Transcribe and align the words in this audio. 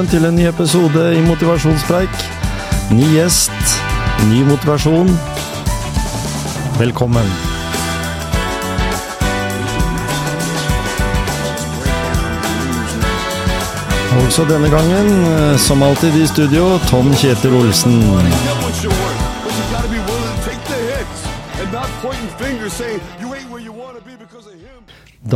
Velkommen 0.00 0.20
til 0.20 0.28
en 0.28 0.36
ny 0.38 0.44
episode 0.48 1.00
i 1.12 1.18
Motivasjonspreik. 1.20 2.22
Ny 2.96 3.04
gjest, 3.18 3.72
ny 4.30 4.38
motivasjon. 4.48 5.10
Velkommen. 6.78 7.26
Også 14.22 14.46
denne 14.48 14.70
gangen, 14.72 15.10
eh, 15.34 15.58
som 15.58 15.84
alltid 15.84 16.16
i 16.16 16.24
studio, 16.32 16.78
Tom 16.88 17.12
Kjetil 17.12 17.58
Olsen. 17.60 18.00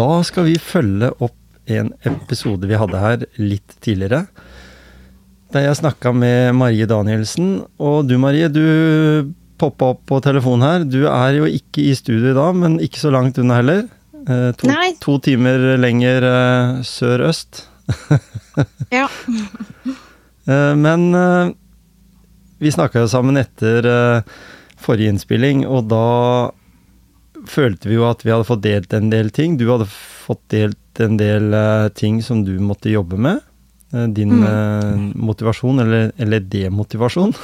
Da 0.01 0.09
skal 0.23 0.45
vi 0.49 0.59
følge 0.59 1.13
opp 1.21 1.37
en 1.67 1.93
episode 2.03 2.67
vi 2.67 2.81
hadde 2.81 3.07
her 3.07 3.29
litt 3.37 3.77
tidligere. 3.85 4.25
Der 5.55 5.69
jeg 5.69 5.77
snakka 5.79 6.11
med 6.11 6.57
Marie 6.59 6.87
Danielsen. 6.91 7.61
Og 7.79 8.09
du 8.11 8.17
Marie, 8.19 8.49
du 8.51 9.31
poppa 9.61 9.93
opp 9.93 10.01
på 10.11 10.19
telefonen 10.25 10.65
her. 10.67 10.87
Du 10.91 11.05
er 11.07 11.37
jo 11.37 11.47
ikke 11.47 11.85
i 11.85 11.93
studio 11.95 12.33
i 12.33 12.35
dag, 12.35 12.57
men 12.59 12.81
ikke 12.83 12.99
så 12.99 13.13
langt 13.15 13.39
unna 13.39 13.61
heller. 13.61 13.85
Eh, 14.27 14.49
to, 14.59 14.73
to 15.05 15.15
timer 15.23 15.77
lenger 15.79 16.27
eh, 16.31 16.83
sør-øst. 16.89 17.69
Ja. 18.95 19.07
Eh, 20.47 20.75
men 20.79 21.07
eh, 21.19 21.55
vi 22.63 22.71
snakka 22.75 23.05
jo 23.05 23.09
sammen 23.11 23.39
etter 23.39 23.87
eh, 23.91 24.37
forrige 24.79 25.15
innspilling, 25.15 25.65
og 25.67 25.89
da 25.91 26.05
følte 27.51 27.91
vi 27.91 27.99
jo 27.99 28.07
at 28.07 28.23
vi 28.27 28.31
hadde 28.35 28.47
fått 28.49 28.63
delt 28.67 28.95
en 28.95 29.11
del 29.11 29.31
ting. 29.35 29.59
Du 29.59 29.67
hadde 29.71 29.87
fått 29.91 30.43
delt 30.55 31.03
en 31.03 31.19
del 31.21 31.55
eh, 31.55 31.89
ting 31.95 32.23
som 32.27 32.43
du 32.47 32.57
måtte 32.63 32.91
jobbe 32.95 33.19
med. 33.23 33.43
Eh, 33.95 34.09
din 34.09 34.43
eh, 34.43 34.95
motivasjon, 35.15 35.79
eller, 35.79 36.13
eller 36.17 36.41
demotivasjon, 36.41 37.35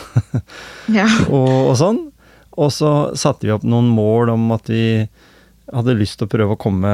ja. 0.98 1.06
og, 1.28 1.50
og 1.70 1.76
sånn. 1.78 2.00
Og 2.60 2.72
så 2.74 2.92
satte 3.18 3.46
vi 3.46 3.54
opp 3.54 3.64
noen 3.64 3.90
mål 3.94 4.32
om 4.34 4.48
at 4.56 4.70
vi 4.70 5.06
hadde 5.70 5.94
lyst 5.94 6.18
til 6.18 6.26
å 6.26 6.32
prøve 6.32 6.56
å 6.56 6.60
komme 6.60 6.90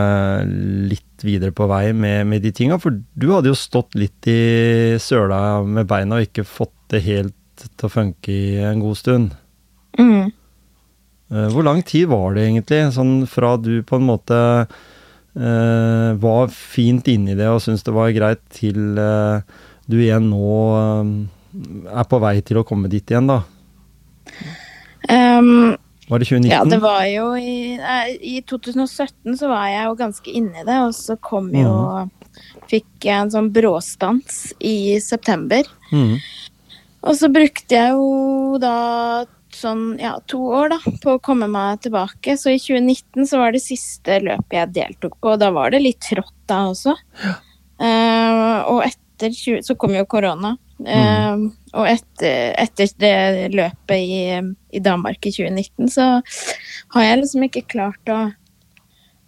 litt 0.91 1.25
videre 1.25 1.55
på 1.57 1.65
vei 1.71 1.95
med, 1.97 2.27
med 2.29 2.45
de 2.45 2.53
tinga. 2.53 2.77
For 2.83 2.93
du 2.93 3.27
hadde 3.33 3.49
jo 3.49 3.57
stått 3.57 3.97
litt 3.97 4.29
i 4.29 4.99
søla 5.01 5.63
med 5.65 5.89
beina 5.89 6.19
og 6.19 6.27
ikke 6.29 6.45
fått 6.45 6.75
det 6.93 7.01
helt 7.07 7.65
til 7.65 7.89
å 7.89 7.93
funke 7.93 8.33
i 8.35 8.59
en 8.61 8.83
god 8.85 9.01
stund. 9.01 9.33
Mm. 9.97 10.29
Eh, 11.33 11.49
Hvor 11.55 11.65
lang 11.65 11.81
tid 11.89 12.11
var 12.13 12.37
det 12.37 12.45
egentlig, 12.51 12.83
sånn 12.93 13.17
fra 13.31 13.55
du 13.57 13.81
på 13.87 13.97
en 13.97 14.11
måte 14.13 14.43
var 15.37 16.53
fint 16.53 17.09
inni 17.13 17.35
det 17.37 17.49
og 17.53 17.61
syntes 17.61 17.85
det 17.85 17.93
var 17.97 18.15
greit, 18.17 18.41
til 18.57 18.97
eh, 19.01 19.43
du 19.87 19.99
igjen 20.01 20.31
nå 20.31 20.53
eh, 20.77 21.11
er 21.93 22.07
på 22.09 22.21
vei 22.23 22.39
til 22.47 22.61
å 22.61 22.67
komme 22.69 22.91
dit 22.93 23.05
igjen, 23.11 23.29
da? 23.31 23.43
Um, 25.07 25.77
Var 26.09 26.23
det 26.23 26.29
2019? 26.29 26.51
ja, 26.51 26.63
det 26.67 26.81
var 26.83 27.05
jo 27.07 27.29
i, 27.39 27.77
I 27.77 28.41
2017 28.49 29.37
så 29.39 29.51
var 29.53 29.69
jeg 29.71 29.87
jo 29.87 29.99
ganske 30.01 30.35
inni 30.41 30.65
det, 30.67 30.81
og 30.89 30.95
så 30.97 31.19
kom 31.21 31.53
jo 31.55 31.73
Fikk 32.69 33.07
jeg 33.07 33.17
en 33.17 33.31
sånn 33.33 33.47
bråstans 33.55 34.51
i 34.61 34.99
september. 35.01 35.65
Mm. 35.89 36.19
Og 37.07 37.15
så 37.17 37.31
brukte 37.33 37.79
jeg 37.79 37.95
jo 37.95 38.59
da 38.61 38.75
sånn 39.57 39.85
ja, 40.01 40.15
to 40.31 40.39
år 40.61 40.71
da, 40.75 40.79
på 41.03 41.17
å 41.17 41.23
komme 41.25 41.49
meg 41.51 41.81
tilbake. 41.87 42.37
Så 42.39 42.53
i 42.55 42.61
2019 42.63 43.27
så 43.31 43.41
var 43.43 43.57
det 43.57 43.65
siste 43.65 44.21
løpet 44.25 44.59
jeg 44.61 44.75
deltok 44.77 45.17
på, 45.21 45.35
og 45.35 45.41
da 45.43 45.51
var 45.57 45.73
det 45.75 45.83
litt 45.85 46.01
trått 46.05 46.35
da 46.51 46.63
også. 46.71 46.95
Eh, 47.81 48.59
og 48.71 48.85
etter 48.87 49.33
20, 49.33 49.63
så 49.67 49.77
kom 49.81 49.97
jo 49.97 50.07
korona. 50.09 50.55
Eh, 50.85 51.47
Og 51.77 51.85
etter, 51.89 52.55
etter 52.57 52.89
det 53.01 53.51
løpet 53.53 54.01
i, 54.01 54.21
i 54.77 54.81
Danmark 54.81 55.27
i 55.29 55.33
2019 55.33 55.91
så 55.93 56.07
har 56.95 57.05
jeg 57.05 57.19
liksom 57.21 57.43
ikke 57.45 57.63
klart 57.69 58.13
å, 58.13 58.19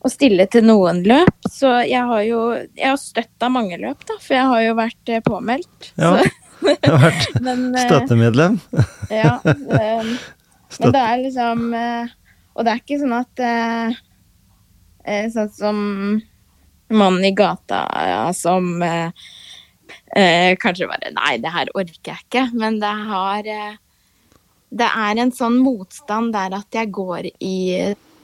å 0.00 0.08
stille 0.12 0.46
til 0.48 0.64
noen 0.64 1.02
løp. 1.04 1.48
Så 1.52 1.68
jeg 1.84 2.04
har 2.08 2.22
jo 2.24 2.40
jeg 2.56 2.86
har 2.88 2.96
støtta 3.00 3.50
mange 3.52 3.76
løp, 3.80 4.00
da, 4.08 4.16
for 4.16 4.38
jeg 4.38 4.48
har 4.52 4.62
jo 4.64 4.78
vært 4.80 5.12
eh, 5.12 5.24
påmeldt. 5.28 5.90
Ja. 6.00 6.14
Så, 6.22 6.32
Jeg 6.68 6.90
har 6.92 7.02
vært 7.02 7.40
men, 7.46 7.62
eh, 7.74 7.86
støttemedlem. 7.86 8.58
ja, 9.10 9.34
eh, 9.46 10.12
men 10.78 10.92
det 10.94 11.02
er 11.02 11.22
liksom 11.24 11.62
eh, 11.74 12.10
Og 12.58 12.64
det 12.66 12.72
er 12.74 12.82
ikke 12.82 12.98
sånn 13.00 13.16
at 13.16 13.42
eh, 13.44 13.98
Sånn 15.32 15.48
som 15.56 15.78
mannen 16.92 17.24
i 17.24 17.30
gata 17.36 17.78
ja, 18.08 18.24
som 18.36 18.66
kanskje 20.60 20.88
bare 20.90 21.12
Nei, 21.16 21.36
det 21.40 21.52
her 21.54 21.70
orker 21.76 22.10
jeg 22.12 22.24
ikke. 22.26 22.42
Men 22.60 22.76
det 22.82 22.90
har 23.08 23.48
Det 24.68 24.88
er 24.88 25.20
en 25.22 25.32
sånn 25.32 25.56
motstand 25.64 26.34
der 26.36 26.52
at 26.58 26.76
jeg 26.76 26.90
går 26.92 27.30
i 27.40 27.54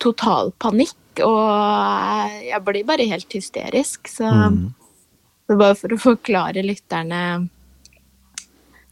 total 0.03 0.51
panikk, 0.61 1.23
og 1.25 2.35
jeg 2.45 2.61
blir 2.67 2.85
bare 2.85 3.07
helt 3.09 3.33
hysterisk. 3.33 4.09
Så 4.13 4.29
Mhm. 4.29 4.75
så 5.47 5.57
bare 5.61 5.75
for 5.81 5.89
å 5.97 6.01
forklare 6.01 6.61
lytterne 6.65 7.49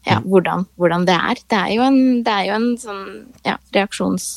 ja, 0.05 0.19
hvordan, 0.23 0.65
hvordan 0.75 1.05
det 1.07 1.15
er. 1.15 1.41
Det 1.49 1.59
er 1.59 1.71
jo 1.75 1.85
en, 1.85 1.99
det 2.25 2.33
er 2.33 2.49
jo 2.49 2.57
en 2.59 2.69
sånn 2.81 3.05
ja, 3.47 3.57
reaksjons... 3.75 4.29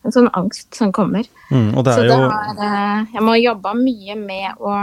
En 0.00 0.14
sånn 0.14 0.30
angst 0.32 0.72
som 0.72 0.94
kommer. 0.96 1.26
Mm, 1.50 1.74
Og 1.76 1.84
det 1.84 1.92
Så 1.92 2.00
er 2.00 2.06
det 2.08 2.14
jo 2.16 2.28
har 2.32 2.60
eh, 2.64 3.00
Jeg 3.12 3.20
må 3.26 3.34
jobbe 3.36 3.74
mye 3.76 4.14
med 4.16 4.62
å 4.64 4.76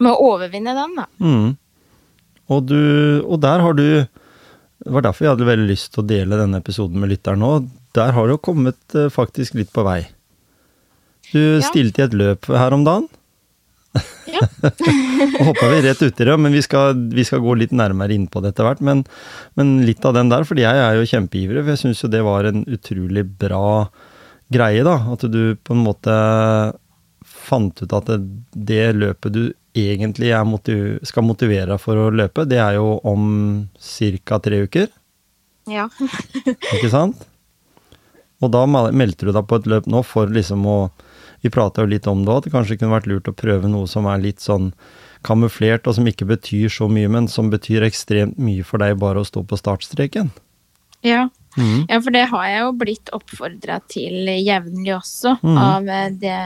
med 0.00 0.12
å 0.12 0.30
overvinne 0.32 0.74
den, 0.76 0.96
da. 0.96 1.06
Mm. 1.20 1.50
og, 2.48 2.62
du, 2.68 2.80
og 3.24 3.40
der 3.42 3.64
har 3.64 3.76
du 3.76 3.84
Det 4.00 4.94
var 4.96 5.04
derfor 5.04 5.26
jeg 5.26 5.34
hadde 5.34 5.48
veldig 5.48 5.68
lyst 5.68 5.92
til 5.94 6.02
å 6.02 6.08
dele 6.08 6.38
denne 6.40 6.60
episoden 6.62 7.02
med 7.02 7.12
lytteren 7.12 7.42
nå. 7.44 7.50
Der 7.96 8.14
har 8.16 8.26
du 8.26 8.32
jo 8.32 8.40
kommet 8.40 8.96
eh, 8.96 9.10
faktisk 9.12 9.58
litt 9.58 9.72
på 9.74 9.84
vei. 9.84 10.02
Du 11.30 11.60
stilte 11.62 12.00
i 12.00 12.06
et 12.06 12.16
løp 12.16 12.48
her 12.48 12.72
om 12.72 12.86
dagen. 12.86 13.08
Ja. 14.30 14.44
Hoppa 15.46 15.68
vi 15.72 15.80
rett 15.82 16.02
uti 16.04 16.24
det, 16.28 16.36
men 16.38 16.52
vi 16.54 16.60
skal, 16.62 16.94
vi 17.10 17.24
skal 17.26 17.42
gå 17.42 17.56
litt 17.58 17.72
nærmere 17.74 18.14
inn 18.14 18.28
på 18.30 18.42
det 18.44 18.52
etter 18.52 18.68
hvert. 18.68 18.82
Men, 18.86 19.02
men 19.58 19.72
litt 19.88 20.04
av 20.06 20.14
den 20.14 20.30
der, 20.30 20.44
fordi 20.46 20.62
jeg 20.66 20.82
er 20.84 20.98
jo 21.00 21.08
kjempeivrig, 21.10 21.64
for 21.64 21.72
jeg 21.74 21.82
syns 21.82 22.04
jo 22.04 22.10
det 22.12 22.22
var 22.26 22.46
en 22.50 22.62
utrolig 22.70 23.24
bra 23.40 23.64
greie, 24.54 24.84
da. 24.86 24.94
At 25.14 25.26
du 25.32 25.56
på 25.66 25.74
en 25.74 25.82
måte 25.86 26.14
fant 27.26 27.82
ut 27.82 27.92
at 27.96 28.12
det, 28.12 28.20
det 28.70 28.84
løpet 28.98 29.34
du 29.34 29.42
egentlig 29.80 30.30
motiv 30.46 30.98
skal 31.06 31.22
motivere 31.26 31.72
deg 31.74 31.82
for 31.82 31.98
å 31.98 32.08
løpe, 32.14 32.46
det 32.50 32.58
er 32.58 32.78
jo 32.78 32.96
om 33.06 33.68
ca. 33.78 34.38
tre 34.42 34.64
uker, 34.66 34.88
Ja. 35.70 35.84
ikke 36.74 36.90
sant? 36.90 37.20
Og 38.42 38.50
da 38.54 38.64
mel- 38.66 38.94
meldte 38.96 39.26
du 39.28 39.32
deg 39.36 39.46
på 39.46 39.58
et 39.60 39.68
løp 39.70 39.86
nå 39.86 40.00
for 40.06 40.26
liksom 40.32 40.64
å 40.66 40.78
Vi 41.40 41.52
prata 41.52 41.84
jo 41.84 41.90
litt 41.90 42.08
om 42.10 42.24
det 42.26 42.34
at 42.34 42.46
det 42.46 42.52
kanskje 42.54 42.76
kunne 42.80 42.94
vært 42.94 43.08
lurt 43.10 43.30
å 43.30 43.36
prøve 43.36 43.70
noe 43.70 43.88
som 43.88 44.08
er 44.10 44.20
litt 44.22 44.44
sånn 44.44 44.70
kamuflert, 45.26 45.88
og 45.88 45.96
som 45.96 46.08
ikke 46.08 46.28
betyr 46.28 46.72
så 46.72 46.88
mye, 46.88 47.08
men 47.12 47.28
som 47.28 47.50
betyr 47.52 47.84
ekstremt 47.86 48.38
mye 48.40 48.64
for 48.66 48.82
deg 48.82 48.98
bare 49.00 49.20
å 49.20 49.28
stå 49.28 49.44
på 49.44 49.58
startstreken. 49.60 50.32
ja. 51.00 51.28
mm. 51.56 51.86
Ja, 51.88 52.00
for 52.00 52.12
det 52.14 52.26
har 52.32 52.48
jeg 52.48 52.64
jo 52.64 52.72
blitt 52.80 53.12
oppfordra 53.16 53.80
til 53.88 54.28
jevnlig 54.40 54.94
også, 54.96 55.36
mm. 55.42 55.60
av 55.60 55.88
eh, 55.88 56.08
det, 56.22 56.40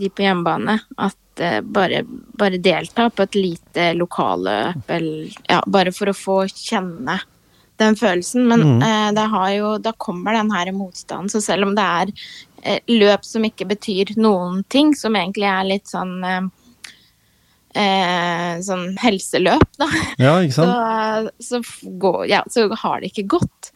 de 0.00 0.12
på 0.12 0.24
hjemmebane. 0.24 0.78
At 1.00 1.44
eh, 1.44 1.60
bare, 1.60 2.04
bare 2.40 2.60
delta 2.60 3.10
på 3.10 3.28
et 3.28 3.36
lite 3.38 3.90
lokalløp, 3.98 4.88
eller 4.88 5.36
ja, 5.48 5.60
bare 5.66 5.92
for 5.96 6.12
å 6.12 6.16
få 6.16 6.40
kjenne 6.52 7.20
den 7.80 7.96
følelsen. 7.96 8.46
Men 8.48 8.60
mm. 8.60 8.82
eh, 8.82 9.08
det 9.16 9.26
har 9.34 9.50
jo, 9.56 9.74
da 9.82 9.92
kommer 9.96 10.36
den 10.36 10.52
her 10.54 10.72
motstanden. 10.76 11.32
Så 11.32 11.42
selv 11.44 11.68
om 11.68 11.76
det 11.76 11.84
er 11.84 12.12
løp 12.90 13.24
som 13.24 13.44
ikke 13.46 13.68
betyr 13.70 14.14
noen 14.20 14.64
ting, 14.68 14.94
som 14.96 15.16
egentlig 15.16 15.48
er 15.48 15.68
litt 15.68 15.90
sånn 15.90 16.16
eh, 16.26 16.48
eh, 17.74 18.60
sånn 18.64 18.94
helseløp, 19.00 19.66
da 19.80 19.88
Ja, 20.20 20.36
ikke 20.42 20.56
sant? 20.58 21.34
så, 21.48 21.60
så, 21.60 21.88
går, 22.02 22.24
ja, 22.30 22.44
så 22.50 22.68
har 22.82 23.00
det 23.00 23.12
ikke 23.12 23.28
gått. 23.38 23.72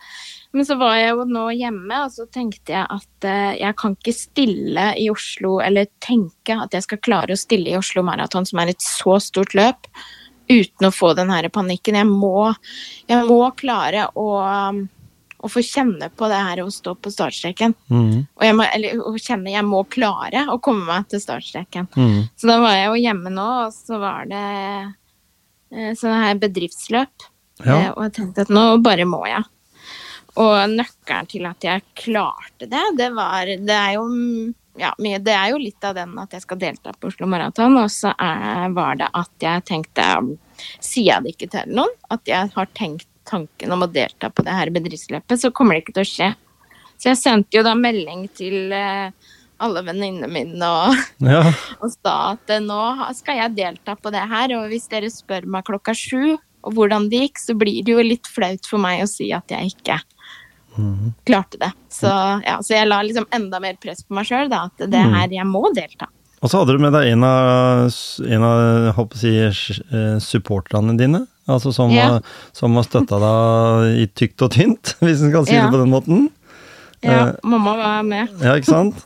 Men 0.55 0.67
så 0.67 0.77
var 0.79 0.95
jeg 1.01 1.15
jo 1.17 1.25
nå 1.27 1.49
hjemme, 1.57 2.01
og 2.07 2.13
så 2.15 2.29
tenkte 2.31 2.77
jeg 2.77 2.87
at 2.87 3.27
eh, 3.27 3.55
jeg 3.59 3.79
kan 3.81 3.97
ikke 3.97 4.15
stille 4.15 4.91
i 5.01 5.09
Oslo, 5.11 5.57
eller 5.65 5.91
tenke 6.05 6.59
at 6.67 6.77
jeg 6.77 6.87
skal 6.87 7.03
klare 7.03 7.35
å 7.35 7.41
stille 7.41 7.73
i 7.73 7.79
Oslo 7.79 8.05
Maraton, 8.07 8.47
som 8.47 8.63
er 8.63 8.71
et 8.75 8.85
så 8.85 9.19
stort 9.23 9.57
løp, 9.59 9.91
uten 10.51 10.87
å 10.87 10.93
få 10.95 11.15
den 11.19 11.33
her 11.33 11.49
panikken. 11.51 11.99
Jeg 11.99 12.07
må, 12.07 12.53
jeg 13.11 13.27
må 13.27 13.41
klare 13.59 14.07
å, 14.15 14.29
um, 14.45 14.85
å 15.45 15.51
få 15.53 15.63
kjenne 15.65 16.09
på 16.17 16.29
det 16.33 16.41
her 16.41 16.63
å 16.63 16.71
stå 16.73 16.95
på 16.97 17.13
startstreken. 17.13 17.75
Mm. 17.93 18.25
Og 18.25 18.47
jeg 18.47 18.57
må, 18.57 18.67
eller 18.77 19.03
å 19.05 19.15
kjenne 19.21 19.53
jeg 19.53 19.67
må 19.69 19.83
klare 19.93 20.47
å 20.53 20.59
komme 20.65 20.87
meg 20.89 21.09
til 21.13 21.23
startstreken. 21.23 21.89
Mm. 21.97 22.21
Så 22.41 22.49
da 22.51 22.59
var 22.65 22.79
jeg 22.79 22.89
jo 22.89 23.03
hjemme 23.05 23.33
nå, 23.35 23.49
og 23.67 23.77
så 23.77 24.01
var 24.03 24.31
det 24.31 24.45
eh, 25.75 25.93
sånne 25.93 26.21
her 26.23 26.41
bedriftsløp. 26.47 27.29
Ja. 27.63 27.77
Eh, 27.77 27.91
og 27.93 28.07
jeg 28.07 28.17
tenkte 28.19 28.47
at 28.47 28.53
nå 28.55 28.67
bare 28.85 29.07
må 29.09 29.25
jeg. 29.29 29.45
Og 30.41 30.57
nøkkelen 30.73 31.31
til 31.31 31.47
at 31.47 31.63
jeg 31.63 31.85
klarte 31.95 32.67
det, 32.67 32.83
det 32.99 33.13
var 33.15 33.47
Det 33.47 33.75
er 33.75 33.93
jo 33.95 34.09
ja, 34.75 34.91
det 34.99 35.31
er 35.31 35.53
jo 35.53 35.61
litt 35.63 35.85
av 35.87 35.95
den 35.95 36.17
at 36.19 36.33
jeg 36.35 36.43
skal 36.43 36.59
delta 36.59 36.91
på 36.99 37.07
Oslo 37.07 37.29
Maraton, 37.31 37.77
og 37.79 37.93
så 37.95 38.11
er, 38.19 38.73
var 38.75 38.99
det 38.99 39.07
at 39.15 39.45
jeg 39.47 39.63
tenkte 39.69 40.07
sier 40.83 41.13
jeg 41.13 41.23
det 41.23 41.35
ikke 41.37 41.51
til 41.53 41.77
noen, 41.79 41.93
at 42.11 42.27
jeg 42.27 42.51
har 42.57 42.71
tenkt 42.75 43.07
tanken 43.29 43.73
om 43.75 43.85
å 43.85 43.91
delta 43.91 44.31
på 44.31 44.45
det 44.47 44.55
her 44.57 44.73
bedriftsløpet, 44.75 45.41
så 45.41 45.53
kommer 45.55 45.77
det 45.77 45.85
ikke 45.85 45.97
til 45.99 46.05
å 46.05 46.11
skje. 46.13 46.31
Så 46.99 47.11
jeg 47.11 47.21
sendte 47.21 47.59
jo 47.59 47.65
da 47.67 47.75
melding 47.79 48.27
til 48.39 48.73
eh, 48.75 49.11
alle 49.65 49.83
venninnene 49.87 50.31
mine 50.31 50.71
og, 50.71 50.97
Ja. 51.35 51.43
og 51.81 51.93
sa 51.93 52.17
at 52.35 52.55
eh, 52.55 52.63
nå 52.65 52.81
skal 53.19 53.41
jeg 53.43 53.57
delta 53.59 53.97
på 53.99 54.13
det 54.15 54.25
her, 54.31 54.55
og 54.59 54.69
hvis 54.73 54.89
dere 54.93 55.11
spør 55.13 55.49
meg 55.51 55.67
klokka 55.69 55.95
sju 55.97 56.37
og 56.65 56.73
hvordan 56.79 57.11
det 57.13 57.27
gikk, 57.27 57.41
så 57.43 57.57
blir 57.61 57.83
det 57.85 57.93
jo 57.93 58.05
litt 58.05 58.29
flaut 58.31 58.65
for 58.71 58.81
meg 58.81 59.03
å 59.05 59.09
si 59.11 59.29
at 59.37 59.53
jeg 59.53 59.75
ikke 59.75 59.99
klarte 61.29 61.59
det. 61.61 61.71
Så, 61.93 62.09
ja, 62.43 62.57
så 62.65 62.75
jeg 62.75 62.89
la 62.89 63.03
liksom 63.05 63.27
enda 63.37 63.61
mer 63.63 63.77
press 63.79 64.01
på 64.03 64.17
meg 64.17 64.27
sjøl, 64.27 64.49
da, 64.51 64.65
at 64.71 64.87
det 64.91 65.03
her, 65.13 65.29
jeg 65.31 65.47
må 65.47 65.61
delta. 65.77 66.09
Og 66.43 66.51
så 66.51 66.61
hadde 66.61 66.75
du 66.77 66.83
med 66.83 66.93
deg 66.97 67.13
en 67.13 67.23
av, 67.25 67.85
en 68.27 68.47
av 68.49 68.89
håper 68.99 69.21
si, 69.21 69.31
eh, 69.45 70.17
supporterne 70.21 70.97
dine. 70.99 71.23
Altså 71.49 71.73
som, 71.77 71.91
Ja. 71.93 72.21
som 72.57 72.75
har 72.79 72.87
støtta 72.87 73.19
deg 73.21 73.99
i 74.01 74.07
tykt 74.17 74.43
og 74.47 74.51
tynt, 74.55 74.95
hvis 75.05 75.21
en 75.23 75.33
kan 75.35 75.45
si 75.47 75.55
Ja. 75.57 75.67
det 75.67 75.75
på 75.75 75.83
den 75.83 75.93
måten. 75.93 76.31
Ja, 77.05 77.27
Eh, 77.29 77.35
mamma 77.45 77.75
var 77.77 78.03
med. 78.03 78.29
Ja, 78.41 78.55
ikke 78.57 78.71
sant? 78.71 79.03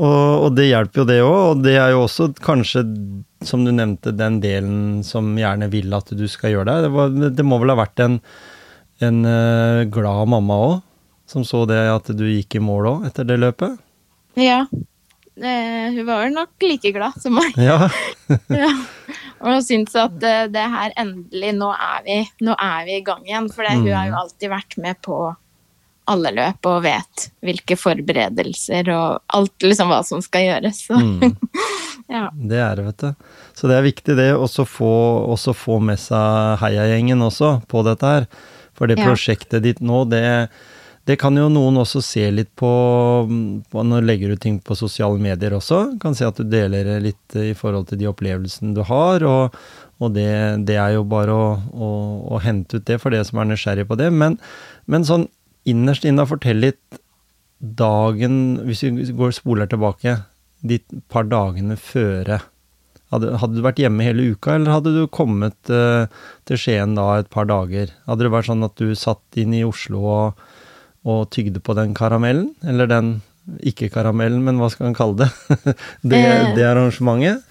Og, 0.00 0.44
og 0.44 0.54
det 0.56 0.66
hjelper 0.70 1.00
jo 1.02 1.04
det 1.08 1.16
òg, 1.24 1.38
og 1.54 1.62
det 1.64 1.74
er 1.80 1.90
jo 1.94 2.02
også 2.06 2.30
kanskje, 2.40 2.82
som 3.44 3.64
du 3.64 3.70
nevnte, 3.72 4.12
den 4.16 4.38
delen 4.40 5.02
som 5.04 5.32
gjerne 5.36 5.70
vil 5.72 5.92
at 5.96 6.08
du 6.16 6.26
skal 6.28 6.52
gjøre 6.54 6.68
det. 6.68 6.76
Det, 6.84 6.90
var, 6.92 7.08
det 7.40 7.44
må 7.48 7.58
vel 7.60 7.72
ha 7.72 7.76
vært 7.80 8.00
en, 8.04 8.18
en 9.00 9.24
eh, 9.28 9.84
glad 9.92 10.28
mamma 10.32 10.56
òg, 10.66 10.76
som 11.28 11.44
så 11.48 11.66
det 11.68 11.80
at 11.92 12.12
du 12.16 12.24
gikk 12.28 12.56
i 12.56 12.64
mål 12.64 12.88
òg, 12.92 13.06
etter 13.08 13.24
det 13.28 13.38
løpet? 13.40 13.76
Ja. 14.40 14.62
Eh, 15.40 15.90
hun 15.96 16.06
var 16.06 16.30
nok 16.30 16.50
like 16.66 16.92
glad 16.92 17.16
som 17.22 17.34
meg. 17.40 17.54
Ja. 17.58 17.88
Ja. 18.50 18.70
Og 19.40 19.62
syntes 19.64 19.94
at 19.96 20.22
eh, 20.22 20.44
det 20.52 20.62
her 20.70 20.92
endelig, 21.00 21.54
nå 21.56 21.70
er 21.72 22.02
vi, 22.04 22.16
nå 22.44 22.52
er 22.60 22.82
vi 22.86 22.98
i 22.98 23.04
gang 23.06 23.22
igjen. 23.26 23.48
For 23.52 23.64
det, 23.64 23.78
hun 23.80 23.88
har 23.96 24.10
jo 24.10 24.18
alltid 24.20 24.50
vært 24.52 24.76
med 24.84 25.00
på 25.02 25.16
alle 26.10 26.30
løp 26.34 26.66
og 26.66 26.80
vet 26.84 27.24
hvilke 27.46 27.76
forberedelser 27.78 28.88
og 28.92 29.20
alt 29.36 29.62
liksom 29.66 29.90
hva 29.92 30.00
som 30.06 30.22
skal 30.24 30.46
gjøres. 30.48 30.82
Så 30.90 30.98
Mm. 31.00 31.36
ja. 32.16 32.26
Det 32.34 32.58
er 32.60 32.76
det, 32.80 32.84
vet 32.90 33.04
du. 33.06 33.28
Så 33.54 33.70
det 33.70 33.76
er 33.78 33.86
viktig 33.86 34.16
det, 34.18 34.28
også 34.34 34.66
få, 34.68 34.90
også 35.32 35.54
få 35.56 35.78
med 35.80 35.98
seg 36.02 36.58
heiagjengen 36.62 37.22
også 37.22 37.60
på 37.70 37.84
dette 37.86 38.06
her. 38.14 38.26
For 38.76 38.86
det 38.90 38.98
Ja. 38.98 39.06
prosjektet 39.08 39.62
ditt 39.62 39.80
nå, 39.80 40.04
det, 40.10 40.48
det 41.10 41.16
kan 41.18 41.34
jo 41.34 41.48
noen 41.50 41.80
også 41.80 41.98
se 42.04 42.22
litt 42.30 42.52
på, 42.58 42.70
på 43.72 43.82
du 43.88 43.96
legger 44.04 44.34
ut 44.36 44.42
ting 44.42 44.60
på 44.62 44.76
sosiale 44.78 45.18
medier 45.18 45.56
også. 45.56 45.96
Kan 46.02 46.14
se 46.14 46.28
at 46.28 46.38
du 46.38 46.46
deler 46.46 47.00
litt 47.02 47.34
i 47.34 47.50
forhold 47.58 47.88
til 47.90 47.98
de 47.98 48.06
opplevelsene 48.10 48.76
du 48.76 48.84
har. 48.86 49.24
Og, 49.26 49.56
og 49.98 50.14
det, 50.14 50.30
det 50.68 50.78
er 50.78 50.94
jo 50.94 51.06
bare 51.10 51.34
å, 51.34 51.48
å, 51.74 51.90
å 52.36 52.40
hente 52.44 52.78
ut 52.78 52.86
det 52.86 53.00
for 53.02 53.10
det 53.10 53.24
som 53.26 53.42
er 53.42 53.50
nysgjerrig 53.50 53.88
på 53.90 53.98
det. 53.98 54.06
Men, 54.14 54.38
men 54.86 55.06
sånn 55.08 55.26
innerst 55.68 56.06
inne, 56.06 56.28
fortell 56.30 56.62
litt 56.62 57.00
dagen 57.60 58.60
Hvis 58.64 58.80
vi 58.86 59.10
går 59.12 59.34
spoler 59.36 59.68
tilbake, 59.68 60.14
de 60.64 60.78
par 61.12 61.26
dagene 61.28 61.74
føre. 61.76 62.38
Hadde, 63.12 63.34
hadde 63.42 63.58
du 63.58 63.64
vært 63.66 63.82
hjemme 63.82 64.06
hele 64.06 64.30
uka, 64.32 64.54
eller 64.54 64.78
hadde 64.78 64.94
du 64.94 65.02
kommet 65.12 65.72
uh, 65.74 66.06
til 66.48 66.60
Skien 66.60 66.94
da 66.96 67.18
et 67.18 67.28
par 67.34 67.50
dager? 67.50 67.90
Hadde 68.06 68.24
det 68.24 68.32
vært 68.32 68.48
sånn 68.48 68.64
at 68.64 68.78
du 68.78 68.94
satt 68.96 69.40
inn 69.40 69.52
i 69.58 69.64
Oslo 69.66 70.04
og, 70.06 70.44
og 71.08 71.30
tygde 71.32 71.60
på 71.64 71.74
den 71.78 71.94
karamellen? 71.96 72.50
Eller 72.66 72.88
den 72.90 73.20
ikke-karamellen, 73.66 74.42
men 74.46 74.60
hva 74.60 74.68
skal 74.70 74.90
en 74.90 74.96
kalle 74.96 75.24
det? 75.24 75.30
det, 76.10 76.20
Eh. 76.20 76.54
det 76.56 76.66
arrangementet? 76.68 77.44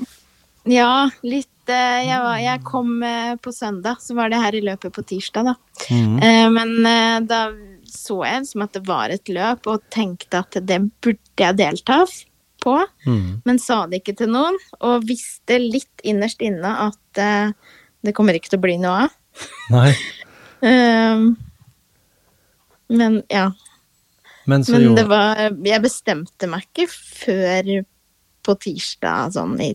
ja, 0.70 1.10
litt 1.26 1.72
eh, 1.72 2.06
jeg, 2.06 2.20
var, 2.22 2.38
jeg 2.44 2.62
kom 2.68 3.04
eh, 3.04 3.34
på 3.42 3.52
søndag, 3.56 3.98
så 4.04 4.14
var 4.18 4.30
det 4.30 4.42
her 4.44 4.58
i 4.58 4.62
løpet 4.62 4.94
på 4.94 5.04
tirsdag, 5.08 5.50
da. 5.50 5.56
Eh, 5.90 6.50
men 6.54 7.26
da 7.26 7.48
så 7.90 8.20
jeg 8.28 8.46
som 8.46 8.62
at 8.68 8.76
det 8.78 8.84
var 8.86 9.10
et 9.10 9.32
løp, 9.34 9.66
og 9.72 9.86
tenkte 9.90 10.44
at 10.44 10.60
det 10.62 10.78
burde 11.02 11.42
jeg 11.42 11.58
delta 11.58 12.04
på. 12.62 12.76
Mm. 13.08 13.42
Men 13.48 13.62
sa 13.62 13.86
det 13.90 14.04
ikke 14.04 14.18
til 14.20 14.30
noen, 14.36 14.60
og 14.86 15.08
visste 15.10 15.58
litt 15.58 16.04
innerst 16.06 16.44
inne 16.46 16.76
at 16.90 17.24
det 18.06 18.14
kommer 18.14 18.38
ikke 18.38 18.52
til 18.54 18.60
å 18.60 18.66
bli 18.68 18.78
noe 18.78 19.08
av. 19.08 19.16
Nei, 19.74 19.94
men 22.90 23.22
ja. 23.30 23.52
men 24.50 24.64
Men 24.68 24.96
det 24.98 25.06
var 25.10 25.38
Jeg 25.64 25.82
bestemte 25.84 26.50
meg 26.50 26.66
ikke 26.70 26.88
før 26.92 27.72
på 28.46 28.56
tirsdag, 28.64 29.34
sånn 29.36 29.58
i, 29.62 29.74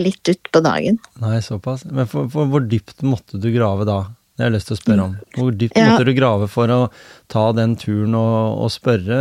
litt 0.00 0.28
utpå 0.32 0.62
dagen. 0.64 0.98
Nei, 1.20 1.40
såpass. 1.44 1.84
Men 1.84 2.06
for, 2.08 2.28
for 2.32 2.48
hvor 2.48 2.62
dypt 2.64 3.02
måtte 3.04 3.40
du 3.42 3.50
grave 3.52 3.84
da? 3.88 4.00
Det 4.32 4.46
har 4.46 4.48
jeg 4.48 4.54
lyst 4.54 4.70
til 4.70 4.76
å 4.76 4.80
spørre 4.80 5.04
om. 5.04 5.16
Hvor 5.36 5.50
dypt 5.60 5.76
Ja. 5.76 5.90
måtte 5.90 6.06
du 6.08 6.12
grave 6.16 6.46
for 6.48 6.70
å 6.72 6.78
ta 7.28 7.42
den 7.52 7.74
turen 7.76 8.14
og, 8.16 8.62
og 8.64 8.70
spørre 8.72 9.18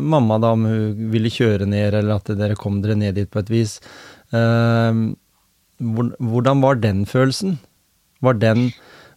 mamma 0.00 0.38
da 0.40 0.54
om 0.56 0.64
hun 0.64 1.10
ville 1.12 1.28
kjøre 1.28 1.66
ned, 1.68 1.98
eller 1.98 2.16
at 2.16 2.32
dere 2.38 2.56
kom 2.56 2.80
dere 2.80 2.96
ned 2.96 3.18
dit 3.18 3.28
på 3.30 3.42
et 3.42 3.52
vis? 3.52 3.76
Eh, 4.32 5.02
hvordan 5.82 6.62
var 6.64 6.80
den 6.80 7.04
følelsen? 7.04 7.58
Var 8.24 8.40
den, 8.40 8.70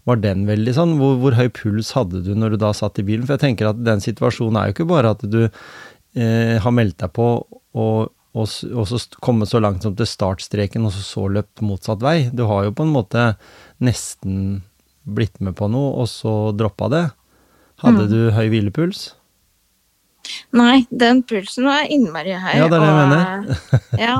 var 0.07 0.21
den 0.23 0.45
veldig 0.47 0.73
sånn? 0.77 0.95
Hvor, 1.01 1.17
hvor 1.21 1.35
høy 1.37 1.47
puls 1.53 1.91
hadde 1.97 2.23
du 2.23 2.31
når 2.37 2.55
du 2.55 2.61
da 2.63 2.71
satt 2.75 2.99
i 3.01 3.05
bilen? 3.07 3.25
For 3.27 3.35
jeg 3.35 3.43
tenker 3.43 3.71
at 3.71 3.81
den 3.83 4.03
situasjonen 4.03 4.59
er 4.59 4.69
jo 4.69 4.77
ikke 4.77 4.89
bare 4.89 5.11
at 5.15 5.25
du 5.27 5.41
eh, 5.43 6.55
har 6.63 6.75
meldt 6.75 6.99
deg 7.03 7.11
på 7.17 7.27
og, 7.43 8.13
og, 8.37 8.47
og 8.47 8.87
så 8.89 9.01
kommet 9.23 9.51
så 9.51 9.61
langt 9.63 9.83
som 9.83 9.97
til 9.97 10.07
startstreken, 10.07 10.87
og 10.87 10.95
så, 10.95 11.03
så 11.03 11.27
løpt 11.31 11.63
motsatt 11.65 12.03
vei. 12.05 12.17
Du 12.31 12.45
har 12.49 12.67
jo 12.67 12.75
på 12.77 12.87
en 12.87 12.95
måte 12.95 13.29
nesten 13.83 14.63
blitt 15.07 15.39
med 15.43 15.55
på 15.59 15.69
noe, 15.71 15.93
og 16.03 16.09
så 16.11 16.53
droppa 16.55 16.91
det. 16.91 17.05
Hadde 17.83 18.07
du 18.09 18.19
høy 18.33 18.47
hvilepuls? 18.51 19.11
Nei, 20.53 20.85
den 20.91 21.21
pulsen 21.23 21.65
var 21.67 21.83
innmari 21.89 22.33
høy. 22.33 22.53
Ja, 22.57 22.67
det 22.67 22.77
er 22.77 22.83
det 22.83 22.87
jeg 22.87 23.09
mener. 23.11 23.81
ja, 23.99 24.15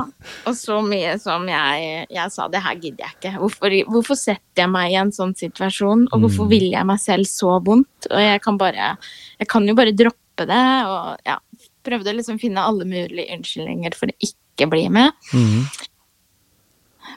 og 0.46 0.54
så 0.58 0.78
mye 0.84 1.16
som 1.20 1.46
jeg 1.48 2.06
Jeg 2.10 2.32
sa 2.34 2.48
det 2.48 2.62
her 2.62 2.74
gidder 2.76 3.04
jeg 3.06 3.14
ikke. 3.18 3.32
Hvorfor, 3.42 3.76
hvorfor 3.92 4.16
setter 4.16 4.62
jeg 4.64 4.70
meg 4.70 4.92
i 4.92 4.96
en 5.00 5.10
sånn 5.12 5.34
situasjon, 5.36 6.06
og 6.12 6.20
hvorfor 6.24 6.46
Mm. 6.46 6.50
vil 6.50 6.70
jeg 6.72 6.86
meg 6.86 6.98
selv 7.00 7.24
så 7.26 7.58
vondt? 7.64 8.06
Og 8.10 8.18
jeg 8.20 8.40
kan 8.42 8.56
bare 8.58 8.96
Jeg 9.40 9.48
kan 9.48 9.66
jo 9.66 9.74
bare 9.74 9.92
droppe 9.92 10.46
det, 10.46 10.64
og 10.86 11.18
ja. 11.26 11.38
Prøvde 11.84 12.10
å 12.12 12.16
liksom 12.18 12.38
finne 12.40 12.60
alle 12.60 12.84
mulige 12.84 13.32
unnskyldninger 13.32 13.94
for 13.96 14.06
å 14.10 14.16
ikke 14.20 14.68
bli 14.68 14.88
med. 14.92 15.12
Mm. 15.32 15.64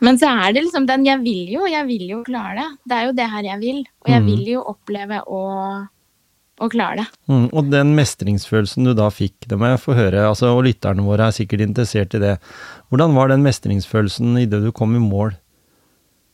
Men 0.01 0.17
så 0.17 0.29
er 0.31 0.53
det 0.55 0.63
liksom 0.63 0.85
den 0.87 1.03
Jeg 1.05 1.19
vil 1.21 1.49
jo, 1.51 1.65
jeg 1.69 1.85
vil 1.87 2.05
jo 2.09 2.23
klare 2.23 2.55
det. 2.61 2.67
Det 2.87 2.95
er 2.97 3.05
jo 3.09 3.15
det 3.17 3.29
her 3.29 3.43
jeg 3.43 3.59
vil. 3.59 3.79
Og 4.05 4.07
jeg 4.09 4.21
Mhm. 4.21 4.25
vil 4.29 4.45
jo 4.53 4.61
oppleve 4.63 5.19
å, 5.27 5.41
å 6.61 6.69
klare 6.71 7.01
det. 7.01 7.05
Mm, 7.31 7.47
og 7.51 7.69
den 7.73 7.93
mestringsfølelsen 7.97 8.85
du 8.87 8.93
da 8.97 9.09
fikk, 9.13 9.47
det 9.49 9.57
må 9.59 9.71
jeg 9.71 9.81
få 9.83 9.95
høre, 9.97 10.25
altså, 10.29 10.51
og 10.55 10.65
lytterne 10.67 11.05
våre 11.05 11.27
er 11.27 11.35
sikkert 11.35 11.63
interessert 11.65 12.15
i 12.17 12.21
det. 12.23 12.35
Hvordan 12.91 13.15
var 13.17 13.31
den 13.33 13.43
mestringsfølelsen 13.45 14.37
idet 14.43 14.61
du 14.63 14.71
kom 14.75 14.95
i 14.95 15.01
mål? 15.03 15.33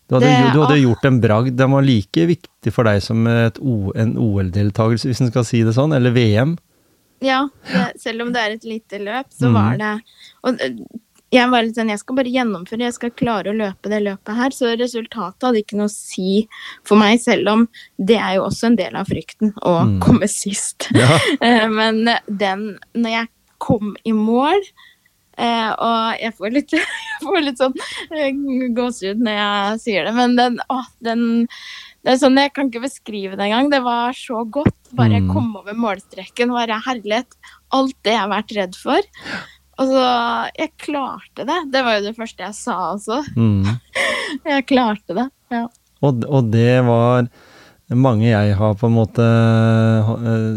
Du 0.07 0.15
hadde, 0.15 0.27
Det- 0.29 0.53
du 0.53 0.61
hadde 0.63 0.79
gjort 0.79 1.05
en 1.05 1.19
bragd, 1.21 1.55
den 1.57 1.71
var 1.71 1.81
like 1.83 2.27
viktig 2.29 2.71
for 2.71 2.83
deg 2.87 3.01
som 3.03 3.25
O- 3.27 3.91
en 3.95 4.15
OL-deltakelse, 4.15 5.07
hvis 5.09 5.21
en 5.21 5.31
skal 5.31 5.43
si 5.43 5.63
det 5.63 5.73
sånn, 5.75 5.95
eller 5.95 6.11
VM. 6.11 6.57
Ja, 7.19 7.47
det, 7.65 7.99
selv 7.99 8.21
om 8.21 8.31
det 8.31 8.39
er 8.43 8.51
et 8.55 8.63
lite 8.63 8.99
løp, 9.01 9.25
så 9.33 9.49
mm. 9.49 9.53
var 9.53 9.77
det 9.81 10.01
Og 10.45 10.59
jeg 11.33 11.51
var 11.51 11.65
litt 11.65 11.75
sånn, 11.75 11.91
jeg 11.91 11.99
skal 11.99 12.17
bare 12.21 12.31
gjennomføre, 12.31 12.85
jeg 12.85 12.95
skal 12.95 13.11
klare 13.19 13.51
å 13.51 13.57
løpe 13.57 13.91
det 13.91 13.99
løpet 14.05 14.37
her. 14.37 14.53
Så 14.55 14.71
resultatet 14.79 15.43
hadde 15.43 15.59
ikke 15.63 15.79
noe 15.79 15.89
å 15.89 15.93
si 15.93 16.45
for 16.87 16.99
meg, 16.99 17.19
selv 17.23 17.51
om 17.51 17.65
det 17.99 18.15
er 18.15 18.37
jo 18.37 18.45
også 18.47 18.69
en 18.69 18.77
del 18.79 18.95
av 18.95 19.09
frykten 19.11 19.51
å 19.67 19.73
mm. 19.89 19.97
komme 20.05 20.29
sist. 20.31 20.89
Ja. 20.95 21.17
Eh, 21.47 21.67
Men 21.69 22.05
den, 22.25 22.63
når 22.97 23.11
jeg 23.13 23.29
kom 23.61 23.91
i 24.07 24.13
mål 24.15 24.55
eh, 25.37 25.69
og 25.73 26.21
jeg 26.21 26.33
får 26.37 26.53
litt, 26.55 26.73
jeg 26.77 27.25
får 27.25 27.43
litt 27.43 27.61
sånn 27.61 27.75
eh, 28.15 28.31
gåsehud 28.77 29.21
når 29.25 29.37
jeg 29.37 29.83
sier 29.83 30.07
det, 30.07 30.15
men 30.17 30.35
den, 30.39 30.57
å, 30.73 30.79
den 31.05 31.27
det 32.07 32.13
er 32.13 32.19
sånn, 32.21 32.37
Jeg 32.39 32.53
kan 32.55 32.69
ikke 32.69 32.85
beskrive 32.85 33.35
det 33.35 33.49
engang. 33.49 33.67
Det 33.73 33.81
var 33.83 34.15
så 34.15 34.45
godt. 34.47 34.77
Bare 34.95 35.19
Mm. 35.19 35.27
komme 35.33 35.59
over 35.59 35.75
målstreken. 35.75 36.53
Bare 36.55 36.77
herlighet. 36.85 37.35
Alt 37.75 37.97
det 38.07 38.13
jeg 38.13 38.21
har 38.21 38.31
vært 38.31 38.53
redd 38.55 38.77
for. 38.79 39.01
Og 39.77 39.91
så 39.91 40.05
Jeg 40.57 40.71
klarte 40.81 41.45
det. 41.45 41.59
Det 41.73 41.83
var 41.85 41.97
jo 41.97 42.07
det 42.07 42.15
første 42.17 42.47
jeg 42.47 42.57
sa 42.57 42.77
også. 42.95 43.21
Mm. 43.37 43.77
Jeg 44.53 44.65
klarte 44.69 45.15
det. 45.17 45.27
Ja. 45.53 45.67
Og, 46.05 46.25
og 46.27 46.49
det 46.53 46.81
var 46.85 47.29
mange 47.95 48.27
jeg 48.27 48.55
har 48.59 48.73
på 48.75 48.89
en 48.89 48.97
måte 48.97 49.25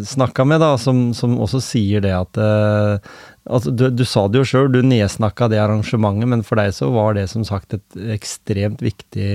snakka 0.06 0.44
med, 0.50 0.60
da, 0.62 0.72
som, 0.82 1.12
som 1.14 1.36
også 1.38 1.60
sier 1.62 2.02
det 2.02 2.10
at 2.16 2.40
eh, 2.42 3.12
altså, 3.46 3.70
du, 3.70 3.86
du 3.94 4.02
sa 4.08 4.24
det 4.26 4.40
jo 4.40 4.48
sjøl, 4.50 4.70
du 4.74 4.80
nedsnakka 4.82 5.46
det 5.52 5.60
arrangementet, 5.62 6.26
men 6.32 6.42
for 6.46 6.58
deg 6.58 6.74
så 6.74 6.90
var 6.90 7.14
det 7.14 7.28
som 7.30 7.46
sagt 7.46 7.78
et 7.78 8.00
ekstremt 8.16 8.82
viktig 8.82 9.30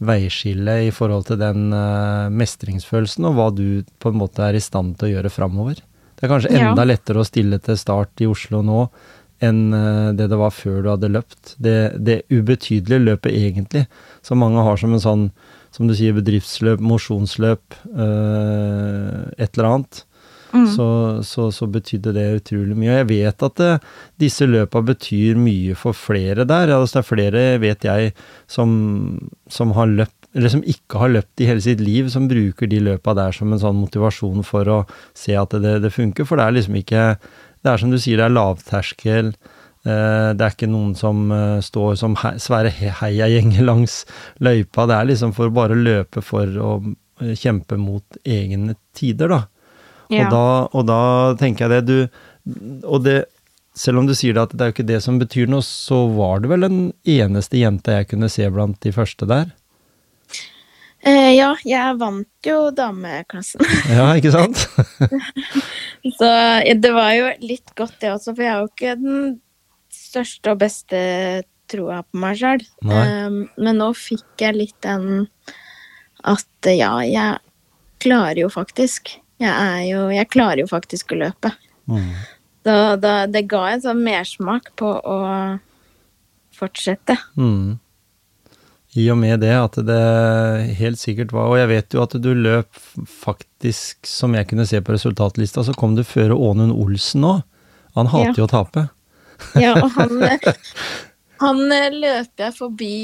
veiskille 0.00 0.76
i 0.86 0.92
forhold 0.94 1.26
til 1.28 1.40
den 1.42 1.74
eh, 1.76 2.30
mestringsfølelsen, 2.30 3.26
og 3.28 3.36
hva 3.36 3.50
du 3.58 3.82
på 4.00 4.12
en 4.12 4.20
måte 4.22 4.46
er 4.46 4.56
i 4.56 4.62
stand 4.62 4.94
til 5.00 5.10
å 5.10 5.14
gjøre 5.16 5.34
framover. 5.34 5.82
Det 6.20 6.28
er 6.28 6.32
kanskje 6.34 6.52
Ja. 6.52 6.70
enda 6.70 6.84
lettere 6.84 7.22
å 7.22 7.26
stille 7.26 7.58
til 7.64 7.78
start 7.80 8.20
i 8.20 8.28
Oslo 8.28 8.60
nå 8.62 8.82
enn 9.40 9.72
eh, 9.72 10.12
det 10.12 10.28
det 10.28 10.36
var 10.36 10.52
før 10.52 10.82
du 10.84 10.90
hadde 10.92 11.08
løpt. 11.08 11.54
Det, 11.56 11.96
det 11.96 12.22
ubetydelige 12.28 13.00
løpet 13.06 13.32
egentlig, 13.32 13.86
som 14.22 14.38
mange 14.44 14.60
har 14.60 14.76
som 14.76 14.92
en 14.92 15.00
sånn, 15.00 15.30
som 15.72 15.88
du 15.88 15.94
sier, 15.96 16.12
bedriftsløp, 16.12 16.82
mosjonsløp, 16.84 17.78
øh, 17.96 19.32
et 19.38 19.56
eller 19.56 19.68
annet. 19.70 20.04
Så, 20.50 21.22
så, 21.22 21.44
så 21.54 21.66
betydde 21.70 22.10
det 22.16 22.24
utrolig 22.40 22.74
mye. 22.74 22.90
Og 22.90 22.96
jeg 22.98 23.06
vet 23.06 23.42
at 23.46 23.54
det, 23.60 23.68
disse 24.18 24.48
løpa 24.50 24.80
betyr 24.82 25.38
mye 25.38 25.76
for 25.78 25.94
flere 25.94 26.42
der. 26.42 26.72
Altså 26.74 26.98
det 26.98 27.02
er 27.04 27.06
flere, 27.06 27.42
vet 27.62 27.86
jeg, 27.86 28.10
som, 28.50 28.72
som 29.46 29.70
har 29.78 29.86
løpt 29.86 30.19
eller 30.34 30.48
som 30.52 30.60
ikke 30.62 30.98
har 31.02 31.10
løpt 31.10 31.40
i 31.42 31.46
hele 31.48 31.62
sitt 31.64 31.80
liv, 31.82 32.08
som 32.12 32.28
bruker 32.30 32.68
de 32.70 32.78
løpa 32.86 33.14
der 33.18 33.32
som 33.34 33.50
en 33.52 33.58
sånn 33.62 33.80
motivasjon 33.80 34.44
for 34.46 34.68
å 34.70 34.76
se 35.16 35.34
at 35.34 35.50
det, 35.62 35.80
det 35.82 35.90
funker. 35.94 36.26
For 36.28 36.38
det 36.38 36.44
er 36.46 36.54
liksom 36.58 36.76
ikke 36.78 37.06
Det 37.60 37.68
er 37.72 37.76
som 37.82 37.90
du 37.92 37.98
sier, 38.00 38.16
det 38.16 38.24
er 38.24 38.32
lavterskel. 38.32 39.32
Eh, 39.84 40.28
det 40.32 40.44
er 40.46 40.54
ikke 40.54 40.68
noen 40.70 40.94
som 40.96 41.26
eh, 41.34 41.58
står 41.60 41.98
som 42.00 42.14
he 42.22 42.30
svære 42.40 42.70
he- 42.72 42.94
heiagjenger 43.02 43.66
langs 43.66 44.04
løypa. 44.40 44.86
Det 44.88 44.96
er 44.96 45.10
liksom 45.10 45.34
for 45.36 45.50
å 45.50 45.54
bare 45.58 45.76
løpe 45.76 46.22
for 46.24 46.46
å 46.46 46.70
eh, 47.20 47.34
kjempe 47.36 47.76
mot 47.76 48.16
egne 48.24 48.78
tider, 48.96 49.28
da. 49.34 49.42
Ja. 50.08 50.24
Og, 50.24 50.32
da, 50.32 50.46
og 50.78 50.86
da 50.88 51.02
tenker 51.38 51.68
jeg 51.68 51.84
det 51.84 51.86
du 51.86 52.80
Og 52.88 53.04
det 53.04 53.18
selv 53.78 54.00
om 54.00 54.06
du 54.08 54.14
sier 54.18 54.34
det 54.34 54.42
at 54.42 54.54
det 54.56 54.64
er 54.64 54.70
jo 54.72 54.74
ikke 54.74 54.88
det 54.88 55.02
som 55.04 55.18
betyr 55.20 55.46
noe, 55.52 55.62
så 55.62 56.00
var 56.16 56.40
du 56.42 56.48
vel 56.50 56.64
den 56.66 56.80
eneste 57.06 57.60
jenta 57.60 58.00
jeg 58.00 58.08
kunne 58.10 58.28
se 58.32 58.48
blant 58.50 58.80
de 58.82 58.90
første 58.96 59.28
der? 59.30 59.52
Eh, 61.00 61.32
ja, 61.32 61.54
jeg 61.64 61.96
vant 62.00 62.46
jo 62.46 62.58
dameklassen. 62.76 63.62
Ja, 63.96 64.10
ikke 64.18 64.32
sant? 64.34 64.66
Så 66.18 66.28
det 66.80 66.92
var 66.96 67.14
jo 67.16 67.30
litt 67.44 67.72
godt, 67.76 67.96
det 68.02 68.12
også, 68.12 68.34
for 68.34 68.44
jeg 68.44 68.52
er 68.52 68.60
jo 68.60 68.70
ikke 68.70 68.96
den 69.00 69.24
største 69.94 70.52
og 70.52 70.60
beste 70.60 71.00
troa 71.70 72.00
på 72.02 72.20
meg 72.20 72.38
sjøl. 72.40 72.64
Um, 72.82 73.44
men 73.60 73.78
nå 73.78 73.92
fikk 73.96 74.42
jeg 74.42 74.58
litt 74.58 74.78
den 74.84 75.28
at 76.26 76.68
ja, 76.68 76.92
jeg 77.06 77.38
klarer 78.02 78.42
jo 78.42 78.50
faktisk. 78.52 79.14
Jeg 79.40 79.50
er 79.52 79.84
jo 79.88 80.08
Jeg 80.12 80.28
klarer 80.32 80.64
jo 80.64 80.68
faktisk 80.68 81.14
å 81.14 81.20
løpe. 81.22 81.52
Mm. 81.88 82.10
Da, 82.66 82.74
da, 83.00 83.14
det 83.30 83.46
ga 83.48 83.62
en 83.70 83.84
sånn 83.84 84.02
mersmak 84.04 84.72
på 84.76 84.90
å 84.98 85.18
fortsette. 86.56 87.16
Mm. 87.40 87.78
I 88.98 89.04
og 89.12 89.18
med 89.20 89.38
det 89.44 89.52
at 89.54 89.76
det 89.86 89.98
helt 90.80 90.98
sikkert 90.98 91.30
var 91.30 91.46
Og 91.52 91.58
jeg 91.60 91.68
vet 91.70 91.94
jo 91.94 92.00
at 92.02 92.16
du 92.18 92.32
løp 92.34 92.74
faktisk, 93.06 94.00
som 94.08 94.34
jeg 94.34 94.48
kunne 94.50 94.66
se 94.66 94.80
på 94.82 94.96
resultatlista, 94.96 95.62
så 95.62 95.74
kom 95.78 95.94
du 95.94 96.02
føre 96.02 96.34
Ånund 96.34 96.74
Olsen 96.74 97.22
òg. 97.28 97.44
Han 97.94 98.10
hater 98.10 98.32
Ja. 98.32 98.38
jo 98.38 98.48
å 98.48 98.50
tape. 98.50 98.88
Ja, 99.58 99.72
og 99.78 99.90
han, 99.94 100.18
han 101.44 101.62
eh, 101.72 101.86
løper 101.94 102.44
jeg 102.48 102.56
forbi 102.58 102.94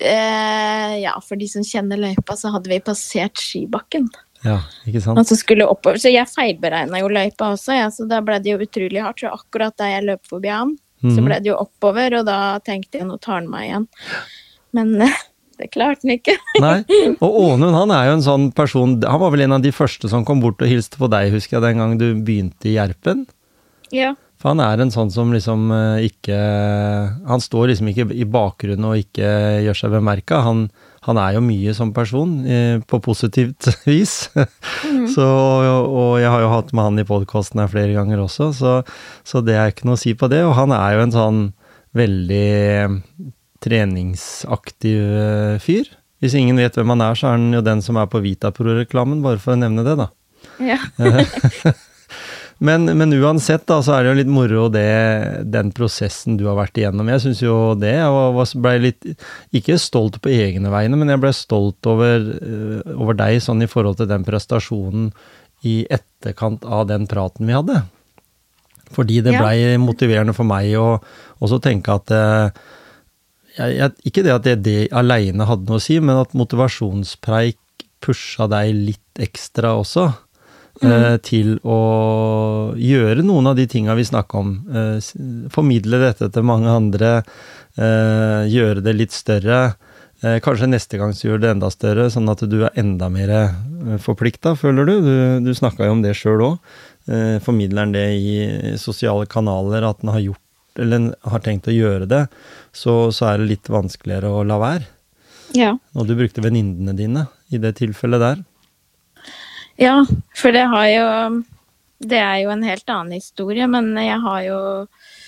eh, 0.00 0.94
Ja, 1.02 1.14
for 1.24 1.36
de 1.40 1.48
som 1.48 1.64
kjenner 1.64 2.00
løypa, 2.00 2.36
så 2.36 2.52
hadde 2.54 2.72
vi 2.72 2.80
passert 2.84 3.38
skibakken. 3.40 4.08
Ja, 4.44 4.58
ikke 4.86 5.00
sant? 5.02 5.18
Og 5.18 5.26
så 5.28 5.36
skulle 5.38 5.66
oppover. 5.68 5.98
Så 6.00 6.12
jeg 6.12 6.28
feilberegna 6.30 7.00
jo 7.00 7.08
løypa 7.12 7.52
også, 7.54 7.76
ja, 7.78 7.86
så 7.92 8.06
da 8.08 8.20
ble 8.24 8.38
det 8.42 8.52
jo 8.54 8.60
utrolig 8.66 9.02
hardt. 9.02 9.22
Så 9.24 9.32
akkurat 9.32 9.76
da 9.80 9.88
jeg 9.90 10.06
løp 10.08 10.26
forbi 10.28 10.52
han, 10.52 10.76
så 11.02 11.12
Mhm. 11.20 11.24
ble 11.28 11.38
det 11.40 11.50
jo 11.50 11.56
oppover, 11.60 12.18
og 12.20 12.26
da 12.26 12.58
tenkte 12.64 12.98
jeg 12.98 13.06
nå 13.06 13.18
tar 13.20 13.34
han 13.40 13.48
meg 13.50 13.68
igjen. 13.68 13.86
Men 14.72 15.00
eh, 15.02 15.16
det 15.58 15.70
klarte 15.72 16.04
han 16.04 16.16
ikke. 16.18 16.36
Nei, 16.60 16.82
og 17.20 17.36
Ånund 17.42 17.74
han 17.76 17.90
er 17.94 18.06
jo 18.10 18.14
en 18.18 18.24
sånn 18.26 18.46
person 18.54 18.96
Han 19.02 19.20
var 19.20 19.30
vel 19.32 19.44
en 19.46 19.52
av 19.58 19.62
de 19.62 19.70
første 19.72 20.08
som 20.08 20.24
kom 20.24 20.40
bort 20.40 20.60
og 20.60 20.68
hilste 20.68 20.96
på 21.00 21.08
deg, 21.12 21.32
husker 21.32 21.56
jeg, 21.58 21.62
den 21.68 21.78
gang 21.82 21.98
du 22.00 22.14
begynte 22.24 22.68
i 22.68 22.74
Gjerpen. 22.76 23.26
Ja. 23.92 24.14
For 24.40 24.50
han 24.52 24.60
er 24.60 24.82
en 24.82 24.90
sånn 24.92 25.10
som 25.12 25.30
liksom 25.32 25.70
eh, 25.72 26.08
ikke 26.10 26.36
Han 27.26 27.40
står 27.40 27.70
liksom 27.72 27.88
ikke 27.92 28.10
i 28.12 28.24
bakgrunnen 28.28 28.84
og 28.90 28.98
ikke 29.00 29.30
gjør 29.64 29.78
seg 29.80 29.94
bemerka. 29.96 30.42
Han, 30.44 30.66
han 31.06 31.18
er 31.22 31.36
jo 31.36 31.42
mye 31.44 31.74
som 31.76 31.92
person, 31.94 32.32
eh, 32.46 32.78
på 32.82 32.98
positivt 33.02 33.68
vis. 33.90 34.28
så, 35.12 35.26
og 35.26 36.18
jeg 36.18 36.32
har 36.32 36.42
jo 36.42 36.52
hatt 36.52 36.72
med 36.74 36.88
han 36.88 37.02
i 37.02 37.06
podkasten 37.06 37.62
her 37.62 37.70
flere 37.70 37.94
ganger 37.94 38.24
også, 38.24 38.50
så, 38.56 38.74
så 39.26 39.42
det 39.46 39.54
er 39.58 39.70
ikke 39.72 39.86
noe 39.86 39.98
å 39.98 40.02
si 40.02 40.16
på 40.18 40.30
det. 40.32 40.42
Og 40.46 40.56
han 40.58 40.74
er 40.74 40.96
jo 40.96 41.06
en 41.06 41.14
sånn 41.14 41.40
veldig 41.96 42.50
treningsaktiv 43.64 45.00
eh, 45.00 45.56
fyr. 45.62 45.88
Hvis 46.22 46.36
ingen 46.38 46.58
vet 46.58 46.76
hvem 46.76 46.94
han 46.94 47.04
er, 47.04 47.18
så 47.18 47.30
er 47.30 47.36
han 47.38 47.50
jo 47.54 47.64
den 47.64 47.82
som 47.84 47.98
er 48.00 48.08
på 48.10 48.22
Vitapro-reklamen, 48.24 49.22
bare 49.24 49.40
for 49.42 49.54
å 49.54 49.60
nevne 49.60 49.84
det, 49.86 49.98
da. 50.00 50.10
ja. 50.64 50.80
Men, 52.58 52.86
men 52.96 53.12
uansett, 53.12 53.66
da, 53.68 53.82
så 53.84 53.92
er 53.92 54.04
det 54.04 54.12
jo 54.12 54.18
litt 54.22 54.30
moro 54.32 54.68
det, 54.72 54.86
den 55.52 55.72
prosessen 55.76 56.38
du 56.40 56.46
har 56.48 56.56
vært 56.56 56.78
igjennom. 56.80 57.10
Jeg 57.12 57.24
syns 57.26 57.42
jo 57.44 57.56
det. 57.76 57.92
Jeg 57.98 58.46
ble 58.64 58.72
litt 58.80 59.08
Ikke 59.56 59.76
stolt 59.80 60.16
på 60.24 60.32
egne 60.32 60.72
vegne, 60.72 60.96
men 60.96 61.12
jeg 61.12 61.20
ble 61.20 61.34
stolt 61.36 61.90
over, 61.90 62.24
eh, 62.38 62.94
over 62.96 63.18
deg 63.18 63.42
sånn 63.44 63.60
i 63.64 63.68
forhold 63.68 64.00
til 64.00 64.08
den 64.08 64.24
prestasjonen 64.24 65.10
i 65.68 65.82
etterkant 65.92 66.64
av 66.64 66.86
den 66.88 67.04
praten 67.10 67.44
vi 67.48 67.56
hadde. 67.58 67.82
Fordi 68.96 69.20
det 69.20 69.34
Ja. 69.34 69.42
blei 69.42 69.76
motiverende 69.76 70.34
for 70.34 70.44
meg 70.48 70.72
å 70.80 71.02
også 71.42 71.60
tenke 71.60 71.92
at 71.92 72.10
eh, 72.10 72.50
jeg, 73.56 73.92
Ikke 74.04 74.22
det 74.24 74.32
at 74.32 74.44
det, 74.44 74.62
det 74.62 74.88
aleine 74.92 75.44
hadde 75.44 75.68
noe 75.68 75.76
å 75.76 75.82
si, 75.82 75.98
men 76.00 76.16
at 76.16 76.32
motivasjonspreik 76.32 77.58
pusha 78.00 78.48
deg 78.48 78.74
litt 78.74 79.20
ekstra 79.20 79.76
også. 79.80 80.14
Eh, 80.82 81.16
til 81.24 81.56
å 81.64 82.74
gjøre 82.76 83.24
noen 83.24 83.46
av 83.50 83.56
de 83.56 83.66
tinga 83.70 83.94
vi 83.96 84.04
snakka 84.04 84.38
om. 84.38 84.54
Eh, 84.68 85.48
formidle 85.52 86.00
dette 86.02 86.30
til 86.32 86.42
mange 86.46 86.68
andre. 86.68 87.22
eh, 87.76 88.48
gjøre 88.48 88.82
det 88.82 88.94
litt 88.96 89.12
større. 89.12 89.76
Eh, 90.22 90.38
kanskje 90.40 90.68
neste 90.68 90.96
gang 90.96 91.12
så 91.12 91.28
gjør 91.28 91.40
det 91.40 91.50
enda 91.50 91.68
større, 91.70 92.08
sånn 92.10 92.28
at 92.32 92.40
du 92.48 92.64
er 92.64 92.70
enda 92.74 93.10
mer 93.12 93.28
forplikta, 94.00 94.54
føler 94.56 94.86
du. 94.88 94.94
Du, 95.04 95.44
du 95.44 95.52
snakka 95.54 95.84
jo 95.84 95.92
om 95.92 96.02
det 96.02 96.14
sjøl 96.16 96.40
òg. 96.40 96.58
Formidler 97.44 97.84
han 97.84 97.92
det 97.92 98.06
i 98.18 98.76
sosiale 98.80 99.28
kanaler, 99.30 99.84
at 99.86 100.00
han 100.02 100.10
har 100.16 100.24
gjort 100.24 100.40
eller 100.80 101.14
har 101.22 101.40
tenkt 101.44 101.68
å 101.68 101.74
gjøre 101.74 102.08
det, 102.10 102.26
så, 102.76 103.12
så 103.14 103.30
er 103.30 103.38
det 103.40 103.50
litt 103.52 103.70
vanskeligere 103.72 104.28
å 104.28 104.42
la 104.44 104.58
være. 104.60 104.88
ja. 105.56 105.76
Og 105.94 106.08
du 106.08 106.16
brukte 106.18 106.42
venninnene 106.44 106.92
dine 106.96 107.26
i 107.52 107.60
det 107.62 107.76
tilfellet 107.78 108.20
der. 108.20 108.42
Ja, 109.80 110.00
for 110.36 110.56
det 110.56 110.64
har 110.72 110.88
jo 110.88 111.06
Det 112.00 112.18
er 112.20 112.42
jo 112.44 112.50
en 112.52 112.64
helt 112.64 112.90
annen 112.92 113.16
historie, 113.16 113.66
men 113.66 113.94
jeg 113.96 114.18
har 114.20 114.42
jo 114.44 114.58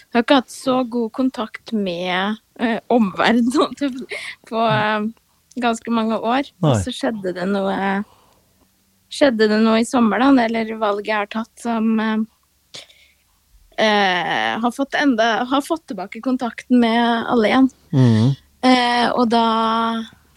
jeg 0.09 0.17
har 0.17 0.25
ikke 0.25 0.37
hatt 0.41 0.53
så 0.53 0.75
god 0.89 1.11
kontakt 1.13 1.73
med 1.77 2.39
eh, 2.61 2.79
omverdenen 2.89 4.07
på 4.49 4.63
eh, 4.65 5.09
ganske 5.61 5.93
mange 5.93 6.17
år. 6.17 6.49
Nei. 6.65 6.71
Og 6.71 6.81
så 6.81 6.95
skjedde 6.95 7.35
det 7.37 7.49
noe 7.51 7.75
Skjedde 9.09 9.47
det 9.49 9.59
noe 9.65 9.81
i 9.81 9.87
sommer, 9.89 10.21
da, 10.21 10.29
eller 10.45 10.75
valget 10.81 11.09
jeg 11.09 11.17
har 11.17 11.29
tatt, 11.33 11.53
som 11.61 12.01
eh, 12.05 12.25
eh, 13.81 14.57
har 14.61 14.75
fått 14.75 14.99
enda 15.01 15.29
Har 15.49 15.65
fått 15.65 15.87
tilbake 15.89 16.21
kontakten 16.25 16.81
med 16.83 17.01
alle 17.29 17.53
igjen. 17.53 17.71
Mm. 17.93 18.35
Eh, 18.69 19.07
og 19.13 19.29
da 19.33 19.47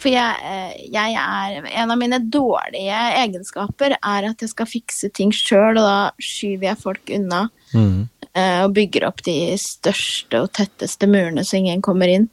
For 0.01 0.10
jeg, 0.10 0.38
eh, 0.41 0.88
jeg 0.89 1.17
er 1.20 1.67
En 1.70 1.93
av 1.93 2.00
mine 2.00 2.17
dårlige 2.34 3.01
egenskaper 3.22 3.93
er 4.00 4.29
at 4.31 4.41
jeg 4.41 4.50
skal 4.50 4.70
fikse 4.70 5.12
ting 5.13 5.34
sjøl, 5.36 5.77
og 5.77 5.86
da 5.86 6.00
skyver 6.17 6.72
jeg 6.72 6.81
folk 6.81 7.13
unna. 7.17 7.50
Mhm. 7.74 8.10
eh, 8.34 8.63
og 8.63 8.74
bygger 8.74 9.08
opp 9.08 9.22
de 9.24 9.58
største 9.60 10.39
og 10.41 10.53
tetteste 10.55 11.08
murene 11.08 11.43
så 11.43 11.58
ingen 11.58 11.81
kommer 11.81 12.08
inn. 12.08 12.29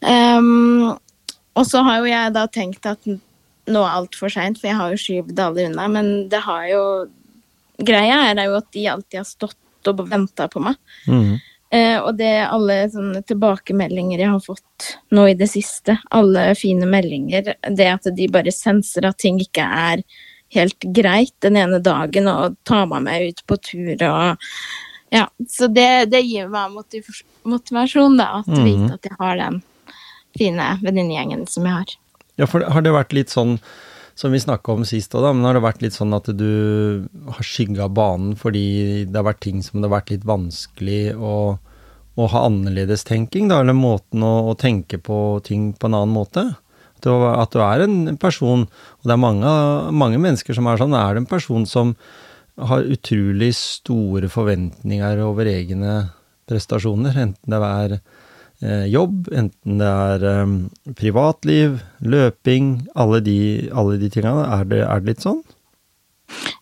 Um, 0.00 0.96
og 1.54 1.66
så 1.66 1.82
har 1.84 1.98
jo 1.98 2.08
jeg 2.08 2.32
da 2.32 2.46
tenkt 2.48 2.86
at 2.86 3.04
nå 3.04 3.82
er 3.84 3.90
alt 3.98 4.16
for 4.16 4.32
seint, 4.32 4.58
for 4.60 4.68
jeg 4.68 4.76
har 4.76 4.90
jo 4.92 5.00
skyvd 5.00 5.38
alle 5.40 5.66
unna. 5.68 5.88
Men 5.88 6.28
det 6.28 6.40
har 6.44 6.66
jo 6.68 6.82
Greia 7.84 8.30
er 8.30 8.44
jo 8.46 8.56
at 8.56 8.70
de 8.72 8.86
alltid 8.86 9.18
har 9.18 9.28
stått 9.28 9.90
og 9.90 10.08
venta 10.08 10.48
på 10.48 10.62
meg. 10.62 10.76
Mhm. 11.06 11.40
Eh, 11.74 11.96
og 11.98 12.14
det 12.18 12.28
er 12.28 12.52
alle 12.54 12.76
sånne 12.92 13.24
tilbakemeldinger 13.26 14.20
jeg 14.22 14.30
har 14.30 14.42
fått 14.44 14.92
nå 15.14 15.26
i 15.32 15.36
det 15.38 15.48
siste, 15.50 15.96
alle 16.14 16.52
fine 16.58 16.86
meldinger, 16.86 17.54
det 17.66 17.88
at 17.90 18.06
de 18.14 18.28
bare 18.30 18.52
senser 18.54 19.08
at 19.08 19.18
ting 19.18 19.40
ikke 19.42 19.64
er 19.64 20.04
helt 20.54 20.86
greit 20.94 21.34
den 21.42 21.58
ene 21.58 21.80
dagen, 21.82 22.28
og 22.30 22.58
tar 22.68 22.86
meg 22.90 23.06
med 23.08 23.30
ut 23.30 23.46
på 23.48 23.60
tur 23.70 23.94
og 24.10 24.50
Ja. 25.14 25.28
Så 25.48 25.68
det, 25.70 26.10
det 26.10 26.24
gir 26.26 26.48
meg 26.50 26.72
motiv 26.74 27.06
motivasjon, 27.46 28.16
da, 28.18 28.40
at 28.40 28.48
mm. 28.50 28.64
vite 28.64 28.94
at 28.96 29.06
jeg 29.06 29.18
har 29.20 29.36
den 29.38 29.60
fine 30.34 30.68
venninnegjengen 30.82 31.44
som 31.46 31.66
jeg 31.68 31.76
har. 31.76 31.92
Ja, 32.40 32.48
for 32.50 32.64
har 32.66 32.82
det 32.82 32.94
vært 32.94 33.14
litt 33.14 33.30
sånn, 33.30 33.60
som 34.14 34.32
vi 34.34 34.40
snakka 34.40 34.74
om 34.74 34.84
sist 34.86 35.14
òg, 35.16 35.24
da, 35.26 35.32
men 35.34 35.46
har 35.48 35.58
det 35.58 35.64
vært 35.64 35.82
litt 35.82 35.96
sånn 35.96 36.14
at 36.14 36.28
du 36.38 37.06
har 37.34 37.46
skygga 37.46 37.88
banen 37.90 38.34
fordi 38.38 38.66
det 39.08 39.18
har 39.18 39.26
vært 39.26 39.42
ting 39.46 39.62
som 39.64 39.80
det 39.80 39.88
har 39.88 39.96
vært 39.96 40.12
litt 40.14 40.26
vanskelig 40.28 41.16
å, 41.18 41.36
å 42.14 42.28
ha 42.30 42.44
annerledes 42.46 43.06
tenking, 43.08 43.50
da, 43.50 43.60
eller 43.62 43.76
måten 43.76 44.22
å, 44.22 44.34
å 44.52 44.58
tenke 44.58 45.00
på 45.02 45.18
ting 45.46 45.72
på 45.74 45.90
en 45.90 45.98
annen 45.98 46.14
måte? 46.14 46.46
At 46.94 47.08
du, 47.08 47.10
at 47.10 47.52
du 47.52 47.60
er 47.64 47.84
en 47.84 48.18
person, 48.20 48.68
og 48.68 49.08
det 49.08 49.16
er 49.16 49.24
mange, 49.24 49.56
mange 49.92 50.20
mennesker 50.22 50.56
som 50.56 50.70
er 50.70 50.78
sånn, 50.80 50.94
er 50.96 51.16
du 51.16 51.24
en 51.24 51.30
person 51.30 51.66
som 51.68 51.96
har 52.54 52.86
utrolig 52.86 53.50
store 53.58 54.30
forventninger 54.30 55.18
over 55.24 55.48
egne 55.50 55.96
prestasjoner. 56.48 57.16
Enten 57.18 57.50
det 57.50 57.58
er 57.66 57.96
jobb, 58.92 59.28
enten 59.34 59.78
det 59.80 59.88
er 59.90 60.24
eh, 60.30 60.52
privatliv, 60.98 61.78
løping, 62.00 62.68
alle 62.94 63.20
de, 63.24 63.38
alle 63.74 63.98
de 64.00 64.10
tingene. 64.12 64.44
Er 64.58 64.64
det, 64.70 64.82
er 64.86 65.00
det 65.04 65.12
litt 65.14 65.24
sånn? 65.24 65.42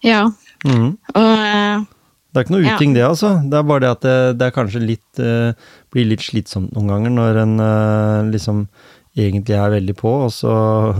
Ja. 0.02 0.25
Mm. 0.66 0.97
Og 1.14 1.44
eh, 1.47 1.85
Det 2.32 2.40
er 2.40 2.47
ikke 2.47 2.54
noe 2.56 2.64
Ja. 2.66 2.75
uting, 2.78 2.94
det, 2.97 3.04
altså. 3.06 3.35
Det 3.50 3.59
er 3.61 3.68
bare 3.68 3.85
det 3.85 3.90
at 3.92 4.02
det, 4.06 4.16
det 4.40 4.50
kanskje 4.56 4.80
litt 4.82 5.21
eh, 5.23 5.52
Blir 5.92 6.06
litt 6.09 6.23
slitsomt 6.25 6.73
noen 6.75 6.88
ganger 6.90 7.12
når 7.14 7.40
en 7.42 7.54
eh, 7.61 8.30
liksom 8.32 8.66
egentlig 9.12 9.59
er 9.61 9.75
veldig 9.75 9.94
på, 9.99 10.09
og 10.26 10.30
så, 10.32 10.52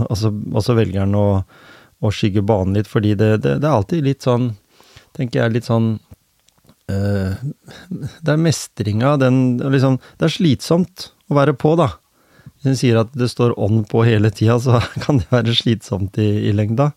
og 0.05 0.17
så, 0.19 0.29
og 0.53 0.61
så 0.61 0.75
velger 0.77 1.01
en 1.07 1.15
å, 1.17 1.27
å 2.05 2.11
skygge 2.13 2.43
banen 2.45 2.75
litt, 2.77 2.85
fordi 2.91 3.15
det, 3.17 3.31
det, 3.41 3.55
det 3.63 3.65
er 3.65 3.73
alltid 3.79 4.05
litt 4.05 4.21
sånn 4.27 4.51
Tenker 5.17 5.43
jeg 5.43 5.53
litt 5.55 5.65
sånn 5.65 5.95
eh, 6.89 7.35
Det 8.23 8.33
er 8.33 8.37
mestringa, 8.41 9.17
den 9.19 9.57
liksom 9.59 9.99
Det 10.19 10.25
er 10.29 10.33
slitsomt 10.37 11.09
å 11.31 11.35
være 11.39 11.53
på, 11.57 11.75
da. 11.79 11.89
Hvis 12.57 12.65
en 12.71 12.75
sier 12.79 12.99
at 13.01 13.11
det 13.17 13.29
står 13.31 13.53
on 13.57 13.83
på 13.85 14.03
hele 14.07 14.29
tida, 14.31 14.59
så 14.59 14.79
kan 15.03 15.17
det 15.19 15.29
være 15.31 15.55
slitsomt 15.55 16.17
i, 16.17 16.49
i 16.49 16.53
lengda. 16.55 16.91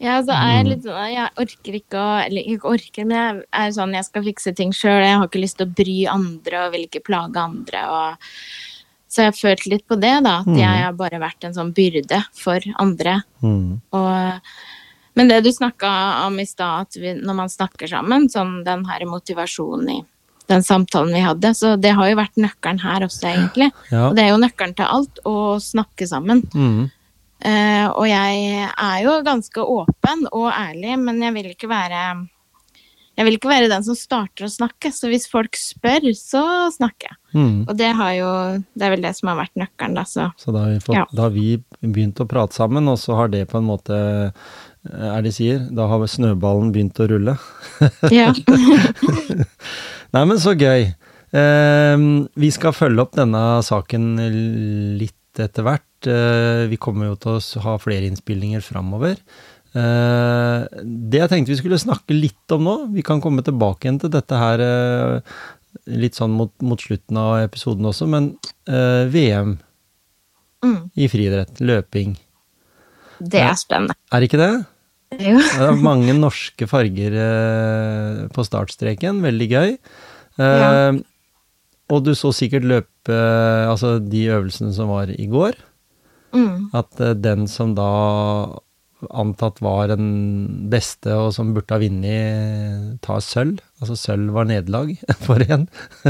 ja, 0.00 0.18
så 0.22 0.32
er 0.34 0.44
Mm. 0.44 0.56
jeg 0.58 0.66
litt 0.72 0.82
sånn 0.84 1.12
Jeg 1.14 1.30
orker 1.38 1.74
ikke 1.78 1.96
å 2.02 2.26
Eller 2.26 2.42
ikke 2.54 2.68
orker, 2.74 3.04
men 3.06 3.16
jeg 3.16 3.44
er 3.52 3.70
sånn 3.72 3.94
jeg 3.94 4.04
skal 4.04 4.22
fikse 4.24 4.54
ting 4.56 4.72
sjøl. 4.72 5.00
Jeg 5.04 5.16
har 5.18 5.28
ikke 5.28 5.40
lyst 5.44 5.56
til 5.58 5.66
å 5.68 5.74
bry 5.74 5.98
andre 6.10 6.66
og 6.66 6.72
vil 6.74 6.86
ikke 6.88 7.04
plage 7.06 7.36
andre. 7.36 7.84
og 7.88 8.16
så 9.14 9.22
jeg 9.22 9.30
har 9.30 9.36
følt 9.38 9.66
litt 9.70 9.84
på 9.86 9.94
det, 10.02 10.24
da. 10.24 10.40
At 10.40 10.46
Mm. 10.48 10.56
jeg 10.58 10.82
har 10.82 10.92
bare 10.98 11.20
vært 11.22 11.44
en 11.46 11.52
sånn 11.54 11.72
byrde 11.72 12.18
for 12.34 12.58
andre. 12.82 13.22
Mm. 13.44 13.80
Og, 13.92 14.40
men 15.14 15.30
det 15.30 15.40
du 15.44 15.52
snakka 15.52 15.90
om 16.26 16.40
i 16.42 16.46
stad, 16.46 16.88
at 16.88 16.98
vi, 16.98 17.14
når 17.20 17.38
man 17.38 17.52
snakker 17.52 17.90
sammen, 17.90 18.28
sånn 18.32 18.64
den 18.66 18.84
her 18.88 19.06
motivasjonen 19.06 19.92
i 19.94 20.00
den 20.50 20.64
samtalen 20.66 21.14
vi 21.14 21.22
hadde, 21.24 21.54
så 21.56 21.76
det 21.80 21.94
har 21.96 22.10
jo 22.10 22.18
vært 22.18 22.36
nøkkelen 22.40 22.82
her 22.82 23.06
også, 23.06 23.30
egentlig. 23.30 23.70
Ja. 23.88 24.10
Og 24.10 24.18
det 24.18 24.26
er 24.26 24.34
jo 24.34 24.42
nøkkelen 24.42 24.76
til 24.76 24.90
alt, 24.90 25.22
å 25.24 25.56
snakke 25.62 26.08
sammen. 26.10 26.44
Mm. 26.52 26.90
Uh, 27.44 27.88
og 27.92 28.06
jeg 28.08 28.68
er 28.68 29.00
jo 29.04 29.18
ganske 29.24 29.64
åpen 29.64 30.28
og 30.32 30.48
ærlig, 30.52 30.94
men 31.00 31.20
jeg 31.24 31.36
vil 31.36 31.50
ikke 31.54 31.68
være 31.72 32.04
jeg 33.14 33.28
vil 33.28 33.36
ikke 33.36 33.50
være 33.50 33.70
den 33.70 33.84
som 33.86 33.94
starter 33.94 34.46
å 34.48 34.50
snakke, 34.50 34.90
så 34.90 35.06
hvis 35.10 35.28
folk 35.30 35.54
spør, 35.58 36.08
så 36.18 36.42
snakker 36.74 37.12
jeg. 37.12 37.18
Mm. 37.34 37.60
Og 37.68 37.76
det 37.78 37.90
har 37.98 38.12
jo 38.14 38.30
Det 38.74 38.86
er 38.86 38.92
vel 38.94 39.04
det 39.04 39.12
som 39.18 39.30
har 39.30 39.38
vært 39.38 39.58
nøkkelen, 39.58 39.94
da, 39.94 40.04
så 40.06 40.32
Så 40.38 40.54
da 40.54 40.64
har, 40.66 40.74
vi 40.74 40.82
fått, 40.82 40.96
Ja. 40.98 41.06
da 41.12 41.22
har 41.22 41.30
vi 41.30 41.62
begynt 41.80 42.18
å 42.22 42.26
prate 42.26 42.54
sammen, 42.54 42.88
og 42.88 42.98
så 42.98 43.14
har 43.14 43.28
det 43.28 43.48
på 43.50 43.58
en 43.58 43.68
måte, 43.70 44.34
er 44.92 45.24
de 45.24 45.32
sier, 45.32 45.62
da 45.72 45.86
har 45.90 46.04
snøballen 46.10 46.72
begynt 46.74 47.00
å 47.00 47.08
rulle. 47.10 47.36
ja. 48.12 48.30
Nei, 50.14 50.22
men 50.28 50.38
så 50.42 50.54
gøy. 50.58 50.90
Eh, 51.34 52.04
vi 52.38 52.50
skal 52.54 52.76
følge 52.76 53.02
opp 53.02 53.16
denne 53.18 53.42
saken 53.66 54.12
litt 55.00 55.40
etter 55.42 55.66
hvert. 55.66 56.06
Eh, 56.06 56.66
vi 56.70 56.78
kommer 56.78 57.10
jo 57.10 57.18
til 57.18 57.40
å 57.40 57.64
ha 57.64 57.74
flere 57.82 58.06
innspillinger 58.10 58.62
framover. 58.64 59.18
Eh, 59.74 60.60
det 60.84 61.24
jeg 61.24 61.32
tenkte 61.32 61.54
vi 61.56 61.58
skulle 61.58 61.80
snakke 61.82 62.14
litt 62.14 62.54
om 62.54 62.68
nå, 62.68 62.76
vi 62.94 63.02
kan 63.06 63.22
komme 63.24 63.42
tilbake 63.42 63.88
igjen 63.88 63.98
til 64.04 64.12
dette 64.14 64.38
her 64.38 64.62
eh, 64.62 65.38
litt 65.90 66.14
sånn 66.14 66.36
mot, 66.38 66.52
mot 66.62 66.78
slutten 66.78 67.18
av 67.18 67.40
episoden 67.42 67.90
også, 67.90 68.06
men 68.10 68.34
eh, 68.70 69.04
VM 69.10 69.56
Mm, 70.64 70.86
i 70.96 71.08
friidrett, 71.12 71.58
løping, 71.60 72.14
det 73.20 73.42
er 73.44 73.52
spennende. 73.60 73.92
er 74.16 74.24
ikke 74.24 74.38
det? 74.40 74.52
Jo. 75.20 75.38
Det 75.58 75.66
er 75.68 75.80
mange 75.84 76.14
norske 76.16 76.66
farger 76.70 77.14
eh, 77.24 78.22
på 78.34 78.44
startstreken, 78.46 79.20
veldig 79.24 79.50
gøy. 79.52 79.74
Eh, 80.38 80.62
Ja. 80.64 80.92
Og 81.92 82.00
du 82.06 82.14
så 82.16 82.30
sikkert 82.32 82.64
løpe 82.64 83.12
altså 83.68 83.98
de 84.00 84.22
øvelsene 84.32 84.72
som 84.72 84.88
var 84.88 85.10
i 85.12 85.26
går. 85.28 85.52
Mm, 86.32 86.70
At 86.74 86.96
eh, 87.04 87.12
den 87.14 87.44
som 87.46 87.74
da 87.76 87.88
antatt 89.10 89.60
var 89.64 89.88
den 89.90 90.68
beste 90.72 91.12
og 91.18 91.32
som 91.36 91.52
burde 91.56 91.74
ha 91.74 91.80
vunnet, 91.82 92.94
tar 93.04 93.22
sølv. 93.24 93.60
Altså 93.82 93.96
sølv 93.98 94.32
var 94.36 94.48
nederlag 94.48 94.94
for 95.26 95.42
en. 95.44 95.66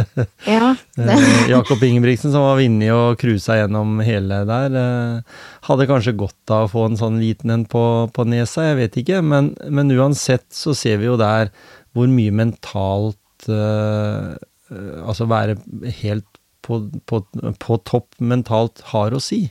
ja. 0.56 0.74
Eh, 0.98 1.26
Jakob 1.50 1.82
Ingebrigtsen 1.82 2.34
som 2.34 2.46
var 2.46 2.60
vunnet 2.60 2.94
og 2.94 3.18
cruisa 3.20 3.58
gjennom 3.58 3.98
hele 4.06 4.42
der, 4.48 4.78
eh, 4.80 5.42
hadde 5.68 5.88
kanskje 5.90 6.16
godt 6.24 6.54
av 6.54 6.68
å 6.68 6.72
få 6.74 6.86
en 6.90 7.00
sånn 7.00 7.20
liten 7.22 7.54
en 7.54 7.66
på, 7.70 7.84
på 8.14 8.28
nesa, 8.28 8.70
jeg 8.70 8.80
vet 8.82 9.00
ikke. 9.04 9.20
Men, 9.24 9.54
men 9.68 9.92
uansett 9.94 10.46
så 10.54 10.76
ser 10.78 11.02
vi 11.02 11.10
jo 11.10 11.18
der 11.20 11.52
hvor 11.94 12.10
mye 12.10 12.34
mentalt 12.34 13.48
eh, 13.50 14.34
Altså 14.74 15.26
være 15.28 15.58
helt 16.00 16.24
på, 16.64 16.78
på, 17.06 17.20
på 17.60 17.76
topp 17.86 18.16
mentalt 18.18 18.80
har 18.90 19.14
å 19.14 19.20
si. 19.22 19.44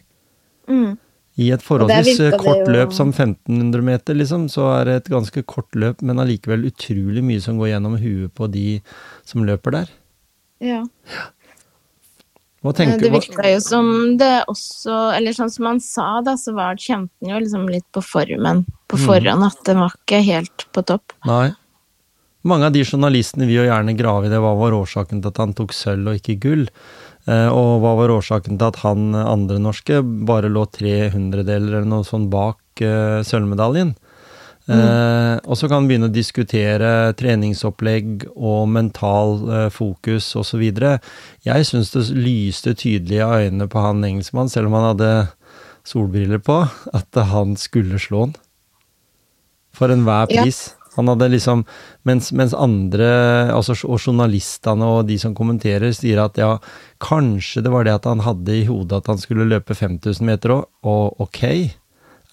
Mm. 0.68 0.98
I 1.42 1.48
et 1.52 1.62
forholdsvis 1.66 2.20
kort 2.38 2.68
jo- 2.68 2.74
løp 2.76 2.92
som 2.94 3.10
1500 3.12 3.82
meter, 3.82 4.14
liksom, 4.14 4.48
så 4.54 4.68
er 4.80 4.86
det 4.86 4.96
et 5.02 5.10
ganske 5.16 5.44
kort 5.50 5.72
løp, 5.74 6.02
men 6.06 6.18
allikevel 6.22 6.68
utrolig 6.70 7.24
mye 7.26 7.42
som 7.42 7.58
går 7.58 7.72
gjennom 7.74 7.98
huet 7.98 8.34
på 8.38 8.52
de 8.52 8.82
som 9.26 9.42
løper 9.44 9.72
der. 9.80 9.90
Ja. 10.62 10.84
Eh, 12.64 12.98
Det 12.98 13.12
virka 13.12 13.44
jo 13.52 13.60
som 13.60 14.16
det 14.18 14.46
også 14.48 14.94
Eller 15.18 15.34
sånn 15.36 15.50
som 15.52 15.66
han 15.66 15.80
sa, 15.84 16.22
da, 16.24 16.38
så 16.40 16.54
var 16.56 16.76
kjente 16.80 17.12
han 17.22 17.34
jo 17.34 17.40
liksom 17.44 17.66
litt 17.70 17.90
på 17.92 18.00
formen 18.02 18.66
på 18.88 18.96
Mm. 18.98 19.06
forhånd, 19.06 19.44
at 19.44 19.64
det 19.66 19.76
var 19.76 19.92
ikke 19.92 20.24
helt 20.24 20.66
på 20.72 20.86
topp. 20.86 21.12
Nei. 21.26 21.52
Mange 22.46 22.66
av 22.66 22.72
de 22.74 22.84
journalistene 22.84 23.48
vil 23.48 23.56
jo 23.66 23.68
gjerne 23.72 23.98
grave 23.98 24.26
i 24.26 24.30
det. 24.30 24.40
Hva 24.40 24.54
var 24.58 24.72
årsaken 24.72 25.22
til 25.22 25.28
at 25.28 25.38
han 25.38 25.54
tok 25.54 25.72
sølv 25.72 26.08
og 26.08 26.16
ikke 26.22 26.40
gull? 26.40 26.70
Eh, 27.30 27.50
og 27.50 27.80
hva 27.84 27.94
var 28.02 28.12
årsaken 28.18 28.58
til 28.60 28.68
at 28.68 28.82
han 28.84 29.14
eh, 29.16 29.28
andre 29.32 29.60
norske 29.64 30.02
bare 30.28 30.52
lå 30.52 30.66
300-deler 30.76 31.80
eller 31.80 31.88
noe 31.88 32.08
sånn 32.08 32.30
bak 32.34 32.84
eh, 32.84 33.22
sølvmedaljen? 33.28 33.94
Eh, 34.64 35.38
og 35.44 35.58
så 35.60 35.68
kan 35.68 35.84
vi 35.84 35.92
begynne 35.92 36.08
å 36.08 36.14
diskutere 36.14 36.90
treningsopplegg 37.20 38.30
og 38.32 38.70
mental 38.72 39.42
eh, 39.52 39.66
fokus 39.74 40.30
osv. 40.40 40.64
Jeg 41.44 41.68
syns 41.68 41.92
det 41.92 42.06
lyste 42.16 42.72
tydelig 42.80 43.20
i 43.20 43.26
øynene 43.26 43.68
på 43.72 43.84
han 43.84 44.04
engelskmannen, 44.08 44.52
selv 44.52 44.72
om 44.72 44.78
han 44.80 44.90
hadde 44.94 45.12
solbriller 45.88 46.40
på, 46.40 46.62
at 46.96 47.24
han 47.34 47.58
skulle 47.60 48.00
slå 48.00 48.28
han. 48.28 48.38
For 49.76 49.92
enhver 49.92 50.32
pris. 50.32 50.68
Ja. 50.72 50.83
Han 50.96 51.10
hadde 51.10 51.32
liksom, 51.34 51.64
mens, 52.06 52.32
mens 52.36 52.54
andre, 52.54 53.08
altså 53.54 53.76
og 53.88 53.98
journalistene 53.98 54.90
og 54.98 55.08
de 55.10 55.18
som 55.22 55.34
kommenterer, 55.38 55.94
sier 55.96 56.22
at 56.22 56.38
ja, 56.38 56.56
kanskje 57.04 57.64
det 57.66 57.74
var 57.74 57.88
det 57.88 57.96
at 57.98 58.10
han 58.10 58.22
hadde 58.26 58.60
i 58.60 58.68
hodet 58.70 59.02
at 59.02 59.10
han 59.10 59.22
skulle 59.22 59.50
løpe 59.50 59.78
5000 59.78 60.28
meter 60.28 60.58
òg, 60.58 60.68
og 60.86 61.26
ok, 61.26 61.44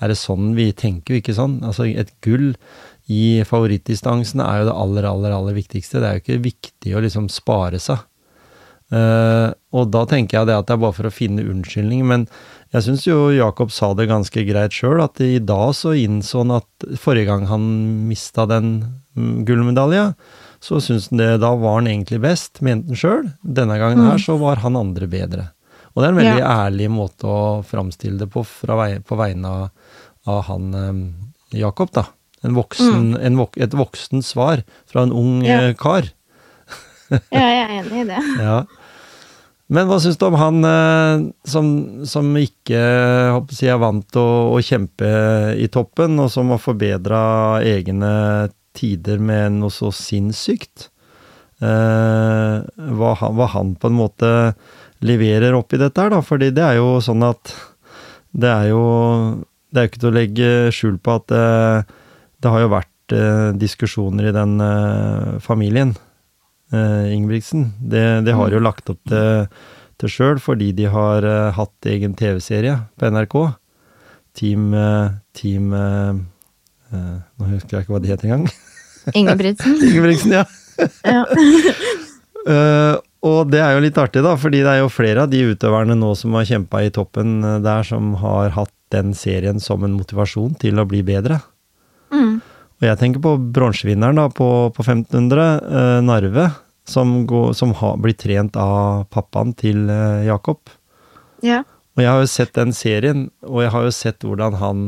er 0.00 0.12
det 0.12 0.16
sånn 0.20 0.54
vi 0.56 0.70
tenker 0.76 1.14
jo 1.14 1.22
ikke 1.22 1.36
sånn? 1.36 1.58
Altså 1.66 1.88
et 1.88 2.12
gull 2.24 2.52
i 3.10 3.42
favorittdistansene 3.48 4.44
er 4.46 4.62
jo 4.62 4.68
det 4.70 4.76
aller, 4.84 5.08
aller, 5.08 5.34
aller 5.34 5.56
viktigste. 5.56 6.00
Det 6.00 6.08
er 6.08 6.16
jo 6.16 6.22
ikke 6.24 6.44
viktig 6.46 6.94
å 6.94 7.02
liksom 7.04 7.26
spare 7.32 7.80
seg. 7.82 8.04
Eh, 8.90 9.48
og 9.76 9.90
da 9.94 10.02
tenker 10.10 10.40
jeg 10.40 10.48
det 10.50 10.56
at 10.58 10.66
det 10.66 10.74
er 10.74 10.82
bare 10.82 10.96
for 10.96 11.06
å 11.06 11.14
finne 11.14 11.44
unnskyldning, 11.46 12.02
men 12.10 12.24
jeg 12.74 12.86
syns 12.86 13.04
jo 13.06 13.28
Jakob 13.34 13.70
sa 13.74 13.92
det 13.98 14.08
ganske 14.10 14.42
greit 14.46 14.74
sjøl, 14.74 14.98
at 15.02 15.20
i 15.22 15.38
dag 15.42 15.70
så 15.78 15.92
innså 15.98 16.42
han 16.44 16.56
at 16.58 16.88
forrige 16.98 17.28
gang 17.30 17.46
han 17.50 17.64
mista 18.10 18.46
den 18.50 18.72
mm, 19.14 19.44
gullmedalja, 19.46 20.08
så 20.62 20.80
syns 20.82 21.08
han 21.10 21.22
det 21.22 21.30
da 21.42 21.54
var 21.58 21.78
han 21.80 21.88
egentlig 21.90 22.20
best, 22.22 22.60
mente 22.66 22.90
han 22.92 22.98
sjøl. 23.00 23.30
Denne 23.42 23.78
gangen 23.80 24.02
her 24.10 24.18
så 24.22 24.36
var 24.42 24.62
han 24.64 24.78
andre 24.78 25.06
bedre. 25.10 25.48
Og 25.94 26.02
det 26.02 26.06
er 26.06 26.12
en 26.14 26.20
veldig 26.20 26.44
ærlig 26.46 26.90
måte 26.94 27.26
å 27.26 27.40
framstille 27.66 28.18
det 28.20 28.28
på 28.30 28.44
fra 28.46 28.76
vei, 28.78 28.90
på 29.02 29.16
vegne 29.18 29.50
av, 29.50 29.68
av 30.30 30.42
han 30.50 30.74
eh, 30.78 31.58
Jakob, 31.62 31.90
da. 31.94 32.06
En 32.46 32.54
voksen, 32.56 33.16
en 33.20 33.36
vok, 33.36 33.58
et 33.60 33.74
voksent 33.76 34.24
svar 34.24 34.62
fra 34.88 35.02
en 35.04 35.10
ung 35.12 35.42
Ja. 35.44 35.58
eh, 35.70 35.74
kar. 35.74 36.06
Ja, 37.34 37.42
jeg 37.42 37.64
er 37.64 37.74
enig 37.80 38.04
i 38.04 38.08
det. 38.10 38.20
Ja. 38.40 38.60
Men 39.70 39.86
hva 39.86 40.00
syns 40.02 40.18
du 40.18 40.24
om 40.26 40.38
han 40.38 40.66
eh, 40.66 41.24
som, 41.46 41.66
som 42.08 42.30
ikke 42.38 42.78
jeg, 42.80 43.68
er 43.70 43.78
vant 43.78 44.06
til 44.10 44.22
å, 44.22 44.56
å 44.56 44.62
kjempe 44.66 45.10
i 45.54 45.68
toppen, 45.70 46.18
og 46.18 46.30
som 46.34 46.50
har 46.50 46.62
forbedra 46.62 47.20
egne 47.62 48.12
tider 48.74 49.22
med 49.22 49.60
noe 49.60 49.74
så 49.74 49.92
sinnssykt? 49.94 50.88
Eh, 51.62 52.56
hva, 52.98 53.12
han, 53.20 53.38
hva 53.38 53.50
han 53.54 53.76
på 53.78 53.90
en 53.90 53.98
måte 54.00 54.32
leverer 55.06 55.54
oppi 55.54 55.78
dette 55.80 56.02
her, 56.02 56.10
da. 56.16 56.20
Fordi 56.24 56.50
det 56.56 56.66
er 56.66 56.80
jo 56.80 56.98
sånn 57.04 57.22
at 57.26 57.54
det 58.30 58.50
er 58.50 58.68
jo 58.70 58.82
Det 59.70 59.80
er 59.80 59.88
ikke 59.88 60.00
til 60.02 60.10
å 60.10 60.14
legge 60.14 60.50
skjul 60.74 60.98
på 61.02 61.14
at 61.18 61.24
det, 61.30 61.46
det 62.42 62.50
har 62.50 62.62
jo 62.62 62.70
vært 62.74 63.14
eh, 63.14 63.50
diskusjoner 63.58 64.30
i 64.30 64.34
den 64.34 64.54
eh, 64.66 65.36
familien 65.42 65.94
eh, 66.72 67.12
Ingebrigtsen. 67.14 67.70
Det, 67.80 68.04
det 68.26 68.36
har 68.36 68.52
jo 68.52 68.62
lagt 68.62 68.90
opp 68.92 69.00
til, 69.10 69.48
til 70.00 70.12
sjøl, 70.12 70.40
fordi 70.42 70.70
de 70.76 70.88
har 70.92 71.26
eh, 71.26 71.50
hatt 71.56 71.90
egen 71.90 72.16
TV-serie 72.18 72.78
på 72.98 73.10
NRK. 73.12 73.36
Team, 74.36 74.74
eh, 74.74 75.10
team 75.34 75.72
eh, 75.74 76.14
eh, 76.94 77.18
Nå 77.36 77.50
husker 77.50 77.76
jeg 77.76 77.84
ikke 77.86 77.96
hva 77.96 78.02
det 78.02 78.12
het 78.14 78.26
engang. 78.26 78.48
Ingebrigtsen. 79.18 79.78
Ingebrigtsen, 79.90 80.34
ja. 80.38 80.44
Ja. 81.04 81.24
uh, 82.48 82.96
og 83.30 83.50
det 83.52 83.60
er 83.60 83.74
jo 83.74 83.82
litt 83.84 83.98
artig, 84.00 84.22
da, 84.24 84.36
fordi 84.40 84.62
det 84.64 84.74
er 84.74 84.82
jo 84.84 84.92
flere 84.92 85.26
av 85.26 85.32
de 85.32 85.42
utøverne 85.50 85.96
nå 85.98 86.14
som 86.16 86.36
har 86.38 86.46
kjempa 86.48 86.84
i 86.86 86.92
toppen 86.94 87.40
der, 87.64 87.84
som 87.84 88.14
har 88.22 88.54
hatt 88.56 88.72
den 88.94 89.12
serien 89.14 89.60
som 89.62 89.84
en 89.86 89.98
motivasjon 89.98 90.54
til 90.62 90.80
å 90.80 90.86
bli 90.88 91.02
bedre. 91.06 91.40
Mm. 92.14 92.40
Og 92.80 92.88
jeg 92.88 92.96
tenker 92.96 93.20
på 93.24 93.34
bronsevinneren 93.52 94.20
på, 94.32 94.48
på 94.72 94.84
1500, 94.86 95.48
eh, 95.68 95.98
Narve, 96.06 96.46
som, 96.88 97.26
går, 97.28 97.52
som 97.56 97.74
har 97.76 97.98
blitt 98.00 98.22
trent 98.22 98.56
av 98.56 99.04
pappaen 99.12 99.52
til 99.58 99.84
eh, 99.92 100.24
Jakob. 100.30 100.72
ja. 101.44 101.62
Og 101.98 102.04
jeg 102.04 102.14
har 102.14 102.20
jo 102.22 102.28
sett 102.30 102.52
den 102.56 102.70
serien, 102.72 103.22
og 103.44 103.64
jeg 103.64 103.72
har 103.74 103.82
jo 103.84 103.92
sett 103.92 104.24
hvordan 104.24 104.54
han, 104.60 104.82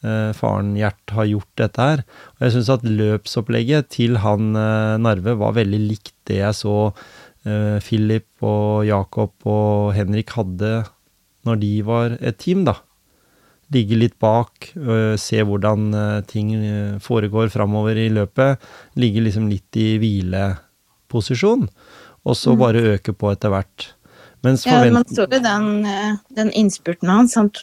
eh, 0.00 0.30
faren 0.38 0.70
Gjert, 0.78 1.12
har 1.12 1.26
gjort 1.28 1.50
dette 1.60 1.88
her. 1.90 2.02
Og 2.38 2.46
jeg 2.46 2.54
syns 2.54 2.70
at 2.72 2.86
løpsopplegget 2.86 3.90
til 3.92 4.20
han 4.22 4.54
eh, 4.56 4.94
Narve 5.02 5.34
var 5.40 5.56
veldig 5.58 5.80
likt 5.82 6.14
det 6.30 6.38
jeg 6.38 6.56
så 6.56 6.76
eh, 6.88 7.76
Philip 7.84 8.46
og 8.46 8.86
Jakob 8.88 9.34
og 9.50 9.92
Henrik 9.98 10.32
hadde 10.38 10.86
når 11.44 11.60
de 11.60 11.72
var 11.84 12.16
et 12.20 12.38
team, 12.40 12.64
da. 12.64 12.78
Ligge 13.74 13.98
litt 14.00 14.14
bak, 14.22 14.70
øh, 14.80 15.18
se 15.20 15.42
hvordan 15.44 15.90
øh, 15.92 16.22
ting 16.24 16.54
øh, 16.56 16.94
foregår 17.04 17.50
framover 17.52 17.98
i 18.00 18.08
løpet. 18.08 18.62
Ligge 18.96 19.20
liksom 19.20 19.48
litt 19.50 19.76
i 19.76 19.98
hvileposisjon, 20.00 21.66
og 22.24 22.36
så 22.36 22.56
bare 22.56 22.80
øke 22.94 23.12
på 23.12 23.32
etter 23.34 23.52
hvert. 23.52 23.90
Mens 24.46 24.64
ja, 24.64 24.78
man 24.88 25.04
så 25.10 25.26
jo 25.26 25.40
den, 25.42 25.84
den 26.36 26.52
innspurten 26.56 27.10
hans. 27.10 27.34
Sant? 27.36 27.60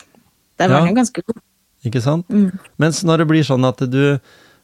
Der 0.60 0.68
var 0.68 0.76
Ja. 0.76 0.82
han 0.86 0.90
jo 0.94 1.00
ganske 1.00 1.22
god. 1.26 1.42
Ikke 1.86 2.02
sant? 2.02 2.30
Mm. 2.30 2.52
Mens 2.78 3.04
når 3.04 3.24
det 3.24 3.28
blir 3.28 3.44
sånn 3.48 3.66
at 3.66 3.82
du 3.90 4.20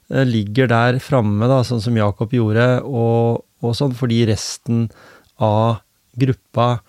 ligger 0.10 0.68
der 0.68 1.00
framme, 1.00 1.48
da, 1.48 1.62
sånn 1.64 1.82
som 1.82 1.96
Jakob 1.96 2.34
gjorde, 2.36 2.82
og, 2.84 3.46
og 3.64 3.76
sånn 3.78 3.94
fordi 3.96 4.26
resten 4.28 4.90
av 5.40 5.82
gruppa 6.20 6.82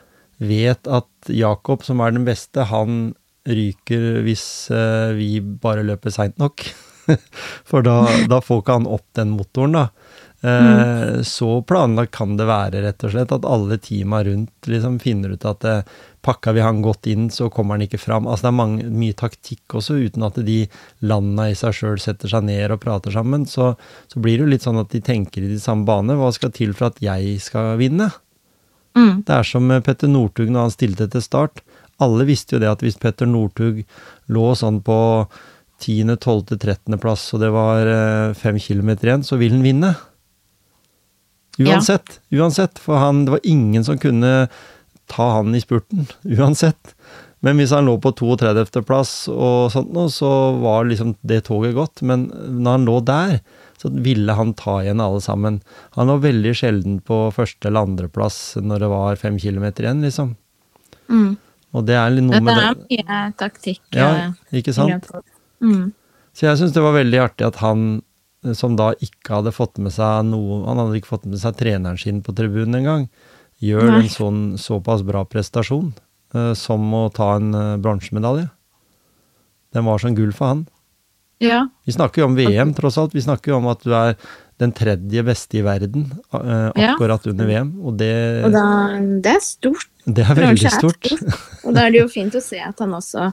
vet 0.43 0.89
at 0.91 1.07
Jakob, 1.31 1.85
som 1.87 2.01
er 2.03 2.11
den 2.17 2.25
beste, 2.27 2.67
han 2.67 3.15
ryker 3.49 4.23
hvis 4.27 4.45
eh, 4.71 5.13
vi 5.19 5.37
bare 5.41 5.85
løper 5.87 6.15
seint 6.15 6.39
nok. 6.43 6.67
For 7.69 7.83
da, 7.85 8.05
da 8.31 8.43
får 8.45 8.63
ikke 8.63 8.77
han 8.81 8.91
opp 8.91 9.09
den 9.19 9.35
motoren, 9.39 9.81
da. 9.81 9.89
Mm. 10.43 11.23
Så 11.23 11.61
planlagt 11.63 12.11
kan 12.17 12.33
det 12.35 12.49
være, 12.49 12.81
rett 12.83 13.05
og 13.07 13.13
slett, 13.13 13.31
at 13.31 13.45
alle 13.47 13.77
teama 13.79 14.25
rundt 14.27 14.67
liksom 14.67 14.97
finner 14.99 15.37
ut 15.37 15.45
at 15.47 15.63
pakka 15.63 15.85
pakker 16.27 16.57
vi 16.57 16.65
han 16.65 16.81
godt 16.83 17.07
inn, 17.11 17.29
så 17.31 17.49
kommer 17.51 17.77
han 17.77 17.87
ikke 17.87 17.99
fram. 17.99 18.27
Altså 18.27 18.49
det 18.49 18.51
er 18.51 18.59
mange, 18.59 18.89
mye 18.91 19.15
taktikk 19.19 19.77
også, 19.79 20.01
uten 20.03 20.27
at 20.27 20.41
de 20.47 20.59
landa 21.07 21.49
i 21.51 21.55
seg 21.59 21.75
sjøl 21.79 22.03
setter 22.03 22.31
seg 22.31 22.47
ned 22.47 22.75
og 22.75 22.83
prater 22.83 23.15
sammen. 23.15 23.47
Så, 23.47 23.73
så 24.11 24.23
blir 24.23 24.39
det 24.39 24.47
jo 24.47 24.53
litt 24.53 24.67
sånn 24.67 24.83
at 24.83 24.91
de 24.91 25.03
tenker 25.03 25.43
i 25.43 25.51
de 25.55 25.61
samme 25.63 25.87
bane. 25.87 26.19
Hva 26.19 26.31
skal 26.35 26.55
til 26.55 26.75
for 26.79 26.91
at 26.91 27.03
jeg 27.03 27.39
skal 27.43 27.77
vinne? 27.79 28.11
Mm. 28.99 29.23
Det 29.27 29.35
er 29.35 29.47
som 29.47 29.71
Petter 29.87 30.11
Northug 30.11 30.51
når 30.51 30.69
han 30.69 30.75
stilte 30.75 31.09
til 31.11 31.25
start. 31.25 31.63
Alle 32.03 32.27
visste 32.29 32.57
jo 32.57 32.63
det 32.63 32.71
at 32.71 32.85
hvis 32.85 32.99
Petter 33.01 33.29
Northug 33.29 33.83
lå 34.33 34.47
sånn 34.59 34.81
på 34.85 34.99
10., 35.83 36.17
12., 36.17 36.57
13. 36.57 36.99
plass, 37.03 37.27
og 37.35 37.43
det 37.43 37.51
var 37.55 37.89
eh, 37.91 38.35
fem 38.39 38.59
kilometer 38.63 39.11
igjen, 39.11 39.27
så 39.27 39.39
vil 39.41 39.57
han 39.57 39.67
vinne. 39.67 39.95
Uansett. 41.61 42.21
Uansett. 42.31 42.79
For 42.81 43.01
han, 43.03 43.25
det 43.27 43.37
var 43.37 43.45
ingen 43.45 43.85
som 43.85 43.99
kunne 44.01 44.49
ta 45.11 45.29
han 45.37 45.55
i 45.55 45.61
spurten. 45.61 46.07
Uansett. 46.39 46.95
Men 47.43 47.59
hvis 47.59 47.75
han 47.75 47.89
lå 47.89 47.97
på 47.99 48.13
32. 48.15 48.85
plass 48.87 49.13
og 49.27 49.73
sånt 49.75 49.91
nå, 49.93 50.07
så 50.15 50.31
var 50.63 50.87
liksom 50.87 51.17
det 51.27 51.43
toget 51.49 51.75
gått. 51.75 52.05
Men 52.07 52.29
når 52.31 52.79
han 52.79 52.87
lå 52.87 53.01
der, 53.07 53.41
så 53.83 53.91
ville 53.91 54.37
han 54.39 54.55
ta 54.55 54.79
igjen 54.85 55.03
alle 55.03 55.21
sammen. 55.25 55.59
Han 55.99 56.07
lå 56.07 56.21
veldig 56.23 56.53
sjelden 56.55 57.01
på 57.03 57.25
første 57.35 57.67
eller 57.69 57.89
andreplass 57.89 58.55
når 58.63 58.85
det 58.85 58.93
var 58.93 59.19
fem 59.19 59.41
kilometer 59.43 59.89
igjen, 59.89 60.05
liksom. 60.07 60.37
Mm. 61.11 61.35
Og 61.73 61.87
det 61.89 61.97
er 61.97 62.13
litt 62.13 62.27
noe 62.27 62.41
Det 62.41 62.45
Det 62.45 62.63
er 62.63 62.79
mye 62.79 63.19
taktikk. 63.41 63.83
Ja, 63.97 64.33
ikke 64.53 64.75
sant? 64.77 65.09
Mm. 65.63 65.93
Så 66.37 66.49
jeg 66.49 66.61
syns 66.61 66.75
det 66.75 66.85
var 66.85 66.97
veldig 66.97 67.21
artig 67.23 67.47
at 67.47 67.61
han, 67.63 68.03
eh, 68.45 68.55
som 68.57 68.77
da 68.77 68.93
ikke 69.01 69.39
hadde 69.39 69.55
fått 69.55 69.79
med 69.79 69.93
seg 69.95 70.27
noe 70.29 70.63
Han 70.67 70.81
hadde 70.81 71.01
ikke 71.01 71.13
fått 71.15 71.29
med 71.29 71.41
seg 71.41 71.57
treneren 71.61 72.01
sin 72.01 72.23
på 72.25 72.35
tribunen 72.37 72.81
engang. 72.81 73.09
Gjør 73.63 73.89
Nei. 73.89 74.01
en 74.03 74.11
sånn 74.11 74.41
såpass 74.59 75.05
bra 75.07 75.23
prestasjon 75.25 75.93
uh, 76.35 76.51
som 76.59 76.83
å 76.99 77.05
ta 77.15 77.37
en 77.39 77.53
uh, 77.55 77.77
bronsemedalje. 77.79 78.49
Den 79.73 79.87
var 79.87 80.03
som 80.03 80.17
gull 80.19 80.33
for 80.35 80.51
han. 80.51 80.65
Ja. 81.43 81.69
Vi 81.87 81.95
snakker 81.95 82.23
jo 82.23 82.27
om 82.31 82.35
VM, 82.39 82.73
tross 82.75 82.99
alt. 82.99 83.15
Vi 83.15 83.23
snakker 83.23 83.53
jo 83.53 83.61
om 83.61 83.69
at 83.71 83.83
du 83.87 83.95
er 83.95 84.17
den 84.63 84.75
tredje 84.77 85.25
beste 85.27 85.59
i 85.59 85.65
verden 85.67 86.05
eh, 86.33 86.71
Ja. 86.79 86.95
under 86.99 87.47
VM, 87.47 87.73
og 87.83 87.97
det, 87.99 88.45
Og 88.45 88.53
da, 88.53 88.67
det 89.25 89.33
er 89.37 89.41
stort. 89.41 89.89
Det 90.05 90.25
er 90.27 90.39
veldig 90.39 90.73
stort. 90.75 91.11
Og 91.63 91.75
da 91.77 91.87
er 91.87 91.95
det 91.95 92.03
jo 92.03 92.11
fint 92.11 92.35
å 92.35 92.43
se 92.43 92.59
at 92.63 92.81
han 92.83 92.95
også 92.97 93.31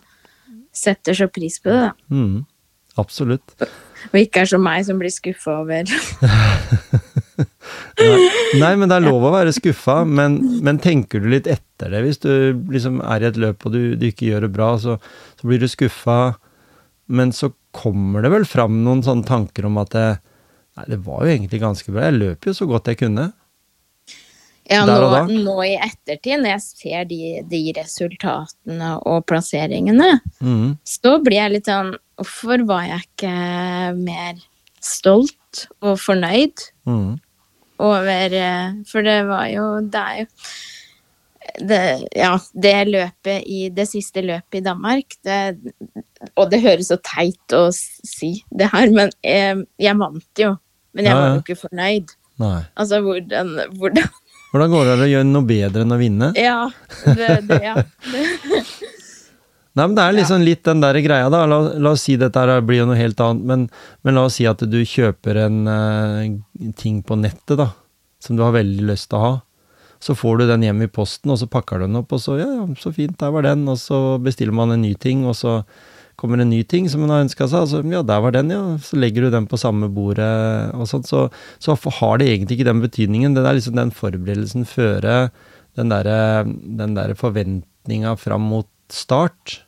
setter 0.75 1.17
så 1.17 1.27
pris 1.31 1.57
på 1.61 1.71
det, 1.71 1.79
da. 1.87 1.93
Mm, 2.13 2.43
absolutt. 3.01 3.55
Og 4.11 4.17
ikke 4.21 4.43
er 4.43 4.51
som 4.51 4.63
meg, 4.63 4.85
som 4.87 4.99
blir 5.01 5.11
skuffa 5.11 5.57
over 5.59 5.89
Nei, 7.99 8.71
men 8.79 8.87
det 8.87 8.95
er 8.95 9.03
lov 9.03 9.25
å 9.27 9.33
være 9.33 9.51
skuffa, 9.55 10.01
men, 10.07 10.37
men 10.65 10.79
tenker 10.81 11.21
du 11.21 11.27
litt 11.31 11.49
etter 11.51 11.91
det? 11.91 12.01
Hvis 12.05 12.21
du 12.23 12.31
liksom 12.71 13.01
er 13.03 13.23
i 13.23 13.29
et 13.29 13.39
løp 13.39 13.65
og 13.67 13.75
du, 13.75 13.81
du 13.99 14.05
ikke 14.07 14.29
gjør 14.29 14.47
det 14.47 14.53
bra, 14.55 14.71
så, 14.81 14.97
så 15.39 15.49
blir 15.49 15.59
du 15.61 15.67
skuffa, 15.69 16.19
men 17.11 17.33
så 17.35 17.51
kommer 17.75 18.23
det 18.23 18.31
vel 18.33 18.47
fram 18.49 18.81
noen 18.85 19.03
sånne 19.05 19.27
tanker 19.27 19.67
om 19.69 19.79
at 19.81 19.93
det, 19.95 20.09
Nei, 20.79 20.85
det 20.93 20.99
var 21.03 21.25
jo 21.25 21.33
egentlig 21.33 21.59
ganske 21.59 21.91
bra. 21.91 22.07
Jeg 22.07 22.19
løp 22.21 22.45
jo 22.47 22.53
så 22.55 22.65
godt 22.69 22.87
jeg 22.87 23.01
kunne. 23.01 23.25
Ja, 24.69 24.83
nå, 24.85 24.95
nå 25.33 25.55
i 25.65 25.71
ettertid, 25.81 26.43
når 26.43 26.51
jeg 26.51 26.61
ser 26.61 27.05
de, 27.09 27.19
de 27.49 27.61
resultatene 27.79 28.91
og 29.09 29.23
plasseringene, 29.29 30.19
Mm. 30.41 30.77
så 30.85 31.15
blir 31.25 31.39
jeg 31.41 31.51
litt 31.57 31.65
sånn 31.71 31.95
Hvorfor 32.19 32.65
var 32.67 32.83
jeg 32.83 33.05
ikke 33.07 33.33
mer 33.97 34.35
stolt 34.83 35.65
og 35.81 35.97
fornøyd 35.99 36.65
Mm. 36.85 37.19
over 37.79 38.35
eh, 38.35 38.73
For 38.85 39.01
det 39.01 39.25
var 39.27 39.47
jo 39.51 39.65
Det 39.89 39.99
er 40.03 40.19
jo 40.19 40.27
det, 41.65 41.79
ja, 42.15 42.37
det 42.53 42.75
løpet 42.91 43.43
i 43.49 43.69
Det 43.73 43.87
siste 43.89 44.21
løpet 44.21 44.59
i 44.59 44.65
Danmark 44.67 45.15
det, 45.25 45.39
Og 46.37 46.49
det 46.51 46.61
høres 46.61 46.91
så 46.91 46.97
teit 47.01 47.55
å 47.55 47.65
si 47.73 48.43
det 48.51 48.69
her, 48.73 48.91
men 48.91 49.09
jeg, 49.23 49.63
jeg 49.79 49.97
vant 49.97 50.43
jo. 50.43 50.53
Men 50.93 51.05
jeg 51.07 51.15
var 51.15 51.27
jo 51.33 51.41
ikke 51.41 51.55
fornøyd. 51.61 52.13
Nei. 52.39 52.61
Altså, 52.75 52.99
hvordan, 53.05 53.53
hvordan 53.79 54.09
Hvordan 54.49 54.71
går 54.73 54.85
det 54.85 54.93
an 54.95 55.03
å 55.05 55.09
gjøre 55.11 55.27
noe 55.29 55.45
bedre 55.45 55.83
enn 55.85 55.93
å 55.93 55.99
vinne? 55.99 56.31
Ja. 56.37 56.61
Det, 57.05 57.33
det, 57.49 57.59
ja. 57.61 57.75
Det, 58.09 58.23
Nei, 59.77 59.85
men 59.85 59.93
det 59.95 60.03
er 60.03 60.15
liksom 60.17 60.41
litt 60.43 60.63
den 60.65 60.81
der 60.81 60.97
greia, 61.05 61.27
da. 61.31 61.43
La, 61.47 61.59
la 61.77 61.91
oss 61.93 62.07
si 62.07 62.17
dette 62.19 62.41
her 62.41 62.63
blir 62.65 62.81
jo 62.81 62.87
noe 62.89 62.97
helt 62.99 63.21
annet, 63.23 63.45
men, 63.47 63.67
men 64.03 64.17
la 64.17 64.25
oss 64.27 64.39
si 64.39 64.47
at 64.49 64.63
du 64.65 64.79
kjøper 64.81 65.43
en 65.45 65.59
uh, 65.69 66.73
ting 66.79 67.03
på 67.05 67.19
nettet, 67.19 67.55
da, 67.61 67.69
som 68.23 68.35
du 68.35 68.43
har 68.43 68.57
veldig 68.57 68.89
lyst 68.89 69.11
til 69.11 69.19
å 69.19 69.23
ha. 69.27 69.31
Så 70.03 70.15
får 70.17 70.41
du 70.41 70.45
den 70.49 70.65
hjem 70.65 70.81
i 70.83 70.89
posten, 70.91 71.31
og 71.31 71.39
så 71.39 71.47
pakker 71.51 71.79
du 71.79 71.85
den 71.85 72.01
opp, 72.01 72.11
og 72.15 72.23
så 72.23 72.39
ja, 72.39 72.49
så 72.79 72.91
fint, 72.95 73.19
der 73.21 73.31
var 73.35 73.45
den, 73.45 73.67
og 73.69 73.77
så 73.79 74.17
bestiller 74.23 74.55
man 74.55 74.73
en 74.73 74.83
ny 74.83 74.95
ting, 74.99 75.23
og 75.29 75.37
så 75.37 75.59
kommer 76.19 76.41
en 76.43 76.51
ny 76.51 76.61
ting 76.67 76.89
som 76.91 77.03
man 77.03 77.13
har 77.13 77.23
ønska 77.25 77.47
seg, 77.47 77.63
altså, 77.65 77.81
ja, 77.87 78.03
der 78.05 78.23
var 78.23 78.35
den, 78.35 78.51
ja, 78.53 78.63
så 78.83 78.99
legger 78.99 79.25
du 79.25 79.33
den 79.33 79.47
på 79.49 79.59
samme 79.59 79.89
bordet, 79.93 80.29
og 80.75 80.89
sånt, 80.91 81.07
så, 81.09 81.27
så 81.63 81.77
har 81.99 82.19
det 82.19 82.27
egentlig 82.29 82.59
ikke 82.59 82.69
den 82.69 82.83
betydningen. 82.83 83.37
Det 83.37 83.45
er 83.45 83.57
liksom 83.57 83.79
den 83.79 83.95
forberedelsen 83.95 84.67
føre 84.69 85.15
den 85.79 85.91
derre 85.91 86.45
der 86.95 87.15
forventninga 87.17 88.15
fram 88.19 88.47
mot 88.51 88.69
start. 88.91 89.61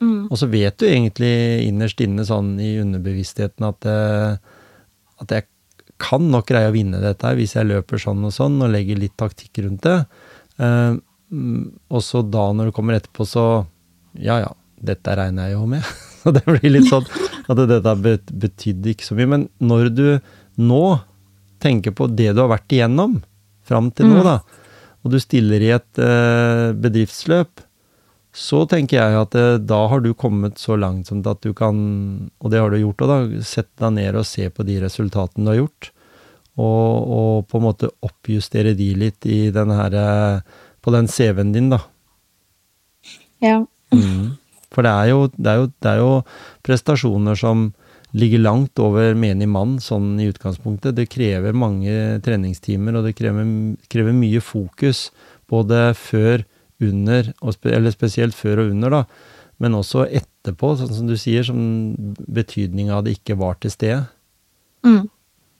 mm. 0.00 0.28
Og 0.30 0.38
så 0.40 0.48
vet 0.50 0.78
du 0.80 0.86
egentlig 0.88 1.66
innerst 1.68 2.00
inne 2.00 2.24
sånn 2.26 2.56
i 2.60 2.76
underbevisstheten 2.82 3.68
at, 3.68 3.86
eh, 3.86 4.36
at 5.22 5.34
jeg 5.36 5.48
kan 6.02 6.24
nok 6.32 6.48
greie 6.50 6.68
å 6.68 6.74
vinne 6.74 7.00
dette 7.00 7.24
her 7.24 7.38
hvis 7.38 7.56
jeg 7.56 7.68
løper 7.68 8.00
sånn 8.00 8.24
og 8.28 8.34
sånn 8.34 8.58
og 8.64 8.72
legger 8.72 9.00
litt 9.00 9.16
taktikk 9.20 9.62
rundt 9.64 9.86
det. 9.86 9.98
Eh, 10.60 10.96
mm, 11.32 11.64
og 11.88 12.04
så 12.04 12.24
da 12.24 12.50
når 12.52 12.70
det 12.70 12.76
kommer 12.76 12.98
etterpå, 12.98 13.28
så 13.28 13.46
ja 14.16 14.40
ja, 14.44 14.52
dette 14.82 15.14
regner 15.16 15.48
jeg 15.50 15.56
jo 15.58 15.66
med. 15.70 15.84
Og 16.26 16.34
det 16.34 16.42
blir 16.46 16.70
litt 16.74 16.88
sånn 16.90 17.06
at 17.46 17.60
dette 17.70 17.92
bet- 18.02 18.32
betydde 18.34 18.92
ikke 18.94 19.06
så 19.06 19.14
mye. 19.18 19.30
Men 19.30 19.48
når 19.62 19.90
du 19.94 20.06
nå 20.58 20.82
tenker 21.62 21.94
på 21.96 22.08
det 22.12 22.32
du 22.36 22.40
har 22.42 22.50
vært 22.52 22.72
igjennom 22.74 23.20
fram 23.66 23.90
til 23.94 24.06
nå, 24.10 24.20
Mm. 24.20 24.24
da, 24.26 24.36
og 25.06 25.12
du 25.12 25.18
stiller 25.22 25.62
i 25.62 25.70
et 25.74 25.98
eh, 26.02 26.72
bedriftsløp, 26.74 27.62
så 28.36 28.64
tenker 28.68 28.98
jeg 28.98 29.16
at 29.20 29.34
eh, 29.38 29.56
da 29.62 29.78
har 29.88 30.02
du 30.04 30.10
kommet 30.18 30.58
så 30.60 30.76
langt 30.78 31.06
som 31.08 31.22
at 31.26 31.40
du 31.46 31.54
kan, 31.56 32.28
og 32.42 32.50
det 32.52 32.60
har 32.60 32.70
du 32.74 32.76
gjort 32.82 33.04
òg, 33.06 33.36
sette 33.46 33.78
deg 33.86 33.94
ned 33.96 34.18
og 34.20 34.26
se 34.28 34.48
på 34.50 34.66
de 34.66 34.80
resultatene 34.82 35.46
du 35.46 35.50
har 35.54 35.60
gjort, 35.62 35.90
og, 36.58 37.06
og 37.16 37.46
på 37.50 37.58
en 37.60 37.64
måte 37.68 37.90
oppjustere 38.04 38.74
de 38.76 38.90
litt 38.98 39.26
i 39.30 39.50
den 39.54 39.70
her, 39.72 39.94
eh, 39.94 40.40
på 40.82 40.92
den 40.94 41.06
CV-en 41.08 41.54
din, 41.54 41.70
da. 41.72 41.80
ja. 43.42 43.60
Mm. 43.94 44.36
For 44.74 44.86
det 44.86 44.92
er, 44.92 45.10
jo, 45.12 45.26
det, 45.36 45.50
er 45.50 45.60
jo, 45.60 45.66
det 45.82 45.90
er 45.92 46.00
jo 46.02 46.12
prestasjoner 46.66 47.38
som 47.38 47.68
ligger 48.16 48.40
langt 48.40 48.80
over 48.80 49.16
menig 49.18 49.48
mann 49.50 49.76
sånn 49.82 50.14
i 50.22 50.28
utgangspunktet. 50.30 50.96
Det 50.96 51.08
krever 51.12 51.56
mange 51.56 52.18
treningstimer, 52.24 52.98
og 52.98 53.08
det 53.08 53.16
krever, 53.18 53.48
krever 53.92 54.16
mye 54.16 54.42
fokus 54.44 55.10
både 55.50 55.90
før, 55.98 56.46
under, 56.82 57.30
spe, 57.54 57.72
eller 57.72 57.94
spesielt 57.94 58.36
før 58.36 58.60
og 58.60 58.72
under, 58.74 58.92
da, 58.92 59.04
men 59.64 59.76
også 59.78 60.04
etterpå, 60.04 60.74
sånn 60.76 60.92
som 60.92 61.06
du 61.08 61.16
sier, 61.16 61.46
som 61.46 61.58
betydninga 62.28 62.98
av 62.98 63.06
det 63.06 63.16
ikke 63.16 63.38
var 63.40 63.56
til 63.62 63.72
stede. 63.72 64.02
Mm. 64.84 65.06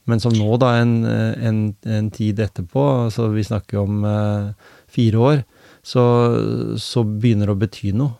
Men 0.06 0.22
som 0.22 0.34
nå, 0.36 0.48
da, 0.60 0.74
en, 0.82 0.98
en, 1.06 1.62
en 1.88 2.10
tid 2.14 2.42
etterpå, 2.44 2.84
altså 3.06 3.30
vi 3.32 3.46
snakker 3.46 3.80
om 3.80 4.04
eh, 4.06 4.68
fire 4.92 5.24
år, 5.30 5.42
så, 5.86 6.04
så 6.78 7.02
begynner 7.06 7.48
det 7.48 7.56
å 7.56 7.62
bety 7.64 7.94
noe. 7.96 8.14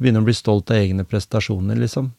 Begynner 0.00 0.22
å 0.22 0.24
bli 0.24 0.34
stolt 0.34 0.70
av 0.72 0.76
egne 0.80 1.04
prestasjoner, 1.04 1.76
liksom. 1.76 2.10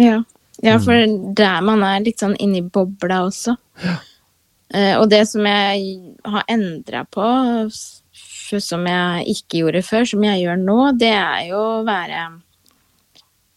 Ja. 0.00 0.22
ja, 0.62 0.76
Mm. 0.78 0.84
for 0.84 1.34
der 1.34 1.60
man 1.60 1.82
er 1.84 2.00
litt 2.00 2.18
sånn 2.22 2.36
inni 2.40 2.62
bobla 2.62 3.26
også. 3.28 3.56
Ja. 3.84 3.96
og 5.00 5.08
det 5.10 5.26
som 5.28 5.44
jeg 5.44 6.14
har 6.24 6.44
endra 6.48 7.04
på, 7.10 7.24
som 8.60 8.86
jeg 8.86 9.26
ikke 9.34 9.58
gjorde 9.64 9.82
før, 9.82 10.04
som 10.08 10.22
jeg 10.24 10.44
gjør 10.44 10.58
nå, 10.64 10.98
det 10.98 11.12
er 11.12 11.48
jo 11.50 11.58
å 11.58 11.84
være 11.86 12.40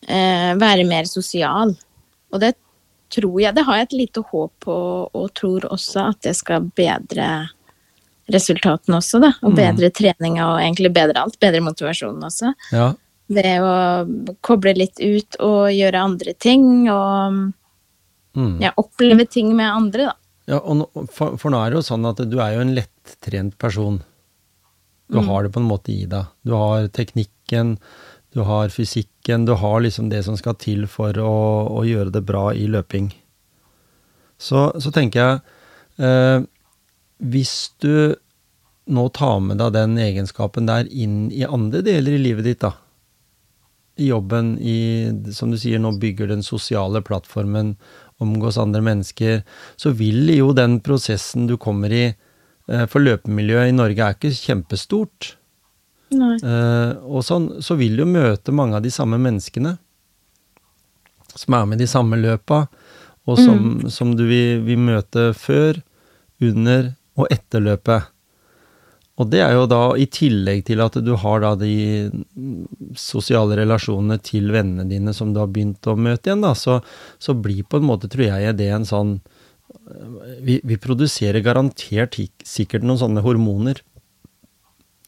eh, 0.08 0.54
Være 0.60 0.86
mer 0.88 1.04
sosial. 1.10 1.76
Og 2.34 2.40
det 2.42 2.56
tror 3.14 3.40
jeg 3.42 3.54
Det 3.56 3.64
har 3.66 3.78
jeg 3.78 3.88
et 3.88 3.98
lite 4.00 4.24
håp 4.32 4.52
på, 4.66 4.78
og 5.14 5.34
tror 5.38 5.68
også 5.70 6.10
at 6.10 6.22
det 6.22 6.36
skal 6.36 6.62
bedre 6.76 7.50
resultatene 8.34 8.98
også, 8.98 9.20
da. 9.22 9.34
Og 9.44 9.52
Mm. 9.54 9.56
bedre 9.56 9.90
treninga 9.92 10.46
og 10.54 10.60
egentlig 10.62 10.94
bedre 10.94 11.22
alt. 11.22 11.40
Bedre 11.40 11.62
motivasjonen 11.62 12.24
også. 12.24 12.54
Ja. 12.72 12.94
Det 13.30 13.54
å 13.64 13.74
koble 14.44 14.74
litt 14.76 15.00
ut 15.00 15.38
og 15.40 15.70
gjøre 15.72 16.02
andre 16.10 16.34
ting, 16.34 16.90
og 16.92 17.54
Mm. 18.36 18.58
ja, 18.62 18.72
oppleve 18.82 19.28
ting 19.30 19.52
med 19.56 19.70
andre, 19.70 20.06
da. 20.10 20.14
Ja, 20.48 20.58
og 20.58 20.90
for, 21.14 21.38
for 21.38 21.52
nå 21.54 21.60
er 21.62 21.70
det 21.70 21.78
jo 21.78 21.86
sånn 21.86 22.08
at 22.10 22.18
du 22.28 22.40
er 22.42 22.56
jo 22.56 22.62
en 22.62 22.74
lettrent 22.74 23.58
person. 23.62 24.02
Du 25.08 25.20
Mm. 25.20 25.28
har 25.28 25.44
det 25.44 25.52
på 25.54 25.60
en 25.62 25.68
måte 25.70 25.94
i 25.94 26.06
deg. 26.10 26.26
Du 26.44 26.52
har 26.58 26.88
teknikken, 26.88 27.78
du 28.34 28.42
har 28.44 28.70
fysikken, 28.70 29.46
du 29.46 29.54
har 29.54 29.82
liksom 29.82 30.10
det 30.10 30.24
som 30.26 30.36
skal 30.36 30.56
til 30.56 30.88
for 30.88 31.14
å, 31.14 31.70
å 31.78 31.86
gjøre 31.86 32.12
det 32.12 32.26
bra 32.26 32.50
i 32.58 32.66
løping. 32.66 33.12
Så, 34.40 34.74
så 34.82 34.92
tenker 34.92 35.20
jeg 35.20 35.42
eh, 36.04 36.42
Hvis 37.24 37.70
du 37.80 38.16
nå 38.90 39.10
tar 39.14 39.40
med 39.40 39.60
deg 39.62 39.74
den 39.74 39.94
egenskapen 39.98 40.66
der 40.66 40.90
inn 40.92 41.30
i 41.32 41.46
andre 41.46 41.82
deler 41.86 42.18
i 42.18 42.24
livet 42.24 42.44
ditt, 42.44 42.60
da. 42.66 42.74
I 44.02 44.08
jobben, 44.10 44.56
i, 44.58 45.12
som 45.36 45.52
du 45.54 45.58
sier, 45.62 45.82
nå 45.82 45.92
bygger 46.02 46.32
den 46.32 46.42
sosiale 46.46 47.04
plattformen, 47.06 47.76
omgås 48.24 48.58
andre 48.58 48.82
mennesker, 48.82 49.44
så 49.76 49.92
vil 49.94 50.32
jo 50.34 50.52
den 50.56 50.80
prosessen 50.86 51.46
du 51.50 51.58
kommer 51.62 51.94
i 51.94 52.06
eh, 52.08 52.86
For 52.90 53.04
løpemiljøet 53.04 53.70
i 53.70 53.76
Norge 53.76 54.06
er 54.06 54.18
ikke 54.18 54.34
kjempestort. 54.34 55.34
Eh, 56.14 56.92
og 57.04 57.26
sånn, 57.26 57.50
så 57.62 57.78
vil 57.78 57.98
du 58.00 58.06
møte 58.10 58.56
mange 58.56 58.80
av 58.80 58.86
de 58.86 58.94
samme 58.94 59.20
menneskene 59.22 59.78
som 61.34 61.56
er 61.58 61.70
med 61.70 61.82
de 61.82 61.88
samme 61.90 62.18
løpa, 62.20 62.68
og 63.26 63.40
som, 63.40 63.84
som 63.90 64.12
du 64.18 64.26
vil, 64.28 64.62
vil 64.68 64.82
møte 64.84 65.32
før, 65.38 65.80
under 66.44 66.92
og 67.18 67.30
etter 67.34 67.64
løpet. 67.64 68.13
Og 69.22 69.30
det 69.30 69.44
er 69.46 69.52
jo 69.54 69.68
da 69.70 69.82
i 70.00 70.08
tillegg 70.10 70.64
til 70.66 70.82
at 70.82 70.96
du 71.06 71.12
har 71.22 71.44
da 71.44 71.52
de 71.60 71.74
mm, 72.10 72.96
sosiale 72.98 73.60
relasjonene 73.60 74.18
til 74.26 74.50
vennene 74.56 74.88
dine 74.90 75.14
som 75.14 75.36
du 75.36 75.42
har 75.44 75.52
begynt 75.54 75.86
å 75.86 75.94
møte 75.94 76.32
igjen, 76.32 76.42
da, 76.42 76.56
så, 76.58 76.80
så 77.22 77.36
blir 77.38 77.62
på 77.70 77.78
en 77.78 77.86
måte, 77.92 78.10
tror 78.10 78.26
jeg, 78.26 78.58
det 78.58 78.72
en 78.74 78.90
sånn 78.90 79.20
vi, 80.42 80.60
vi 80.64 80.78
produserer 80.82 81.44
garantert 81.46 82.18
sikkert 82.46 82.86
noen 82.86 83.02
sånne 83.02 83.24
hormoner 83.26 83.82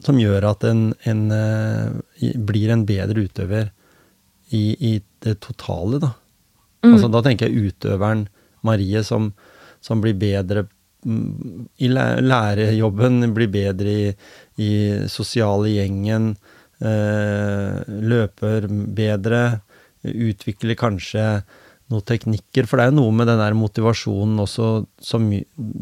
som 0.04 0.18
gjør 0.20 0.44
at 0.50 0.64
en, 0.68 0.90
en 1.08 1.22
eh, 1.32 2.32
blir 2.46 2.70
en 2.72 2.84
bedre 2.86 3.26
utøver 3.26 3.70
i, 4.54 4.76
i 4.78 4.92
det 5.24 5.38
totale, 5.42 6.00
da. 6.02 6.12
Altså, 6.86 7.08
da 7.10 7.22
tenker 7.24 7.48
jeg 7.48 7.72
utøveren 7.72 8.26
Marie 8.66 9.00
som, 9.02 9.32
som 9.82 10.02
blir 10.04 10.14
bedre 10.20 10.66
mm, 10.66 10.75
i 11.04 11.88
læ- 11.90 12.20
lærejobben, 12.24 13.32
blir 13.34 13.50
bedre 13.52 13.92
i, 13.92 14.14
i 14.62 14.70
sosiale 15.08 15.70
gjengen, 15.74 16.32
eh, 16.80 17.82
løper 17.86 18.66
bedre, 18.96 19.60
utvikler 20.06 20.78
kanskje 20.78 21.26
noen 21.90 22.06
teknikker, 22.06 22.66
for 22.66 22.78
det 22.78 22.86
er 22.86 22.90
jo 22.92 22.98
noe 22.98 23.14
med 23.14 23.28
den 23.30 23.40
der 23.40 23.54
motivasjonen 23.54 24.40
også 24.42 24.70
som, 25.02 25.28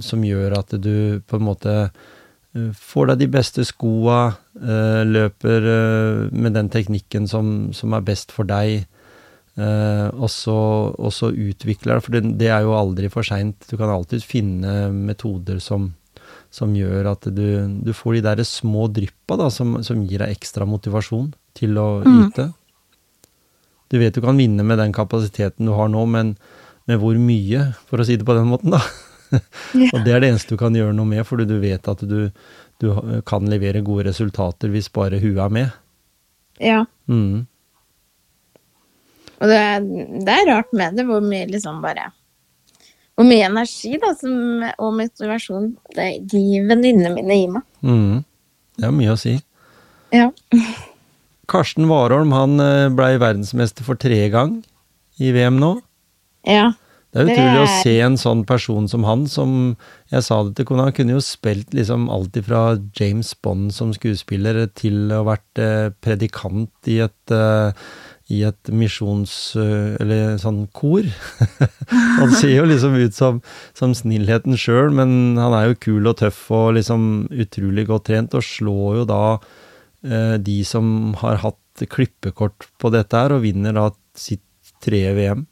som 0.05 0.25
gjør 0.25 0.59
at 0.59 0.75
du 0.77 1.21
på 1.25 1.39
en 1.39 1.47
måte 1.47 1.77
eh, 1.85 2.73
får 2.77 3.13
deg 3.13 3.23
de 3.23 3.31
beste 3.39 3.65
skoa, 3.65 4.35
eh, 4.61 5.03
løper 5.09 5.71
eh, 5.77 6.35
med 6.37 6.59
den 6.59 6.69
teknikken 6.73 7.29
som, 7.31 7.73
som 7.73 7.97
er 7.97 8.05
best 8.05 8.35
for 8.37 8.49
deg, 8.49 8.85
eh, 9.59 10.09
og 10.15 10.31
så 10.31 11.31
utvikler 11.31 11.97
det, 11.97 12.05
for 12.05 12.17
det, 12.17 12.25
det 12.41 12.51
er 12.53 12.65
jo 12.67 12.75
aldri 12.79 13.11
for 13.13 13.27
seint. 13.27 13.67
Du 13.71 13.77
kan 13.77 13.93
alltid 13.93 14.25
finne 14.27 14.91
metoder 14.95 15.61
som, 15.63 15.93
som 16.55 16.75
gjør 16.77 17.13
at 17.15 17.31
du, 17.35 17.47
du 17.85 17.93
får 17.97 18.19
de 18.19 18.27
der 18.29 18.45
små 18.49 18.89
dryppa 18.93 19.39
da, 19.41 19.51
som, 19.53 19.79
som 19.87 20.05
gir 20.09 20.25
deg 20.25 20.35
ekstra 20.37 20.69
motivasjon 20.69 21.33
til 21.59 21.79
å 21.81 21.89
yte. 22.03 22.51
Du 23.93 24.01
vet 24.01 24.15
du 24.17 24.23
kan 24.25 24.39
vinne 24.39 24.65
med 24.67 24.81
den 24.81 24.95
kapasiteten 24.97 25.69
du 25.69 25.75
har 25.77 25.91
nå, 25.93 26.05
men 26.11 26.35
med 26.91 27.01
hvor 27.01 27.17
mye, 27.21 27.71
for 27.89 28.01
å 28.01 28.07
si 28.07 28.17
det 28.19 28.27
på 28.29 28.37
den 28.37 28.51
måten, 28.51 28.75
da. 28.75 28.83
Og 29.95 30.05
det 30.05 30.13
er 30.13 30.23
det 30.23 30.31
eneste 30.31 30.55
du 30.55 30.61
kan 30.61 30.75
gjøre 30.77 30.95
noe 30.97 31.09
med, 31.09 31.25
fordi 31.27 31.47
du 31.49 31.57
vet 31.63 31.89
at 31.91 32.03
du, 32.07 32.29
du 32.83 32.89
kan 33.27 33.47
levere 33.51 33.85
gode 33.87 34.09
resultater 34.11 34.73
hvis 34.73 34.91
bare 34.95 35.21
huet 35.23 35.41
er 35.47 35.55
med. 35.55 35.81
Ja. 36.63 36.85
Mm. 37.11 37.47
Og 39.45 39.51
det 39.53 39.63
det 40.25 40.35
er 40.39 40.49
rart 40.49 40.71
med 40.73 40.97
det, 40.97 41.05
hvor 41.09 41.21
mye 41.25 41.45
liksom 41.51 41.83
bare 41.85 42.09
Hvor 43.15 43.27
mye 43.29 43.45
energi 43.47 43.93
da, 44.03 44.11
som, 44.19 44.65
og 44.81 44.95
motivasjon 44.99 45.69
det, 45.95 46.09
de 46.33 46.41
venninnene 46.67 47.13
mine 47.15 47.37
gir 47.39 47.53
meg. 47.55 47.63
Mm. 47.87 48.25
Det 48.81 48.89
er 48.89 48.95
mye 48.97 49.13
å 49.15 49.19
si. 49.21 49.37
Ja. 50.15 50.31
Karsten 51.51 51.87
Warholm 51.91 52.33
han 52.35 52.57
eh, 52.63 52.89
ble 52.95 53.13
verdensmester 53.23 53.85
for 53.87 54.01
tredje 54.01 54.31
gang 54.35 54.57
i 55.23 55.31
VM 55.37 55.61
nå. 55.63 55.77
ja. 56.49 56.73
Det 57.15 57.21
er 57.23 57.27
Det 57.29 57.35
utrolig 57.37 57.59
å 57.61 57.67
er- 57.69 57.83
se 57.85 57.93
en 58.03 58.17
sånn 58.19 58.41
person 58.45 58.89
som 58.91 59.05
han, 59.07 59.21
som 59.31 59.51
jeg 60.11 60.25
sa 60.27 60.41
det 60.43 60.57
til 60.59 60.65
kona, 60.67 60.89
han 60.89 60.93
kunne 60.97 61.15
jo 61.15 61.21
spilt 61.23 61.71
liksom 61.71 62.09
alt 62.11 62.35
ifra 62.41 62.63
James 62.99 63.29
Bond 63.39 63.71
som 63.73 63.93
skuespiller 63.95 64.59
til 64.75 65.13
å 65.15 65.21
ha 65.21 65.29
vært 65.29 65.61
eh, 65.63 65.93
predikant 66.03 66.91
i 66.91 66.97
et 67.05 67.31
eh, 67.31 67.71
i 68.33 68.41
et 68.49 68.71
misjons... 68.73 69.33
eh, 69.61 69.97
eller 70.01 70.39
sånn 70.41 70.65
kor. 70.77 71.05
han 72.21 72.33
ser 72.33 72.55
jo 72.55 72.69
liksom 72.69 72.97
ut 72.97 73.17
som, 73.17 73.43
som 73.77 73.93
snillheten 73.97 74.57
sjøl, 74.61 74.95
men 74.97 75.37
han 75.41 75.57
er 75.57 75.69
jo 75.71 75.81
kul 75.89 76.09
og 76.09 76.19
tøff 76.23 76.47
og 76.55 76.75
liksom 76.79 77.27
utrolig 77.31 77.87
godt 77.91 78.09
trent, 78.09 78.37
og 78.37 78.47
slår 78.47 79.03
jo 79.03 79.05
da 79.11 79.21
eh, 79.37 80.37
de 80.41 80.59
som 80.69 81.13
har 81.21 81.43
hatt 81.45 81.87
klippekort 81.91 82.69
på 82.81 82.93
dette 82.95 83.19
her, 83.19 83.37
og 83.37 83.45
vinner 83.45 83.77
da 83.77 83.91
sitt 84.17 84.45
tredje 84.85 85.15
VM. 85.19 85.47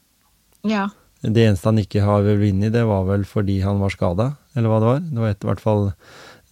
ja. 0.69 0.89
Det 1.23 1.39
eneste 1.39 1.69
han 1.69 1.79
ikke 1.79 2.01
har 2.03 2.25
vunnet, 2.25 2.73
det 2.73 2.81
var 2.83 3.05
vel 3.07 3.21
fordi 3.23 3.61
han 3.63 3.77
var 3.79 3.93
skada, 3.93 4.25
eller 4.57 4.67
hva 4.67 4.79
det 4.81 4.87
var. 4.89 4.97
Det 5.07 5.21
var 5.21 5.29
et, 5.31 5.45
i 5.45 5.47
hvert 5.47 5.61
fall 5.63 5.85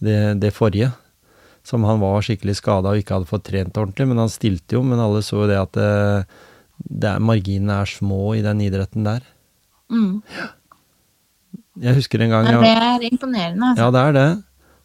det, 0.00 0.14
det 0.40 0.52
forrige, 0.56 0.88
som 1.66 1.84
han 1.86 2.00
var 2.02 2.24
skikkelig 2.24 2.56
skada 2.58 2.92
og 2.92 3.02
ikke 3.02 3.18
hadde 3.18 3.30
fått 3.30 3.46
trent 3.48 3.78
ordentlig. 3.78 4.08
Men 4.10 4.22
han 4.24 4.32
stilte 4.32 4.78
jo, 4.78 4.82
men 4.86 5.02
alle 5.02 5.22
så 5.26 5.44
jo 5.44 5.50
det 5.50 5.60
at 5.60 5.76
det, 5.76 5.90
det 6.82 7.12
er, 7.14 7.22
marginene 7.22 7.82
er 7.82 7.90
små 7.90 8.34
i 8.38 8.42
den 8.44 8.64
idretten 8.64 9.06
der. 9.06 9.26
Mm. 9.92 10.22
Jeg 11.82 11.96
husker 11.96 12.24
en 12.24 12.32
gang 12.32 12.48
ja. 12.50 12.62
Det 12.62 12.72
er 12.72 13.06
imponerende, 13.08 13.72
altså. 13.72 13.84
Ja, 13.84 13.92
det 13.94 14.02
er 14.02 14.16
det. 14.18 14.30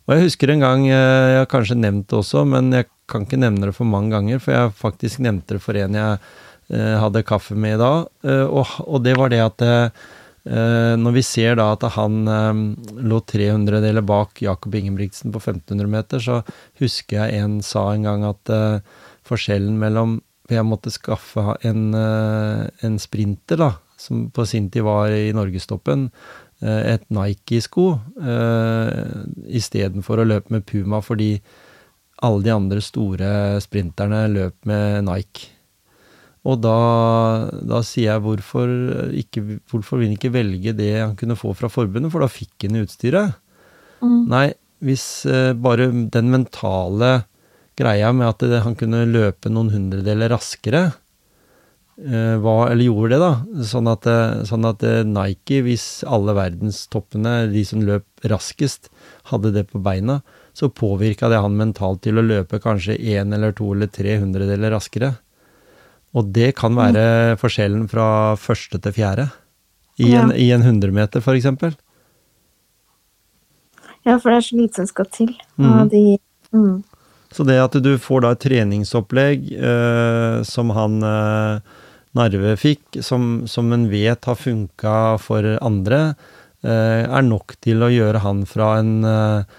Og 0.08 0.16
jeg 0.16 0.28
husker 0.30 0.54
en 0.54 0.64
gang, 0.64 0.86
eh, 0.88 1.30
jeg 1.34 1.40
har 1.42 1.50
kanskje 1.52 1.76
nevnt 1.76 2.08
det 2.08 2.20
også, 2.22 2.46
men 2.48 2.72
jeg 2.72 2.88
kan 3.12 3.26
ikke 3.26 3.40
nevne 3.42 3.68
det 3.68 3.76
for 3.76 3.88
mange 3.88 4.14
ganger, 4.16 4.40
for 4.44 4.56
jeg 4.56 4.76
faktisk 4.80 5.24
nevnte 5.24 5.58
det 5.58 5.64
for 5.64 5.80
en 5.80 5.98
jeg 6.00 6.22
eh, 6.72 6.96
hadde 7.02 7.26
kaffe 7.28 7.58
med 7.60 7.76
i 7.76 7.82
dag, 7.82 8.08
eh, 8.24 8.46
og, 8.46 8.78
og 8.88 9.04
det 9.04 9.18
var 9.20 9.34
det 9.34 9.42
at 9.44 9.66
eh, 9.68 10.06
når 10.48 11.16
vi 11.16 11.24
ser 11.26 11.58
da 11.60 11.72
at 11.74 11.84
han 11.98 12.28
eh, 12.32 12.62
lå 13.04 13.20
300 13.28 13.82
deler 13.84 14.06
bak 14.06 14.42
Jakob 14.44 14.76
Ingebrigtsen 14.78 15.34
på 15.34 15.42
1500 15.42 15.92
meter, 15.92 16.24
så 16.24 16.42
husker 16.82 17.20
jeg 17.20 17.42
en 17.42 17.60
sa 17.66 17.90
en 17.92 18.08
gang 18.08 18.26
at 18.28 18.54
eh, 18.54 18.80
forskjellen 19.28 19.78
mellom 19.82 20.22
Jeg 20.48 20.64
måtte 20.64 20.88
skaffe 20.94 21.58
en, 21.68 21.92
eh, 21.92 22.68
en 22.88 22.94
sprinter, 23.04 23.60
da, 23.60 23.74
som 24.00 24.30
på 24.32 24.46
sin 24.48 24.70
tid 24.72 24.86
var 24.88 25.12
i 25.12 25.34
norgestoppen, 25.36 26.06
eh, 26.62 26.94
et 26.94 27.04
Nike-sko 27.12 27.90
istedenfor 29.44 30.24
å 30.24 30.28
løpe 30.30 30.56
med 30.56 30.64
Puma, 30.64 31.02
fordi 31.04 31.34
alle 32.24 32.48
de 32.48 32.54
andre 32.56 32.80
store 32.80 33.60
sprinterne 33.60 34.24
løp 34.32 34.56
med 34.66 35.04
Nike. 35.04 35.57
Og 36.48 36.62
da, 36.64 36.78
da 37.68 37.82
sier 37.84 38.14
jeg 38.14 38.24
hvorfor, 38.24 38.72
ikke, 39.20 39.44
hvorfor 39.68 40.00
vil 40.00 40.12
han 40.12 40.16
ikke 40.16 40.32
velge 40.32 40.76
det 40.78 40.94
han 40.96 41.18
kunne 41.20 41.36
få 41.40 41.52
fra 41.58 41.70
forbundet, 41.72 42.14
for 42.14 42.24
da 42.24 42.30
fikk 42.32 42.68
han 42.70 42.80
utstyret. 42.84 43.36
Nei, 44.32 44.46
hvis 44.86 45.26
eh, 45.28 45.52
bare 45.58 45.90
den 46.14 46.32
mentale 46.32 47.26
greia 47.78 48.14
med 48.16 48.30
at 48.30 48.46
det, 48.46 48.62
han 48.64 48.78
kunne 48.78 49.04
løpe 49.10 49.52
noen 49.52 49.74
hundredeler 49.74 50.32
raskere, 50.34 50.86
eh, 52.00 52.38
var, 52.42 52.72
eller 52.72 52.88
gjorde 52.88 53.12
det, 53.16 53.20
da. 53.22 53.66
Sånn 53.74 53.92
at, 53.92 54.08
eh, 54.10 54.40
sånn 54.50 54.66
at 54.70 54.86
eh, 54.88 55.04
Nike, 55.06 55.62
hvis 55.66 55.88
alle 56.08 56.38
verdenstoppene, 56.38 57.40
de 57.54 57.66
som 57.68 57.84
løp 57.86 58.30
raskest, 58.32 58.92
hadde 59.34 59.54
det 59.58 59.68
på 59.74 59.82
beina, 59.84 60.22
så 60.58 60.72
påvirka 60.74 61.30
det 61.30 61.44
han 61.44 61.58
mentalt 61.60 62.06
til 62.06 62.18
å 62.18 62.26
løpe 62.26 62.62
kanskje 62.64 62.98
én 62.98 63.36
eller 63.36 63.54
to 63.58 63.74
eller 63.76 63.92
tre 63.94 64.18
hundredeler 64.24 64.74
raskere. 64.74 65.18
Og 66.18 66.32
det 66.34 66.54
kan 66.58 66.78
være 66.78 67.38
forskjellen 67.42 67.86
fra 67.92 68.36
første 68.42 68.80
til 68.82 68.96
fjerde. 68.96 69.28
I 70.02 70.12
en, 70.14 70.32
i 70.34 70.52
en 70.54 70.62
100 70.62 70.94
meter, 70.94 71.24
for 71.26 71.38
eksempel. 71.38 71.74
Ja, 74.06 74.16
for 74.22 74.32
det 74.32 74.38
er 74.38 74.46
så 74.46 74.58
lite 74.58 74.82
som 74.82 74.90
skal 74.90 75.10
til. 75.14 75.34
Mm. 75.58 75.90
De 75.92 76.04
mm. 76.54 76.76
Så 77.34 77.44
det 77.44 77.58
at 77.60 77.76
du 77.84 77.92
får 78.00 78.24
da 78.24 78.32
et 78.34 78.44
treningsopplegg 78.46 79.50
eh, 79.58 80.38
som 80.48 80.72
han 80.78 81.02
eh, 81.04 81.76
Narve 82.18 82.56
fikk, 82.58 83.02
som, 83.04 83.46
som 83.52 83.74
en 83.76 83.88
vet 83.92 84.30
har 84.30 84.40
funka 84.40 85.18
for 85.22 85.46
andre, 85.60 86.16
eh, 86.64 87.04
er 87.04 87.26
nok 87.28 87.58
til 87.62 87.84
å 87.84 87.92
gjøre 87.94 88.24
han 88.24 88.46
fra 88.50 88.78
en 88.80 88.94
eh, 89.06 89.58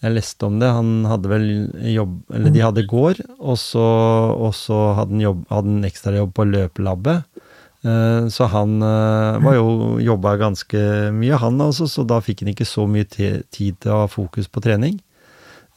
Jeg 0.00 0.14
leste 0.16 0.46
om 0.48 0.56
det, 0.60 0.68
han 0.72 1.04
hadde 1.04 1.28
vel 1.28 1.46
jobb 1.92 2.14
Eller 2.32 2.54
de 2.54 2.62
hadde 2.64 2.86
gård, 2.88 3.18
og 3.36 3.58
så, 3.60 3.84
og 4.32 4.54
så 4.56 4.94
hadde 4.96 5.12
han 5.18 5.24
jobb, 5.26 5.42
hadde 5.52 5.74
ekstrajobb 5.90 6.32
på 6.36 6.46
løpelabbet. 6.48 7.44
Eh, 7.84 8.28
Så 8.32 8.48
han 8.52 8.80
eh, 8.84 9.38
var 9.44 9.58
jo 9.58 9.98
jobba 10.00 10.36
ganske 10.40 10.80
mye, 11.16 11.36
han 11.36 11.60
altså, 11.60 11.88
så 11.88 12.04
da 12.08 12.20
fikk 12.24 12.44
han 12.44 12.54
ikke 12.54 12.68
så 12.68 12.86
mye 12.88 13.04
tid 13.08 13.44
til 13.80 13.92
å 13.92 14.02
ha 14.06 14.08
fokus 14.10 14.48
på 14.48 14.64
trening. 14.64 15.00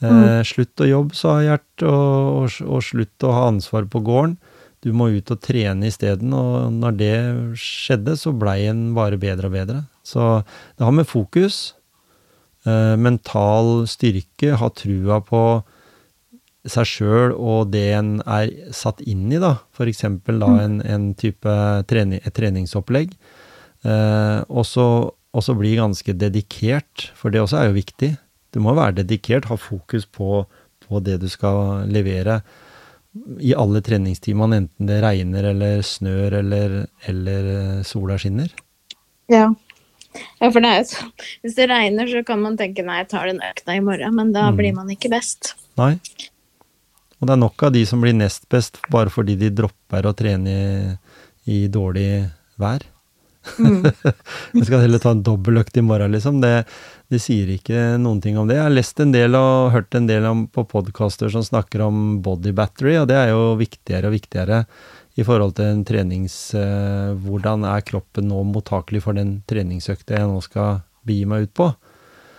Mm. 0.04 0.44
slutt 0.44 0.82
å 0.84 0.88
jobbe, 0.90 1.16
sa 1.16 1.38
Gjert, 1.40 1.84
og, 1.88 2.42
og, 2.44 2.56
og 2.68 2.82
slutt 2.84 3.24
å 3.24 3.32
ha 3.32 3.46
ansvar 3.48 3.86
på 3.88 4.02
gården. 4.04 4.34
Du 4.84 4.90
må 4.92 5.08
ut 5.16 5.32
og 5.32 5.40
trene 5.40 5.88
isteden, 5.88 6.34
og 6.36 6.74
når 6.76 6.98
det 7.00 7.14
skjedde, 7.56 8.18
så 8.20 8.34
blei 8.36 8.66
en 8.68 8.90
bare 8.98 9.16
bedre 9.22 9.48
og 9.48 9.56
bedre. 9.56 9.86
Så 10.04 10.44
det 10.44 10.84
har 10.84 10.92
med 10.92 11.08
fokus, 11.08 11.72
eh, 11.72 11.83
mental 12.63 13.84
styrke, 13.91 14.54
ha 14.56 14.69
trua 14.71 15.17
på 15.26 15.43
seg 16.63 16.88
sjøl 16.88 17.34
og 17.36 17.73
det 17.73 17.88
en 17.97 18.12
er 18.23 18.52
satt 18.76 19.02
inn 19.04 19.28
i, 19.32 19.39
da. 19.41 19.58
Eksempel 19.84 20.39
da 20.39 20.52
en, 20.63 20.80
en 20.88 21.10
type 21.19 21.56
trening, 21.89 22.21
et 22.23 22.36
treningsopplegg. 22.36 23.15
Eh, 23.84 24.39
og 24.47 25.43
så 25.43 25.56
bli 25.60 25.76
ganske 25.80 26.15
dedikert, 26.15 27.10
for 27.19 27.34
det 27.34 27.43
også 27.43 27.60
er 27.60 27.69
jo 27.69 27.80
viktig. 27.80 28.13
Du 28.56 28.62
må 28.63 28.76
være 28.78 29.02
dedikert, 29.02 29.49
ha 29.52 29.58
fokus 29.60 30.06
på, 30.06 30.45
på 30.88 31.04
det 31.04 31.19
du 31.23 31.28
skal 31.32 31.89
levere 31.91 32.41
i 33.43 33.54
alle 33.58 33.82
treningstimene, 33.86 34.63
enten 34.63 34.89
det 34.89 35.02
regner 35.04 35.52
eller 35.52 35.84
snør 35.86 36.39
eller, 36.39 36.80
eller 37.10 37.49
eh, 37.58 37.82
sola 37.86 38.17
skinner. 38.21 38.49
Ja. 39.32 39.52
Ja, 40.13 40.49
for 40.52 40.60
det 40.62 40.69
er 40.69 40.78
jo 40.82 40.88
sånn 40.91 41.12
Hvis 41.43 41.56
det 41.58 41.67
regner, 41.71 42.08
så 42.12 42.21
kan 42.28 42.41
man 42.43 42.58
tenke 42.60 42.86
nei, 42.86 42.99
jeg 43.02 43.10
tar 43.13 43.28
den 43.32 43.41
økta 43.43 43.76
i 43.76 43.82
morgen, 43.84 44.15
men 44.15 44.32
da 44.36 44.49
Mm. 44.52 44.58
blir 44.60 44.73
man 44.78 44.89
ikke 44.93 45.10
best. 45.13 45.54
Nei. 45.80 45.93
Og 47.21 47.28
det 47.28 47.34
er 47.34 47.39
nok 47.41 47.63
av 47.63 47.71
de 47.73 47.86
som 47.88 48.02
blir 48.04 48.13
nest 48.13 48.47
best 48.52 48.78
bare 48.91 49.10
fordi 49.10 49.38
de 49.39 49.49
dropper 49.49 50.06
å 50.06 50.13
trene 50.17 50.54
i, 50.54 50.97
i 51.47 51.67
dårlig 51.71 52.30
vær. 52.60 52.84
Jeg 54.54 54.65
skal 54.67 54.84
heller 54.86 55.02
ta 55.04 55.12
en 55.15 55.23
dobbeltøkt 55.26 55.78
i 55.80 55.84
morgen, 55.84 56.12
liksom. 56.15 56.39
Det, 56.43 56.65
de 57.12 57.19
sier 57.19 57.49
ikke 57.56 57.97
noen 58.02 58.21
ting 58.23 58.38
om 58.39 58.47
det. 58.47 58.56
Jeg 58.60 58.63
har 58.67 58.73
lest 58.76 58.99
en 59.04 59.12
del 59.15 59.36
og 59.39 59.71
hørt 59.76 59.95
en 59.99 60.08
del 60.08 60.26
om, 60.30 60.45
på 60.47 60.63
podkaster 60.69 61.32
som 61.34 61.43
snakker 61.43 61.84
om 61.88 62.19
body 62.23 62.54
battery, 62.56 62.95
og 63.02 63.08
det 63.12 63.17
er 63.19 63.34
jo 63.34 63.56
viktigere 63.60 64.08
og 64.12 64.15
viktigere 64.15 64.62
i 65.13 65.26
forhold 65.26 65.56
til 65.60 65.69
en 65.69 65.86
trenings... 65.86 66.38
eh, 66.58 67.13
hvordan 67.23 67.65
er 67.69 67.86
kroppen 67.86 68.30
nå 68.32 68.43
mottakelig 68.49 69.04
for 69.06 69.17
den 69.17 69.41
treningsøkta 69.49 70.17
jeg 70.17 70.30
nå 70.30 70.39
skal 70.45 70.82
begi 71.06 71.28
meg 71.30 71.47
ut 71.47 71.54
på? 71.60 71.73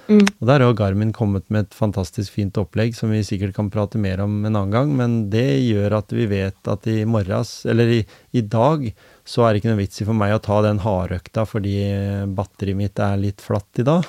Mm. 0.04 0.20
Og 0.20 0.46
Der 0.46 0.60
har 0.60 0.74
Garmin 0.76 1.14
kommet 1.16 1.46
med 1.48 1.64
et 1.64 1.76
fantastisk 1.76 2.34
fint 2.34 2.58
opplegg 2.60 2.92
som 2.96 3.12
vi 3.14 3.22
sikkert 3.24 3.54
kan 3.56 3.70
prate 3.72 3.96
mer 3.96 4.20
om 4.20 4.42
en 4.44 4.52
annen 4.52 4.74
gang, 4.74 4.90
men 4.98 5.14
det 5.32 5.46
gjør 5.64 5.96
at 6.00 6.12
vi 6.12 6.26
vet 6.28 6.68
at 6.68 6.88
i 6.90 7.06
morges, 7.08 7.62
eller 7.64 7.88
i, 7.88 8.02
i 8.36 8.42
dag, 8.42 8.90
så 9.24 9.46
er 9.46 9.54
det 9.54 9.62
ikke 9.62 9.72
noe 9.72 9.80
vits 9.80 10.02
i 10.02 10.08
for 10.08 10.18
meg 10.18 10.34
å 10.34 10.42
ta 10.44 10.60
den 10.66 10.82
hardøkta 10.84 11.46
fordi 11.48 11.78
batteriet 12.36 12.80
mitt 12.82 13.00
er 13.00 13.16
litt 13.22 13.44
flatt 13.44 13.80
i 13.80 13.86
dag. 13.86 14.04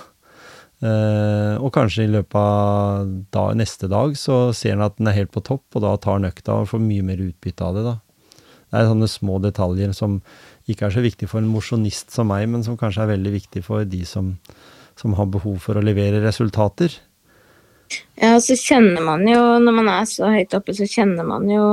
Eh, 0.84 1.56
og 1.63 1.71
kanskje 1.73 2.04
i 2.04 2.12
løpet 2.12 2.36
av 2.36 3.13
da, 3.32 3.45
neste 3.56 3.88
dag 3.88 4.17
så 4.19 4.49
ser 4.51 4.75
han 4.75 4.84
at 4.89 4.97
den 4.99 5.08
er 5.08 5.21
helt 5.21 5.32
på 5.32 5.43
topp, 5.45 5.69
og 5.78 5.86
da 5.86 5.95
tar 5.95 6.19
han 6.19 6.28
økta 6.28 6.60
og 6.60 6.73
får 6.73 6.84
mye 6.84 7.06
mer 7.08 7.23
utbytte 7.23 7.63
av 7.63 7.78
det. 7.78 7.86
da. 7.88 7.95
Det 8.76 8.84
er 8.84 8.90
sånne 8.92 9.08
små 9.08 9.40
detaljer 9.40 9.94
som 9.96 10.18
ikke 10.68 10.90
er 10.90 10.96
så 10.98 11.04
viktig 11.06 11.30
for 11.32 11.40
en 11.40 11.48
mosjonist 11.48 12.12
som 12.12 12.28
meg, 12.28 12.48
men 12.52 12.64
som 12.66 12.76
kanskje 12.76 13.06
er 13.06 13.14
veldig 13.14 13.32
viktig 13.38 13.62
for 13.64 13.86
de 13.88 14.02
som, 14.10 14.34
som 15.00 15.14
har 15.16 15.30
behov 15.32 15.62
for 15.64 15.80
å 15.80 15.84
levere 15.86 16.20
resultater. 16.26 16.92
Ja, 18.20 18.34
og 18.36 18.42
så 18.44 18.58
kjenner 18.60 19.00
man 19.06 19.24
jo, 19.30 19.40
når 19.62 19.78
man 19.78 19.92
er 19.94 20.10
så 20.10 20.28
høyt 20.34 20.56
oppe, 20.58 20.76
så 20.76 20.88
kjenner 20.90 21.24
man 21.28 21.48
jo 21.48 21.66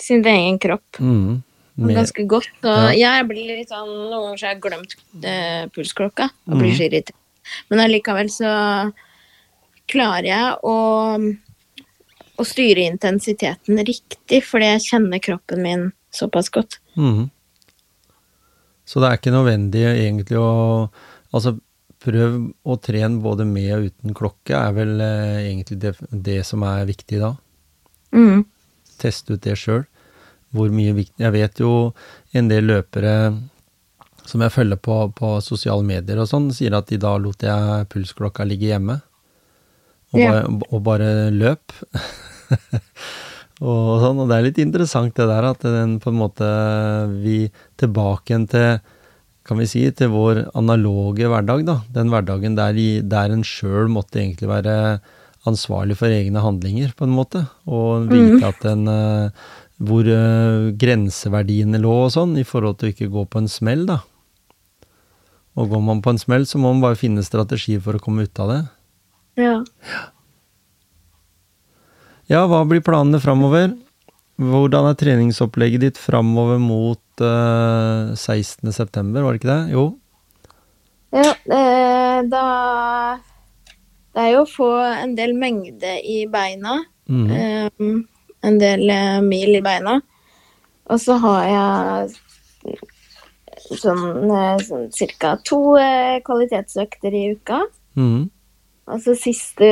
sin 0.00 0.24
egen 0.26 0.58
kropp 0.58 0.98
Mm. 0.98 1.42
Med, 1.76 1.96
ganske 1.96 2.26
godt. 2.28 2.50
Og 2.68 2.92
Ja. 2.92 3.14
jeg 3.16 3.28
blir 3.30 3.46
litt 3.56 3.70
sånn 3.70 3.88
Noen 3.88 4.26
ganger 4.26 4.38
så 4.38 4.46
har 4.46 4.54
jeg 4.54 4.60
glemt 4.66 4.96
eh, 5.24 5.62
pulsklokka 5.72 6.26
og 6.50 6.58
blir 6.58 6.74
så 6.76 6.84
irritert. 6.84 7.16
Men 7.70 7.80
allikevel 7.86 8.28
så 8.28 8.92
klarer 9.88 10.28
jeg 10.28 10.58
å, 10.68 10.76
å 12.36 12.44
styre 12.44 12.84
intensiteten 12.90 13.80
riktig, 13.88 14.42
fordi 14.44 14.68
jeg 14.74 14.84
kjenner 14.90 15.22
kroppen 15.24 15.62
min 15.64 15.92
såpass 16.14 16.50
godt. 16.52 16.78
Mm. 16.96 17.30
Så 18.84 19.00
det 19.00 19.08
er 19.08 19.18
ikke 19.20 19.34
nødvendig 19.34 19.84
egentlig 19.88 20.38
å 20.40 20.52
Altså, 21.32 21.54
prøv 22.04 22.34
å 22.68 22.74
trene 22.84 23.22
både 23.24 23.46
med 23.48 23.70
og 23.78 23.84
uten 23.88 24.12
klokke, 24.18 24.52
er 24.52 24.74
vel 24.76 24.98
eh, 25.00 25.38
egentlig 25.46 25.78
det, 25.80 25.92
det 26.12 26.42
som 26.44 26.60
er 26.68 26.82
viktig 26.84 27.20
da. 27.22 27.30
Mm. 28.12 28.42
Teste 29.00 29.32
ut 29.38 29.40
det 29.46 29.54
sjøl. 29.56 29.86
Hvor 30.52 30.68
mye 30.68 30.92
viktig 30.92 31.24
Jeg 31.24 31.32
vet 31.32 31.62
jo 31.64 31.70
en 32.36 32.50
del 32.50 32.68
løpere 32.68 33.14
som 34.28 34.44
jeg 34.44 34.52
følger 34.52 34.76
på, 34.84 34.98
på 35.16 35.30
sosiale 35.40 35.82
medier 35.88 36.20
og 36.20 36.28
sånn, 36.28 36.50
sier 36.52 36.76
at 36.76 36.92
i 36.92 37.00
dag 37.00 37.16
lot 37.24 37.40
jeg 37.48 37.88
pulsklokka 37.94 38.44
ligge 38.44 38.68
hjemme. 38.74 38.98
Og, 40.12 40.20
Ja. 40.20 40.28
bare, 40.28 40.60
og 40.68 40.82
bare 40.84 41.08
løp. 41.32 41.72
og 43.60 44.00
sånn, 44.02 44.22
og 44.22 44.30
det 44.30 44.38
er 44.38 44.46
litt 44.48 44.60
interessant 44.62 45.14
det 45.18 45.28
der, 45.28 45.46
at 45.52 45.62
den 45.66 45.98
på 46.02 46.10
en 46.10 46.18
måte 46.18 46.48
Vi 47.22 47.44
tilbake 47.78 48.32
igjen 48.32 48.48
til 48.50 48.80
kan 49.42 49.58
vi 49.58 49.66
si, 49.66 49.82
til 49.90 50.12
vår 50.12 50.44
analoge 50.58 51.26
hverdag, 51.26 51.64
da. 51.66 51.80
Den 51.90 52.12
hverdagen 52.12 52.54
der, 52.54 52.76
i, 52.78 53.02
der 53.02 53.32
en 53.34 53.42
sjøl 53.42 53.90
måtte 53.90 54.20
egentlig 54.20 54.46
være 54.46 54.76
ansvarlig 55.50 55.96
for 55.98 56.14
egne 56.14 56.44
handlinger, 56.44 56.92
på 56.94 57.08
en 57.08 57.16
måte. 57.16 57.42
Og 57.66 58.06
vite 58.12 58.52
at 58.52 58.62
en 58.70 58.86
eh, 58.86 59.50
Hvor 59.82 60.06
eh, 60.06 60.70
grenseverdiene 60.78 61.80
lå 61.82 61.96
og 62.04 62.12
sånn, 62.14 62.36
i 62.38 62.46
forhold 62.46 62.78
til 62.78 62.90
å 62.90 62.94
ikke 62.94 63.10
gå 63.10 63.26
på 63.26 63.42
en 63.42 63.50
smell, 63.50 63.82
da. 63.88 63.98
Og 65.58 65.74
går 65.74 65.82
man 65.84 66.04
på 66.04 66.14
en 66.14 66.22
smell, 66.22 66.46
så 66.46 66.62
må 66.62 66.70
man 66.70 66.84
bare 66.84 67.00
finne 67.00 67.24
strategier 67.26 67.82
for 67.82 67.98
å 67.98 68.02
komme 68.04 68.28
ut 68.28 68.40
av 68.40 68.52
det. 68.52 68.60
Ja. 69.42 69.56
Ja, 69.90 70.06
hva 72.48 72.62
blir 72.68 72.80
planene 72.84 73.20
framover? 73.20 73.74
Hvordan 74.42 74.88
er 74.88 74.96
treningsopplegget 74.98 75.82
ditt 75.84 75.98
framover 76.00 76.56
mot 76.62 77.20
uh, 77.20 78.14
16. 78.16 78.72
september, 78.72 79.22
var 79.22 79.34
det 79.34 79.42
ikke 79.42 79.52
det? 79.52 79.74
Jo. 79.74 79.84
Ja, 81.12 81.34
eh, 81.52 82.22
da 82.32 82.46
Det 84.12 84.22
er 84.22 84.30
jo 84.32 84.46
å 84.46 84.48
få 84.48 84.70
en 84.80 85.12
del 85.16 85.34
mengde 85.36 85.92
i 86.04 86.24
beina. 86.28 86.78
Mhm. 87.08 87.30
eh, 87.30 88.02
en 88.42 88.58
del 88.58 88.90
eh, 88.90 89.20
mil 89.24 89.56
i 89.56 89.62
beina. 89.64 90.00
Og 90.90 91.00
så 91.00 91.16
har 91.22 91.44
jeg 91.48 92.78
sånn, 93.78 94.30
eh, 94.30 94.56
sånn 94.66 94.88
cirka 94.94 95.36
to 95.46 95.76
eh, 95.80 96.20
kvalitetsøkter 96.26 97.14
i 97.14 97.24
uka. 97.36 97.62
Mm. 97.96 98.30
Og 98.92 99.02
så 99.04 99.14
siste, 99.16 99.68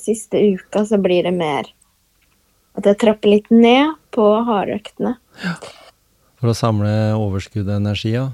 siste 0.00 0.40
uka 0.54 0.84
så 0.88 0.98
blir 1.02 1.22
det 1.26 1.34
mer 1.36 1.68
at 2.74 2.84
jeg 2.90 2.98
trapper 2.98 3.30
litt 3.30 3.50
ned 3.54 3.92
på 4.14 4.24
hardøktene. 4.48 5.16
For 6.40 6.50
å 6.50 6.56
samle 6.58 6.90
overskudd 7.16 7.68
og 7.68 7.76
energi, 7.76 8.14
ja. 8.16 8.28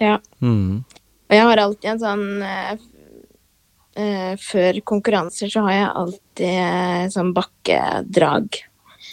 Ja. 0.00 0.18
Mm. 0.40 0.84
Og 1.28 1.34
jeg 1.36 1.44
har 1.44 1.60
alltid 1.60 1.90
en 1.90 2.00
sånn 2.00 2.42
eh, 2.46 2.78
eh, 3.98 4.34
Før 4.40 4.78
konkurranser 4.88 5.50
så 5.52 5.64
har 5.66 5.74
jeg 5.74 5.88
alltid 6.02 6.60
eh, 6.64 7.08
sånn 7.12 7.32
bakkedrag. 7.36 8.60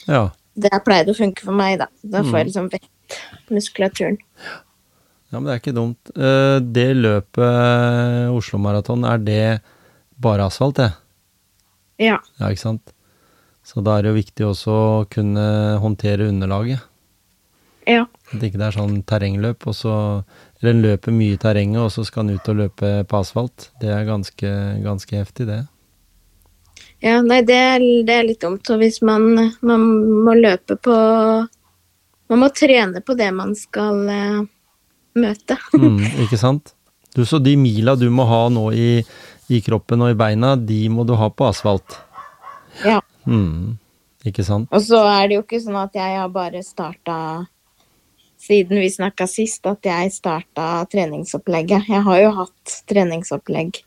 Ja. 0.07 0.29
Det 0.55 0.71
har 0.71 0.83
pleid 0.85 1.09
å 1.11 1.17
funke 1.17 1.43
for 1.43 1.57
meg, 1.57 1.79
da. 1.81 1.89
Da 2.03 2.21
får 2.23 2.31
Mm. 2.31 2.37
jeg 2.37 2.47
liksom 2.47 2.69
vekt 2.71 3.17
muskulaturen. 3.51 4.17
Ja, 5.31 5.39
men 5.39 5.45
det 5.49 5.53
er 5.55 5.59
ikke 5.59 5.75
dumt. 5.75 6.11
Eh, 6.15 6.59
Det 6.63 6.95
løpet, 6.95 8.31
Oslo 8.31 8.59
Maraton, 8.59 9.03
er 9.03 9.17
det 9.17 9.61
bare 10.17 10.45
asfalt, 10.47 10.75
det? 10.79 10.93
Ja. 12.01 12.19
Ja, 12.39 12.49
ikke 12.49 12.63
sant? 12.63 12.93
Så 13.65 13.81
da 13.81 13.97
er 13.97 14.05
det 14.05 14.11
jo 14.11 14.19
viktig 14.19 14.45
også 14.45 14.73
å 14.73 15.05
kunne 15.09 15.45
håndtere 15.81 16.27
underlaget. 16.29 16.83
Ja. 17.85 18.05
At 18.33 18.41
ikke 18.41 18.57
det 18.57 18.67
er 18.67 18.75
sånn 18.79 18.97
terrengløp, 19.05 19.67
og 19.69 19.75
så 19.77 19.95
Eller 20.59 20.71
en 20.71 20.81
løper 20.81 21.13
mye 21.13 21.35
i 21.35 21.37
terrenget, 21.37 21.81
og 21.83 21.91
så 21.93 22.05
skal 22.07 22.25
en 22.25 22.37
ut 22.39 22.47
og 22.49 22.55
løpe 22.57 22.91
på 23.05 23.17
asfalt. 23.19 23.67
Det 23.81 23.91
er 23.91 24.07
ganske, 24.07 24.51
ganske 24.81 25.19
heftig, 25.19 25.45
det. 25.49 25.59
Ja, 27.03 27.19
nei, 27.21 27.41
det 27.45 27.57
er, 27.59 27.83
det 28.07 28.15
er 28.15 28.25
litt 28.25 28.41
dumt. 28.41 28.63
Så 28.65 28.79
hvis 28.81 29.01
man, 29.05 29.27
man 29.61 29.83
må 30.25 30.33
løpe 30.39 30.79
på 30.79 30.95
Man 32.25 32.41
må 32.41 32.47
trene 32.49 33.03
på 33.05 33.13
det 33.13 33.27
man 33.37 33.51
skal 33.53 33.99
eh, 34.09 34.39
møte. 35.21 35.59
Mm, 35.77 35.99
ikke 36.23 36.39
sant? 36.41 36.71
Du, 37.15 37.23
så 37.25 37.39
de 37.39 37.55
mila 37.57 37.95
du 37.95 38.09
må 38.11 38.25
ha 38.27 38.43
nå 38.51 38.67
i, 38.75 38.89
i 39.47 39.61
kroppen 39.63 40.03
og 40.03 40.11
i 40.11 40.19
beina, 40.19 40.55
de 40.59 40.81
må 40.91 41.05
du 41.07 41.15
ha 41.15 41.29
på 41.31 41.47
asfalt. 41.47 41.97
Ja. 42.83 42.99
Mm, 43.23 43.77
ikke 44.27 44.43
sant? 44.43 44.67
Og 44.75 44.83
så 44.83 44.99
er 45.07 45.29
det 45.29 45.39
jo 45.39 45.45
ikke 45.45 45.61
sånn 45.63 45.79
at 45.79 45.95
jeg 45.95 46.21
har 46.21 46.31
bare 46.33 46.63
starta 46.65 47.17
Siden 48.45 48.77
vi 48.77 48.91
snakka 48.91 49.25
sist, 49.25 49.63
at 49.65 49.87
jeg 49.87 50.11
starta 50.13 50.83
treningsopplegget. 50.91 51.87
Jeg 51.89 52.03
har 52.05 52.19
jo 52.19 52.33
hatt 52.35 52.73
treningsopplegg 52.85 53.79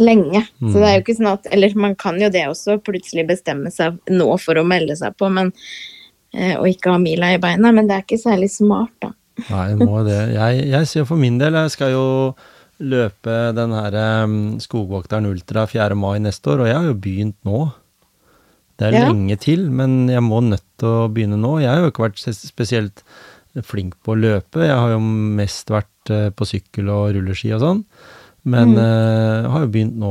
lenge. 0.00 0.42
Så 0.58 0.74
det 0.74 0.88
er 0.88 0.98
jo 0.98 1.04
ikke 1.04 1.16
sånn 1.16 1.30
at 1.30 1.48
Eller 1.54 1.76
man 1.78 1.94
kan 1.96 2.18
jo 2.20 2.28
det 2.32 2.46
også, 2.48 2.80
plutselig 2.84 3.26
bestemme 3.30 3.72
seg 3.72 3.96
nå 4.10 4.28
for 4.42 4.60
å 4.60 4.66
melde 4.66 4.96
seg 4.98 5.16
på, 5.16 5.30
men 5.32 5.52
eh, 6.34 6.56
og 6.58 6.68
ikke 6.68 6.92
ha 6.94 7.00
mila 7.00 7.32
i 7.34 7.40
beina, 7.42 7.72
men 7.72 7.88
det 7.88 7.96
er 7.96 8.04
ikke 8.04 8.20
særlig 8.20 8.50
smart, 8.52 8.92
da. 9.00 9.12
Nei, 9.48 9.66
må 9.80 10.02
det. 10.06 10.18
Jeg, 10.36 10.64
jeg 10.70 10.88
sier 10.90 11.06
for 11.08 11.20
min 11.20 11.38
del, 11.40 11.56
jeg 11.58 11.72
skal 11.76 11.94
jo 11.94 12.06
løpe 12.80 13.34
den 13.56 13.74
her 13.76 13.96
um, 14.24 14.36
Skogvokteren 14.62 15.28
Ultra 15.28 15.66
4. 15.68 15.96
mai 15.98 16.18
neste 16.24 16.52
år, 16.54 16.62
og 16.64 16.70
jeg 16.70 16.78
har 16.78 16.88
jo 16.90 16.94
begynt 17.06 17.36
nå. 17.48 17.64
Det 18.80 18.88
er 18.88 18.96
Ja. 18.96 19.08
lenge 19.10 19.36
til, 19.40 19.66
men 19.70 20.08
jeg 20.08 20.22
må 20.24 20.40
nødt 20.40 20.64
til 20.80 20.88
å 20.88 21.08
begynne 21.12 21.36
nå. 21.40 21.58
Jeg 21.60 21.68
har 21.74 21.82
jo 21.84 21.90
ikke 21.92 22.06
vært 22.08 22.22
spesielt 22.32 23.02
flink 23.66 23.96
på 24.04 24.14
å 24.14 24.20
løpe. 24.20 24.62
Jeg 24.64 24.76
har 24.78 24.94
jo 24.94 25.00
mest 25.02 25.68
vært 25.68 26.14
uh, 26.14 26.30
på 26.32 26.48
sykkel 26.48 26.88
og 26.88 27.12
rulleski 27.18 27.52
og 27.56 27.60
sånn. 27.60 27.84
Men 28.48 28.72
eh, 28.80 29.44
har 29.52 29.66
jo 29.66 29.68
begynt 29.68 29.98
nå 30.00 30.08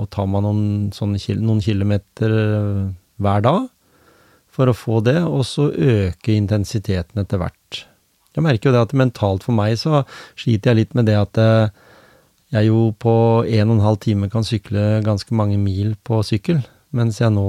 å 0.00 0.06
ta 0.08 0.24
meg 0.24 0.40
noen, 0.46 1.18
kil 1.20 1.42
noen 1.44 1.58
kilometer 1.60 2.32
eh, 2.32 2.86
hver 3.20 3.42
dag 3.44 3.66
for 4.48 4.72
å 4.72 4.72
få 4.72 5.02
det, 5.04 5.18
og 5.20 5.44
så 5.44 5.66
øke 5.68 6.32
intensiteten 6.32 7.20
etter 7.20 7.36
hvert. 7.42 7.59
Jeg 8.36 8.44
merker 8.46 8.70
jo 8.70 8.74
det 8.76 8.82
at 8.86 8.96
mentalt 8.96 9.42
for 9.46 9.56
meg 9.56 9.76
så 9.80 10.04
sliter 10.38 10.70
jeg 10.70 10.78
litt 10.84 10.94
med 10.98 11.08
det 11.10 11.16
at 11.18 11.40
eh, 11.42 11.68
jeg 12.54 12.68
jo 12.70 12.90
på 12.98 13.14
en 13.46 13.70
og 13.70 13.76
en 13.78 13.84
halv 13.84 13.98
time 14.02 14.30
kan 14.30 14.46
sykle 14.46 15.00
ganske 15.06 15.34
mange 15.38 15.58
mil 15.58 15.94
på 16.06 16.22
sykkel, 16.26 16.62
mens 16.94 17.20
jeg 17.22 17.30
nå 17.34 17.46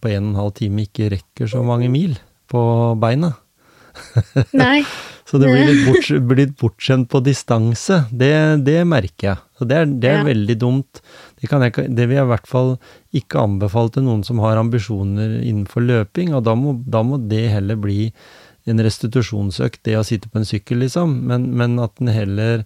på 0.00 0.08
en 0.14 0.30
og 0.30 0.32
en 0.34 0.40
halv 0.42 0.54
time 0.60 0.86
ikke 0.86 1.10
rekker 1.16 1.50
så 1.52 1.60
mange 1.64 1.90
mil 1.92 2.16
på 2.48 2.62
beina. 3.00 3.34
Nei. 4.56 4.82
Så 5.28 5.36
det 5.36 5.50
blir 5.52 5.66
litt, 5.68 5.82
bort, 5.84 6.08
blir 6.30 6.52
bortskjemt 6.56 7.08
på 7.12 7.20
distanse. 7.26 7.98
Det, 8.08 8.30
det 8.64 8.78
merker 8.88 9.26
jeg. 9.34 9.40
Så 9.58 9.66
det 9.68 9.76
er, 9.76 9.90
det 10.00 10.08
er 10.08 10.20
Ja. 10.22 10.26
veldig 10.30 10.56
dumt. 10.62 11.00
Det, 11.36 11.50
kan 11.50 11.60
jeg, 11.66 11.74
det 11.92 12.06
vil 12.08 12.16
jeg 12.16 12.24
i 12.24 12.30
hvert 12.32 12.48
fall 12.48 12.70
ikke 13.20 13.42
anbefale 13.44 13.92
til 13.92 14.06
noen 14.06 14.22
som 14.24 14.40
har 14.40 14.56
ambisjoner 14.60 15.42
innenfor 15.42 15.84
løping, 15.84 16.32
og 16.38 16.46
da 16.48 16.54
må, 16.56 16.72
da 16.88 17.02
må 17.04 17.20
det 17.28 17.44
heller 17.52 17.76
bli 17.76 18.06
en 18.70 18.84
restitusjonsøkt, 18.84 19.82
det 19.88 19.96
å 19.98 20.04
sitte 20.06 20.30
på 20.30 20.40
en 20.40 20.48
sykkel, 20.48 20.82
liksom. 20.84 21.18
Men, 21.30 21.50
men 21.58 21.78
at 21.82 22.00
en 22.02 22.12
heller 22.12 22.62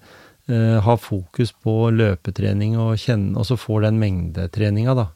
eh, 0.48 0.78
har 0.82 1.00
fokus 1.00 1.55
på 1.64 1.90
løpetrening 1.94 2.76
og 2.80 2.96
kjenne, 3.00 3.36
og 3.38 3.48
så 3.48 3.59
får 3.61 3.88
den 3.88 4.00
mengdetreninga, 4.03 4.96
da. 4.98 5.09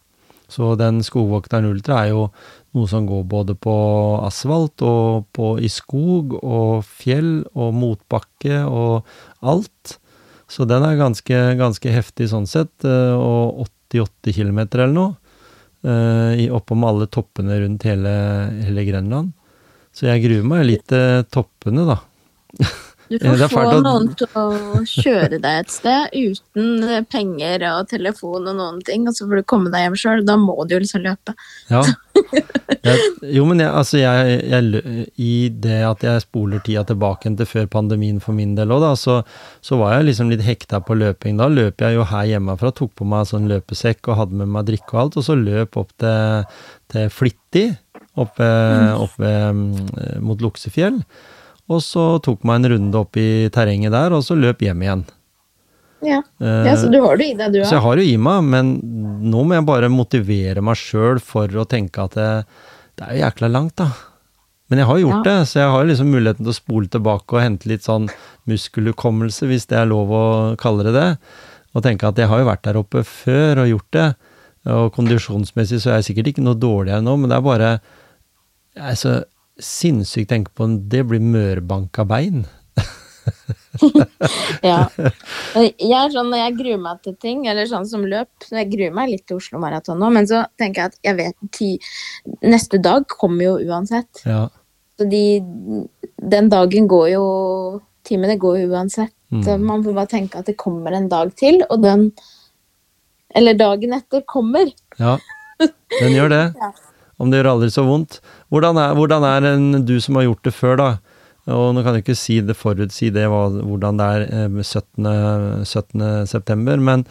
Så 0.46 0.76
den 0.78 1.00
Skogvokteren 1.02 1.66
Ultra 1.66 2.04
er 2.04 2.12
jo 2.12 2.28
noe 2.76 2.86
som 2.86 3.06
går 3.08 3.24
både 3.26 3.56
på 3.58 3.72
asfalt 4.22 4.82
og 4.86 5.26
på, 5.34 5.56
i 5.58 5.66
skog 5.72 6.36
og 6.38 6.84
fjell 6.86 7.40
og 7.56 7.74
motbakke 7.74 8.60
og 8.62 9.08
alt. 9.42 9.96
Så 10.46 10.62
den 10.70 10.84
er 10.86 11.00
ganske, 11.00 11.40
ganske 11.58 11.90
heftig 11.90 12.28
sånn 12.30 12.46
sett, 12.46 12.74
eh, 12.86 13.14
og 13.18 13.66
88 13.90 14.36
km 14.36 14.60
eller 14.68 14.94
noe. 14.94 15.16
eh, 15.82 16.46
Oppom 16.54 16.86
alle 16.86 17.10
toppene 17.10 17.58
rundt 17.64 17.86
hele, 17.88 18.14
hele 18.62 18.86
Grenland. 18.86 19.34
Så 19.96 20.10
jeg 20.10 20.26
gruer 20.26 20.44
meg 20.44 20.66
litt 20.68 20.84
til 20.92 21.24
toppene, 21.32 21.86
da. 21.88 22.02
Du 23.08 23.18
får 23.22 23.48
få 23.52 23.64
noen 23.84 24.08
til 24.18 24.28
å 24.36 24.46
kjøre 24.82 25.38
deg 25.38 25.60
et 25.62 25.72
sted 25.72 26.12
uten 26.12 26.82
eh, 26.84 27.04
penger 27.06 27.64
og 27.70 27.88
telefon 27.92 28.48
og 28.50 28.58
noen 28.58 28.82
ting, 28.86 29.06
og 29.06 29.16
så 29.16 29.28
får 29.28 29.40
du 29.40 29.46
komme 29.48 29.70
deg 29.72 29.86
hjem 29.86 29.98
sjøl. 30.00 30.24
Da 30.26 30.36
må 30.40 30.56
du 30.66 30.76
jo 30.76 30.82
liksom 30.82 31.04
løpe. 31.06 31.36
Ja. 31.70 31.84
Jeg, 32.86 33.02
jo, 33.34 33.42
men 33.48 33.58
jeg, 33.58 33.66
altså 33.66 33.98
jeg, 33.98 34.36
jeg, 34.46 35.06
i 35.18 35.48
det 35.50 35.80
at 35.84 36.04
jeg 36.06 36.22
spoler 36.22 36.60
tida 36.62 36.84
tilbake 36.86 37.32
til 37.38 37.48
før 37.50 37.66
pandemien 37.70 38.20
for 38.22 38.36
min 38.36 38.54
del 38.54 38.70
òg, 38.72 38.84
så, 38.98 39.16
så 39.64 39.78
var 39.80 39.96
jeg 39.96 40.06
liksom 40.06 40.30
litt 40.30 40.44
hekta 40.46 40.78
på 40.86 40.94
løping. 40.94 41.34
Da 41.40 41.48
løp 41.50 41.82
jeg 41.82 41.96
jo 41.98 42.06
her 42.06 42.28
hjemmefra, 42.30 42.70
tok 42.78 42.94
på 42.98 43.08
meg 43.10 43.26
sånn 43.26 43.50
løpesekk 43.50 44.12
og 44.12 44.20
hadde 44.20 44.38
med 44.38 44.52
meg 44.54 44.68
drikke 44.70 44.94
og 44.94 45.02
alt, 45.02 45.18
og 45.18 45.26
så 45.26 45.36
løp 45.38 45.80
opp 45.82 45.90
til, 45.98 46.46
til 46.94 47.10
Flittig, 47.10 47.66
oppe, 48.16 48.46
oppe 48.96 49.32
mm, 49.52 50.22
mot 50.24 50.40
Luksefjell. 50.42 51.00
Og 51.68 51.82
så 51.82 52.06
tok 52.22 52.44
meg 52.46 52.60
en 52.62 52.70
runde 52.76 52.98
opp 53.00 53.18
i 53.18 53.48
terrenget 53.54 53.92
der, 53.94 54.14
og 54.14 54.22
så 54.26 54.36
løp 54.38 54.62
hjem 54.62 54.84
igjen. 54.86 55.04
Ja, 56.04 56.20
Eh, 56.44 56.66
ja 56.68 56.74
Så 56.76 56.90
du 56.92 56.98
har 57.00 57.16
det 57.16 57.30
i 57.32 57.34
deg, 57.34 57.54
du 57.54 57.62
så 57.64 57.78
jeg 57.78 57.82
har 57.86 57.96
det 57.96 58.04
i 58.06 58.16
meg, 58.20 58.44
men 58.44 58.74
nå 59.26 59.42
må 59.48 59.56
jeg 59.56 59.64
bare 59.66 59.88
motivere 59.90 60.62
meg 60.62 60.76
sjøl 60.76 61.18
for 61.24 61.48
å 61.48 61.64
tenke 61.66 62.04
at 62.04 62.14
det, 62.18 62.28
det 63.00 63.06
er 63.06 63.16
jo 63.16 63.22
jækla 63.24 63.48
langt, 63.50 63.74
da. 63.80 63.88
Men 64.68 64.82
jeg 64.82 64.86
har 64.90 64.98
gjort 65.00 65.24
Ja. 65.24 65.30
det, 65.30 65.48
så 65.48 65.58
jeg 65.62 65.70
har 65.72 65.84
liksom 65.88 66.10
muligheten 66.12 66.44
til 66.44 66.52
å 66.52 66.58
spole 66.60 66.88
tilbake 66.92 67.32
og 67.38 67.42
hente 67.42 67.68
litt 67.70 67.86
sånn 67.86 68.08
muskelhukommelse, 68.50 69.46
hvis 69.48 69.66
det 69.70 69.78
er 69.80 69.86
lov 69.90 70.10
å 70.10 70.24
kalle 70.60 70.84
det 70.86 70.94
det. 70.96 71.10
Og 71.74 71.82
tenke 71.84 72.08
at 72.08 72.18
jeg 72.18 72.28
har 72.30 72.40
jo 72.42 72.48
vært 72.50 72.64
der 72.66 72.78
oppe 72.80 73.02
før 73.06 73.62
og 73.64 73.70
gjort 73.70 73.90
det. 73.96 74.06
Og 74.66 74.92
kondisjonsmessig 74.96 75.78
så 75.82 75.92
er 75.92 76.00
jeg 76.00 76.08
sikkert 76.10 76.32
ikke 76.32 76.44
noe 76.46 76.58
dårligere 76.58 77.02
nå, 77.04 77.14
men 77.20 77.30
det 77.30 77.36
er 77.38 77.44
bare 77.46 77.70
Jeg 78.76 78.92
er 78.92 79.00
så 79.00 79.14
sinnssykt 79.62 80.28
tenker 80.28 80.52
på 80.52 80.66
om 80.66 80.76
det 80.92 81.02
blir 81.08 81.22
mørbanka 81.24 82.04
bein. 82.08 82.44
Ja. 84.62 84.86
Jeg 85.56 85.92
er 85.98 86.12
sånn 86.14 86.30
når 86.30 86.40
jeg 86.40 86.54
gruer 86.60 86.78
meg 86.80 87.00
til 87.04 87.16
ting, 87.20 87.42
eller 87.50 87.68
sånn 87.68 87.86
som 87.88 88.04
løp, 88.08 88.30
jeg 88.48 88.70
gruer 88.70 88.94
meg 88.94 89.10
litt 89.10 89.24
til 89.28 89.40
Oslo 89.40 89.60
Maraton 89.62 89.98
nå, 90.00 90.08
men 90.14 90.28
så 90.30 90.44
tenker 90.60 90.82
jeg 90.84 90.92
at 90.92 90.96
jeg 91.08 91.18
vet 91.18 91.50
ti, 91.54 91.68
Neste 92.46 92.80
dag 92.82 93.04
kommer 93.10 93.44
jo 93.44 93.56
uansett. 93.66 94.22
Ja. 94.24 94.46
Så 94.96 95.08
de 95.10 95.42
Den 96.16 96.48
dagen 96.52 96.88
går 96.88 97.10
jo 97.16 97.26
Timene 98.06 98.38
går 98.38 98.60
jo 98.62 98.72
uansett. 98.72 99.12
Mm. 99.34 99.66
Man 99.66 99.84
får 99.84 99.94
bare 99.98 100.12
tenke 100.14 100.40
at 100.40 100.46
det 100.46 100.56
kommer 100.60 100.94
en 100.94 101.08
dag 101.10 101.34
til, 101.36 101.58
og 101.68 101.82
den 101.82 102.12
Eller 103.34 103.58
dagen 103.58 103.92
etter 103.98 104.22
kommer. 104.24 104.70
Ja, 105.02 105.18
den 105.58 106.14
gjør 106.14 106.32
det. 106.32 106.44
Om 107.16 107.30
det 107.32 107.40
gjør 107.40 107.52
aldri 107.54 107.70
så 107.72 107.84
vondt. 107.86 108.18
Hvordan 108.52 108.78
er, 108.80 108.96
hvordan 108.96 109.24
er 109.24 109.48
en, 109.54 109.68
du 109.88 109.96
som 110.04 110.18
har 110.18 110.26
gjort 110.26 110.48
det 110.48 110.52
før, 110.56 110.76
da? 110.80 110.88
Og 111.54 111.70
nå 111.76 111.82
kan 111.86 111.94
jeg 111.94 112.02
ikke 112.02 112.18
si 112.18 112.40
det, 112.42 112.56
forutsi 112.58 113.12
det, 113.14 113.28
hvordan 113.30 114.00
det 114.00 114.06
er 114.16 114.24
eh, 114.26 114.60
17. 114.62 115.10
17. 115.62 116.06
september, 116.26 116.80
men, 116.82 117.06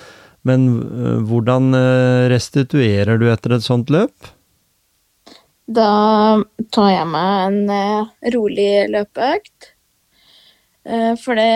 men 0.47 0.65
eh, 0.83 1.19
hvordan 1.25 1.71
eh, 1.79 2.25
restituerer 2.33 3.21
du 3.21 3.29
etter 3.31 3.55
et 3.55 3.65
sånt 3.65 3.93
løp? 3.93 4.33
Da 5.65 5.89
tar 6.75 6.89
jeg 6.91 7.05
meg 7.09 7.45
en 7.47 8.33
rolig 8.35 8.69
løpeøkt. 8.93 9.71
For 11.17 11.33
det 11.33 11.47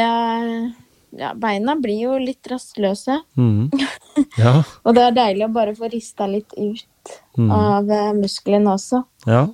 ja, 1.19 1.35
Beina 1.37 1.75
blir 1.77 1.99
jo 2.07 2.15
litt 2.21 2.47
rastløse. 2.49 3.21
Mm. 3.37 3.69
Ja. 4.35 4.57
Og 4.83 4.95
det 4.97 5.03
er 5.05 5.13
deilig 5.15 5.45
å 5.45 5.53
bare 5.55 5.71
få 5.77 5.87
rista 5.87 6.25
litt 6.27 6.51
ut 6.57 6.98
Mhm. 7.37 7.51
av 7.55 7.91
eh, 7.91 8.11
musklene 8.17 8.73
også. 8.75 9.03
Ja. 9.29 9.47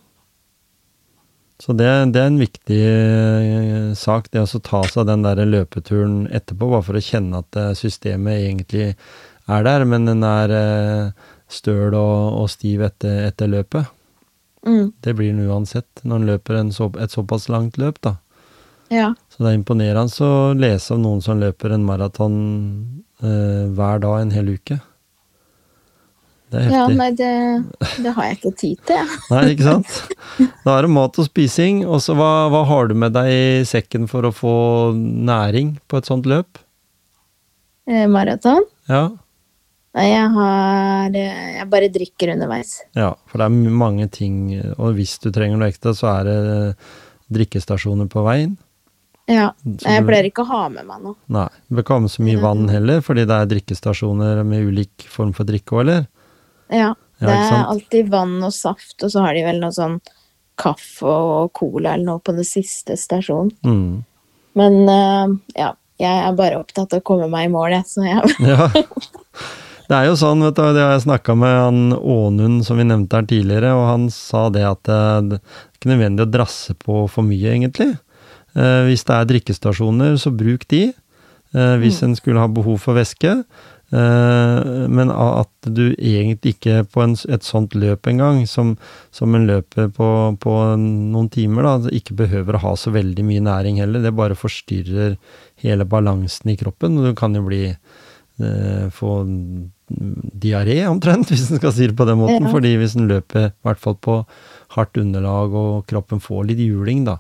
Så 1.60 1.72
det, 1.78 1.88
det 2.12 2.20
er 2.20 2.28
en 2.32 2.42
viktig 2.42 2.82
eh, 2.84 3.94
sak, 3.96 4.28
det 4.34 4.44
å 4.44 4.60
ta 4.60 4.82
seg 4.92 5.08
den 5.08 5.24
der 5.24 5.40
løpeturen 5.48 6.26
etterpå, 6.28 6.68
bare 6.74 6.84
for 6.88 7.00
å 7.00 7.04
kjenne 7.04 7.44
at 7.46 7.60
eh, 7.62 7.72
systemet 7.78 8.42
egentlig 8.44 8.90
er 9.48 9.64
der, 9.64 9.86
men 9.86 10.10
den 10.10 10.24
er 10.26 10.52
støl 11.52 11.94
og, 11.94 12.42
og 12.42 12.50
stiv 12.50 12.82
etter, 12.88 13.28
etter 13.30 13.52
løpet. 13.52 13.92
Mm, 14.66 14.92
Det 15.02 15.14
blir 15.14 15.30
den 15.30 15.46
uansett, 15.46 16.02
når 16.04 16.16
en 16.16 16.30
løper 16.32 16.58
en 16.60 16.72
så, 16.74 16.90
et 16.98 17.14
såpass 17.14 17.48
langt 17.54 17.78
løp, 17.78 18.02
da. 18.02 18.16
ja. 18.90 19.12
Så 19.30 19.44
det 19.44 19.52
er 19.52 19.58
imponerende 19.60 20.26
å 20.26 20.54
lese 20.58 20.96
om 20.96 21.04
noen 21.04 21.22
som 21.22 21.40
løper 21.42 21.76
en 21.76 21.86
maraton 21.86 22.36
eh, 23.22 23.66
hver 23.76 24.02
dag 24.02 24.22
en 24.24 24.34
hel 24.34 24.50
uke. 24.56 24.80
Det 26.56 26.62
er 26.62 26.72
Ja, 26.72 26.84
heftig. 26.86 26.98
nei, 27.02 27.10
det, 27.20 27.32
det 28.06 28.14
har 28.16 28.28
jeg 28.30 28.38
ikke 28.40 28.52
tid 28.64 28.84
til, 28.88 28.96
jeg. 29.02 29.20
Nei, 29.34 29.42
ikke 29.52 29.68
sant? 29.68 29.98
Da 30.66 30.78
er 30.80 30.88
det 30.88 30.92
mat 30.96 31.20
og 31.20 31.28
spising, 31.28 31.82
og 31.86 32.00
så 32.06 32.16
hva, 32.16 32.30
hva 32.54 32.64
har 32.70 32.88
du 32.92 32.96
med 33.04 33.14
deg 33.18 33.28
i 33.34 33.64
sekken 33.68 34.08
for 34.12 34.24
å 34.30 34.34
få 34.36 34.56
næring 34.96 35.76
på 35.92 36.00
et 36.00 36.08
sånt 36.10 36.26
løp? 36.32 36.62
Eh, 37.90 38.08
Maraton? 38.10 38.64
Ja, 38.90 39.10
Nei, 39.96 40.10
jeg 40.12 40.28
har 40.34 41.14
eh, 41.16 41.52
Jeg 41.56 41.68
bare 41.72 41.88
drikker 41.88 42.34
underveis. 42.34 42.72
ja, 43.00 43.14
for 43.32 43.40
det 43.40 43.46
er 43.48 43.76
mange 43.80 44.10
ting, 44.12 44.42
og 44.76 44.98
hvis 44.98 45.14
du 45.24 45.30
trenger 45.32 45.56
noe 45.62 45.70
ekstra, 45.72 45.94
så 45.96 46.10
er 46.18 46.28
det 46.28 46.40
drikkestasjoner 47.32 48.10
på 48.12 48.24
veien. 48.26 48.58
Ja. 49.32 49.54
Jeg 49.64 50.04
pleier 50.06 50.28
ikke 50.28 50.44
å 50.44 50.50
ha 50.52 50.64
med 50.70 50.86
meg 50.86 51.00
noe. 51.02 51.16
Nei, 51.34 51.48
Du 51.70 51.78
bør 51.78 51.86
ikke 51.86 51.96
ha 51.96 52.04
med 52.04 52.12
så 52.14 52.26
mye 52.28 52.42
vann 52.44 52.68
heller, 52.70 53.00
fordi 53.08 53.24
det 53.26 53.38
er 53.40 53.48
drikkestasjoner 53.56 54.44
med 54.46 54.68
ulik 54.68 55.08
form 55.10 55.32
for 55.34 55.48
drikke 55.48 55.74
òg, 55.80 55.82
eller? 55.86 56.04
Ja. 56.74 56.94
Det 57.22 57.32
er 57.32 57.62
alltid 57.64 58.10
vann 58.12 58.38
og 58.44 58.52
saft, 58.54 58.98
og 59.04 59.12
så 59.12 59.24
har 59.24 59.38
de 59.38 59.46
vel 59.46 59.62
noe 59.62 59.74
sånn 59.74 60.00
kaffe 60.60 61.08
og 61.08 61.54
cola 61.56 61.96
eller 61.96 62.06
noe 62.10 62.24
på 62.24 62.36
det 62.36 62.46
siste 62.48 62.98
stasjonen. 63.00 63.54
Mm. 63.64 64.04
Men 64.60 64.78
uh, 64.88 65.36
ja, 65.56 65.74
jeg 66.02 66.24
er 66.26 66.36
bare 66.36 66.60
opptatt 66.60 66.96
av 66.96 67.04
å 67.04 67.06
komme 67.08 67.30
meg 67.32 67.48
i 67.48 67.54
mål, 67.54 67.78
jeg, 67.78 67.88
så 67.92 68.04
jeg 68.08 68.36
Ja. 68.52 68.70
Det 69.86 69.94
er 69.94 70.08
jo 70.10 70.16
sånn, 70.18 70.42
vet 70.42 70.58
du, 70.58 70.64
det 70.74 70.82
har 70.82 70.96
jeg 70.96 71.04
snakka 71.04 71.36
med 71.38 71.52
han 71.54 71.82
Ånund 71.94 72.64
som 72.66 72.80
vi 72.82 72.88
nevnte 72.90 73.20
her 73.20 73.28
tidligere, 73.30 73.76
og 73.78 73.86
han 73.86 74.08
sa 74.14 74.48
det 74.50 74.64
at 74.66 74.90
eh, 74.90 75.20
det 75.30 75.38
er 75.38 75.76
ikke 75.78 75.92
nødvendig 75.92 76.26
å 76.26 76.32
drasse 76.34 76.74
på 76.82 77.04
for 77.12 77.28
mye, 77.28 77.52
egentlig. 77.54 77.92
Eh, 78.58 78.82
hvis 78.88 79.06
det 79.06 79.14
er 79.14 79.30
drikkestasjoner, 79.30 80.18
så 80.18 80.34
bruk 80.34 80.66
de. 80.74 80.88
Eh, 81.54 81.76
hvis 81.84 82.02
en 82.02 82.18
skulle 82.18 82.42
ha 82.42 82.50
behov 82.50 82.82
for 82.82 82.98
væske. 82.98 83.36
Eh, 83.96 84.88
men 84.92 85.12
at 85.14 85.70
du 85.72 85.94
egentlig 85.94 86.56
ikke 86.56 86.82
på 86.92 87.04
en, 87.04 87.14
et 87.32 87.46
sånt 87.46 87.76
løp 87.78 88.10
engang, 88.12 88.42
som, 88.50 88.74
som 89.16 89.36
en 89.38 89.46
løper 89.48 89.92
på, 89.94 90.10
på 90.42 90.56
noen 90.82 91.30
timer, 91.32 91.68
da, 91.68 91.94
ikke 91.96 92.18
behøver 92.26 92.58
å 92.58 92.64
ha 92.66 92.74
så 92.80 92.92
veldig 92.96 93.26
mye 93.28 93.46
næring 93.46 93.80
heller. 93.84 94.04
Det 94.04 94.16
bare 94.18 94.38
forstyrrer 94.40 95.16
hele 95.64 95.88
balansen 95.88 96.52
i 96.52 96.58
kroppen, 96.60 97.00
du 97.06 97.14
kan 97.18 97.38
jo 97.38 97.46
bli 97.48 97.64
eh, 97.70 98.86
få 98.92 99.16
diaré 99.88 100.82
omtrent, 100.90 101.30
hvis 101.32 101.48
en 101.50 101.62
skal 101.62 101.76
si 101.78 101.88
det 101.88 101.98
på 102.00 102.10
den 102.10 102.20
måten. 102.26 102.50
Ja. 102.50 102.54
Fordi 102.58 102.76
hvis 102.82 102.98
en 103.00 103.10
løper 103.12 103.52
i 103.52 103.56
hvert 103.70 103.84
fall 103.84 104.00
på 104.02 104.20
hardt 104.76 105.00
underlag 105.00 105.56
og 105.56 105.86
kroppen 105.88 106.24
får 106.24 106.50
litt 106.52 106.64
juling, 106.66 107.06
da. 107.08 107.20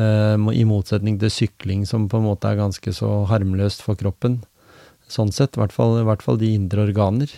eh, 0.00 0.34
I 0.34 0.66
motsetning 0.66 1.20
til 1.22 1.30
sykling, 1.30 1.86
som 1.86 2.10
på 2.10 2.18
en 2.18 2.30
måte 2.32 2.50
er 2.50 2.58
ganske 2.64 2.96
så 2.96 3.20
harmløst 3.30 3.86
for 3.86 4.00
kroppen. 4.00 4.40
Sånn 5.08 5.32
sett. 5.32 5.56
I 5.56 5.62
hvert 5.62 5.72
fall, 5.72 5.96
i 6.00 6.04
hvert 6.06 6.22
fall 6.24 6.36
de 6.40 6.54
indre 6.54 6.84
organer. 6.88 7.32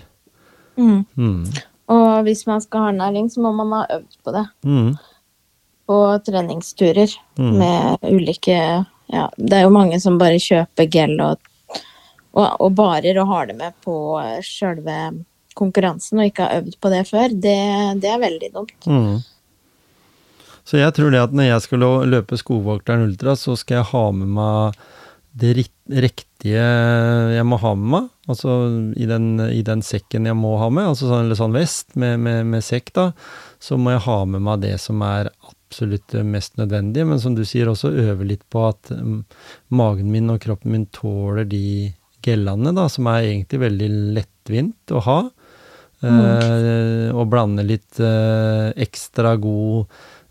mm. 0.76 1.04
Mm. 1.16 1.44
Og 1.90 2.22
hvis 2.22 2.44
man 2.46 2.60
skal 2.62 2.84
ha 2.84 2.90
ernæring, 2.92 3.26
så 3.32 3.40
må 3.42 3.50
man 3.58 3.72
ha 3.74 3.86
øvd 3.96 4.12
på 4.24 4.32
det. 4.36 4.44
Mm. 4.64 4.92
På 5.90 5.96
treningsturer 6.22 7.10
Mm. 7.38 7.56
med 7.58 7.98
ulike 8.06 8.86
Ja, 9.10 9.24
det 9.36 9.52
er 9.56 9.62
jo 9.64 9.70
mange 9.74 9.98
som 10.00 10.18
bare 10.18 10.38
kjøper 10.38 10.86
gel 10.88 11.16
og, 11.20 11.38
og, 12.32 12.60
og 12.60 12.74
barer 12.78 13.18
og 13.18 13.26
har 13.26 13.46
det 13.50 13.56
med 13.58 13.74
på 13.82 13.96
sjølve 14.46 15.24
konkurransen 15.58 16.20
og 16.22 16.28
ikke 16.30 16.46
har 16.46 16.60
øvd 16.62 16.76
på 16.80 16.90
det 16.94 17.00
før. 17.08 17.28
Det, 17.34 17.56
det 18.00 18.12
er 18.12 18.22
veldig 18.22 18.52
dumt. 18.54 18.86
Mm. 18.86 19.18
Så 20.64 20.78
jeg 20.78 20.94
tror 20.94 21.10
det 21.10 21.24
at 21.24 21.32
når 21.34 21.48
jeg 21.50 21.62
skal 21.66 21.82
løpe 22.06 22.38
Skogvokteren 22.38 23.02
Ultra, 23.08 23.34
så 23.34 23.56
skal 23.58 23.80
jeg 23.80 23.90
ha 23.90 24.04
med 24.14 24.28
meg 24.38 24.78
det 25.30 25.52
riktige 25.54 26.64
jeg 27.34 27.46
må 27.46 27.58
ha 27.62 27.74
med 27.78 27.92
meg. 27.94 28.08
Altså 28.30 28.56
i 28.98 29.06
den, 29.10 29.32
i 29.50 29.62
den 29.66 29.82
sekken 29.86 30.26
jeg 30.28 30.38
må 30.38 30.56
ha 30.60 30.68
med, 30.72 30.90
altså 30.92 31.10
sånn, 31.10 31.26
eller 31.26 31.38
sånn 31.38 31.56
vest 31.56 31.96
med, 31.98 32.18
med, 32.22 32.44
med 32.50 32.64
sekk, 32.64 32.92
da, 32.96 33.06
så 33.62 33.78
må 33.78 33.94
jeg 33.94 34.04
ha 34.06 34.18
med 34.34 34.44
meg 34.46 34.62
det 34.64 34.76
som 34.82 35.02
er 35.06 35.32
absolutt 35.70 36.14
mest 36.26 36.56
nødvendig, 36.58 37.06
Men 37.06 37.20
som 37.22 37.34
du 37.38 37.44
sier, 37.46 37.70
også 37.70 37.92
øve 37.94 38.26
litt 38.26 38.42
på 38.50 38.66
at 38.68 38.90
mm, 38.90 39.22
magen 39.78 40.10
min 40.10 40.30
og 40.32 40.40
kroppen 40.42 40.74
min 40.74 40.86
tåler 40.94 41.46
de 41.46 41.92
gellene, 42.26 42.74
da, 42.76 42.88
som 42.90 43.06
er 43.10 43.28
egentlig 43.28 43.62
veldig 43.62 43.90
lettvint 44.16 44.94
å 44.94 45.04
ha. 45.06 45.20
Eh, 46.00 47.08
og 47.12 47.28
blande 47.28 47.64
litt 47.66 48.00
eh, 48.00 48.70
ekstra 48.80 49.34
god 49.40 49.84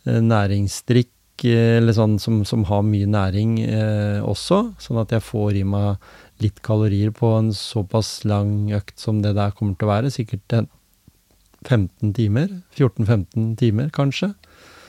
eh, 0.07 0.17
næringsdrikk, 0.17 1.13
eller 1.47 1.93
sånn 1.95 2.17
som, 2.19 2.41
som 2.45 2.63
har 2.69 2.81
mye 2.83 3.07
næring 3.09 3.59
eh, 3.63 4.19
også, 4.25 4.73
sånn 4.81 4.99
at 5.01 5.11
jeg 5.15 5.23
får 5.23 5.59
i 5.61 5.63
meg 5.63 5.97
litt 6.43 6.61
kalorier 6.63 7.11
på 7.15 7.31
en 7.37 7.49
såpass 7.55 8.23
lang 8.27 8.71
økt 8.75 8.99
som 8.99 9.21
det 9.23 9.33
der 9.35 9.51
kommer 9.55 9.75
til 9.75 9.87
å 9.87 9.91
være. 9.91 10.11
Sikkert 10.11 10.53
15 11.67 12.13
timer. 12.15 12.47
14-15 12.77 13.55
timer, 13.59 13.89
kanskje. 13.95 14.33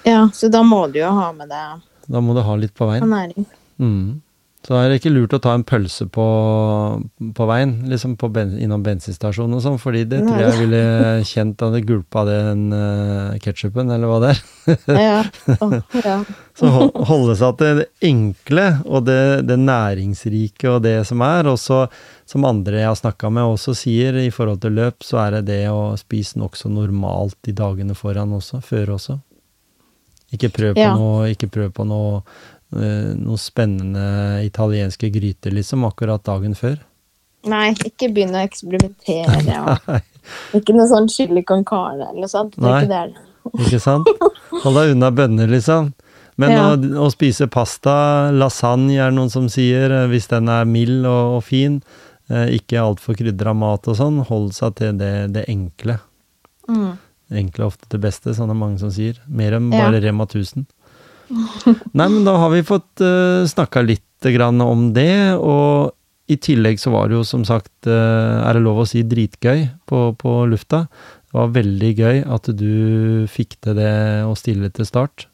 Ja, 0.07 0.29
så 0.35 0.49
da 0.49 0.63
må 0.63 0.85
du 0.93 1.01
jo 1.03 1.11
ha 1.13 1.31
med 1.37 1.51
deg 1.53 1.83
Da 2.11 2.21
må 2.25 2.33
du 2.35 2.41
ha 2.47 2.55
litt 2.57 2.73
på 2.75 2.87
veien. 2.89 3.05
næring. 3.11 3.47
Mm. 3.79 4.21
Så 4.61 4.75
er 4.77 4.91
det 4.93 4.99
ikke 5.01 5.11
lurt 5.15 5.33
å 5.33 5.39
ta 5.41 5.55
en 5.57 5.63
pølse 5.65 6.05
på, 6.13 6.25
på 7.35 7.45
veien, 7.49 7.71
liksom 7.89 8.13
på 8.21 8.29
ben, 8.29 8.51
innom 8.61 8.83
bensinstasjonen 8.85 9.57
og 9.57 9.63
sånn, 9.65 9.79
fordi 9.81 10.03
det 10.11 10.19
tror 10.27 10.43
jeg 10.43 10.59
ville 10.59 10.83
kjent 11.25 11.65
av 11.65 11.73
det 11.73 11.81
gulpa 11.89 12.27
den 12.29 12.67
uh, 12.75 13.39
ketsjupen, 13.41 13.89
eller 13.95 14.11
hva 14.11 14.19
det 14.21 14.35
er. 14.35 14.43
Ja. 15.01 15.23
Oh, 15.65 15.73
ja. 16.05 16.19
Så 16.61 16.69
hol- 16.75 16.93
holde 17.09 17.39
seg 17.41 17.57
til 17.63 17.81
det 17.81 17.87
enkle 18.05 18.67
og 18.85 19.07
det, 19.09 19.19
det 19.49 19.57
næringsrike 19.65 20.75
og 20.75 20.85
det 20.85 20.99
som 21.09 21.25
er. 21.25 21.49
Og 21.49 21.57
så, 21.63 21.87
som 22.29 22.45
andre 22.45 22.83
jeg 22.83 22.91
har 22.91 23.01
snakka 23.01 23.33
med 23.33 23.49
også 23.57 23.73
sier, 23.81 24.21
i 24.21 24.29
forhold 24.35 24.61
til 24.61 24.77
løp, 24.77 25.01
så 25.09 25.23
er 25.25 25.39
det 25.39 25.47
det 25.55 25.63
å 25.73 25.95
spise 25.97 26.37
nokså 26.43 26.69
normalt 26.69 27.39
de 27.49 27.57
dagene 27.57 27.97
foran 27.97 28.37
også, 28.37 28.61
før 28.61 28.93
også. 28.99 29.17
Ikke 30.37 30.47
prøv 30.55 30.77
på 30.77 30.85
Ja. 30.85 30.93
noe, 30.95 31.25
ikke 31.33 31.49
prøv 31.51 31.73
på 31.75 31.83
noe, 31.91 32.21
eh, 32.77 33.14
noe 33.18 33.39
spennende 33.41 34.45
italienske 34.47 35.11
gryter, 35.14 35.55
liksom, 35.57 35.85
akkurat 35.89 36.23
dagen 36.27 36.55
før. 36.59 36.79
Nei, 37.49 37.71
ikke 37.89 38.11
begynn 38.12 38.35
å 38.37 38.43
eksperimentere. 38.45 39.79
Og 40.53 40.61
ikke 40.61 40.75
noe 40.77 40.89
sånn 40.91 41.09
chili 41.09 41.43
con 41.49 41.64
carne 41.64 42.11
eller 42.11 42.27
noe 42.27 42.31
sånt. 42.31 42.59
Nei. 42.61 42.83
ikke 42.85 42.93
det. 42.93 43.27
Ikke 43.64 43.81
sant? 43.81 44.09
Hold 44.62 44.77
deg 44.77 44.93
unna 44.95 45.09
bønner, 45.16 45.49
liksom. 45.51 45.93
Men 46.41 46.53
Ja. 46.55 46.66
å, 46.73 47.07
å 47.07 47.09
spise 47.12 47.49
pasta, 47.53 48.31
lasagne 48.33 48.95
er 49.01 49.11
det 49.11 49.16
noen 49.18 49.33
som 49.33 49.49
sier, 49.53 49.91
eh, 49.93 50.07
hvis 50.12 50.29
den 50.31 50.49
er 50.53 50.68
mild 50.68 51.05
og, 51.09 51.39
og 51.39 51.43
fin, 51.45 51.81
eh, 52.31 52.53
ikke 52.57 52.81
altfor 52.81 53.16
krydra 53.18 53.53
mat 53.57 53.89
og 53.89 53.97
sånn, 53.99 54.21
hold 54.29 54.53
seg 54.57 54.77
til 54.79 54.97
det, 55.01 55.33
det 55.35 55.47
enkle. 55.53 55.99
Mm. 56.68 56.93
Det 57.31 57.39
enkle 57.43 57.64
er 57.64 57.68
ofte 57.73 57.89
det 57.93 58.01
beste, 58.05 58.33
sånn 58.37 58.53
er 58.53 58.57
mange 58.61 58.79
som 58.81 58.93
sier. 58.95 59.18
Mer 59.29 59.57
enn 59.59 59.73
Ja. 59.73 59.87
bare 59.89 60.01
Rema 60.05 60.25
1000. 60.29 60.66
Nei, 61.99 62.09
men 62.11 62.24
da 62.26 62.35
har 62.43 62.51
vi 62.53 62.62
fått 62.66 63.03
uh, 63.05 63.47
snakka 63.49 63.83
litt 63.87 64.07
grann 64.35 64.61
om 64.61 64.91
det, 64.97 65.35
og 65.39 65.95
i 66.31 66.37
tillegg 66.39 66.78
så 66.78 66.93
var 66.93 67.09
det 67.11 67.16
jo 67.16 67.24
som 67.26 67.43
sagt, 67.49 67.72
eh, 67.91 68.37
er 68.47 68.55
det 68.55 68.61
lov 68.62 68.83
å 68.83 68.85
si, 68.87 69.01
dritgøy 69.03 69.64
på, 69.91 70.03
på 70.20 70.35
lufta. 70.47 70.85
Det 71.26 71.35
var 71.35 71.49
veldig 71.57 71.89
gøy 71.99 72.20
at 72.37 72.51
du 72.55 73.24
fikk 73.33 73.57
til 73.64 73.74
det 73.81 73.95
å 74.28 74.37
stille 74.39 74.70
til 74.76 74.87
start. 74.87 75.26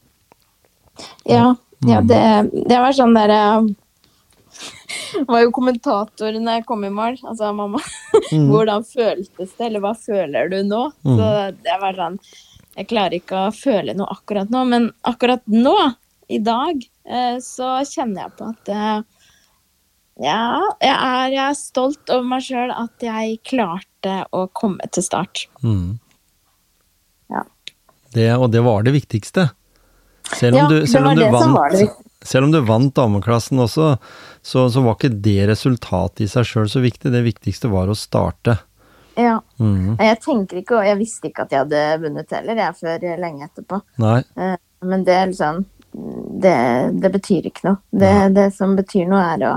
Ja, 1.29 1.51
ja 1.85 1.99
Mm. 2.01 2.07
det, 2.09 2.23
det 2.71 2.79
var 2.81 2.95
sånn 2.97 3.13
der 3.13 3.29
jeg 3.35 3.75
var 5.29 5.43
jo 5.45 5.51
kommentator 5.53 6.33
når 6.41 6.61
jeg 6.63 6.65
kom 6.71 6.87
i 6.89 6.93
mål. 6.95 7.19
Altså, 7.29 7.51
mamma, 7.53 7.83
Mm. 8.33 8.47
hvordan 8.49 8.83
føltes 8.89 9.51
det, 9.59 9.67
eller 9.67 9.83
hva 9.85 9.93
føler 9.93 10.49
du 10.49 10.63
nå? 10.65 10.87
Mm. 11.05 11.19
Så 11.19 11.27
det 11.67 11.75
var 11.83 11.99
sånn 11.99 12.17
Jeg 12.77 12.91
klarer 12.91 13.17
ikke 13.19 13.47
å 13.47 13.55
føle 13.57 13.95
noe 13.97 14.11
akkurat 14.13 14.51
nå, 14.53 14.65
men 14.69 14.91
akkurat 15.09 15.45
nå, 15.49 15.77
i 16.29 16.41
dag, 16.43 16.81
eh, 17.07 17.37
så 17.43 17.77
kjenner 17.87 18.27
jeg 18.27 18.35
på 18.37 18.49
at 18.51 18.71
eh, 18.75 18.97
ja, 20.27 20.41
jeg 20.81 20.95
er, 20.95 21.29
jeg 21.35 21.43
er 21.45 21.59
stolt 21.59 22.11
over 22.13 22.27
meg 22.31 22.45
sjøl 22.47 22.73
at 22.73 23.05
jeg 23.05 23.39
klarte 23.47 24.17
å 24.35 24.47
komme 24.57 24.89
til 24.93 25.05
start. 25.05 25.45
Mm. 25.63 25.99
Ja. 27.33 27.45
Det, 28.17 28.31
og 28.35 28.49
det 28.55 28.65
var 28.65 28.87
det 28.87 28.97
viktigste. 28.97 29.51
Selv 30.33 30.57
om, 30.57 30.63
Ja, 30.65 30.69
du, 30.73 30.87
selv 30.91 31.11
om, 31.13 31.19
du, 31.19 31.27
vant, 31.31 31.99
selv 32.27 32.49
om 32.49 32.55
du 32.55 32.59
vant 32.67 32.95
dameklassen 32.97 33.61
også, 33.63 33.93
så, 34.43 34.65
så 34.73 34.83
var 34.83 34.97
ikke 34.97 35.13
det 35.23 35.45
resultatet 35.53 36.25
i 36.25 36.31
seg 36.33 36.49
sjøl 36.49 36.71
så 36.73 36.83
viktig. 36.83 37.13
Det 37.15 37.23
viktigste 37.27 37.71
var 37.71 37.93
å 37.93 37.99
starte. 37.99 38.57
Ja. 39.17 39.39
Mm. 39.59 39.97
Jeg 39.99 40.19
tenker 40.25 40.61
ikke, 40.61 40.81
og 40.81 40.89
jeg 40.89 41.01
visste 41.01 41.31
ikke 41.31 41.47
at 41.47 41.55
jeg 41.55 41.65
hadde 41.65 41.85
vunnet 42.03 42.35
heller, 42.37 42.61
jeg, 42.61 42.77
før 42.81 43.07
lenge 43.23 43.49
etterpå. 43.49 43.81
Nei. 44.05 44.19
Eh, 44.37 44.59
Men 44.87 45.07
det 45.07 45.15
er 45.15 45.33
liksom 45.33 45.65
Det, 46.43 46.57
det 47.01 47.09
betyr 47.15 47.47
ikke 47.49 47.65
noe. 47.65 47.79
Det, 47.89 48.13
det 48.37 48.51
som 48.53 48.75
betyr 48.77 49.07
noe, 49.09 49.23
er 49.33 49.45
å 49.49 49.55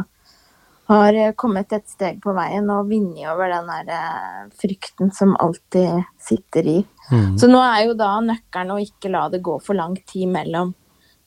har 0.89 1.32
kommet 1.38 1.74
et 1.74 1.86
steg 1.89 2.18
på 2.24 2.34
veien 2.34 2.66
og 2.74 2.88
vunnet 2.89 3.28
over 3.30 3.51
den 3.51 3.68
der 3.70 3.91
eh, 3.93 4.45
frykten 4.57 5.12
som 5.14 5.36
alltid 5.38 6.07
sitter 6.18 6.66
i. 6.66 6.78
Mm. 7.12 7.36
Så 7.38 7.49
nå 7.49 7.60
er 7.62 7.84
jo 7.86 7.97
da 7.97 8.16
nøkkelen 8.26 8.74
å 8.74 8.80
ikke 8.82 9.12
la 9.14 9.28
det 9.30 9.43
gå 9.45 9.60
for 9.62 9.78
lang 9.78 9.93
tid 10.10 10.32
mellom 10.34 10.74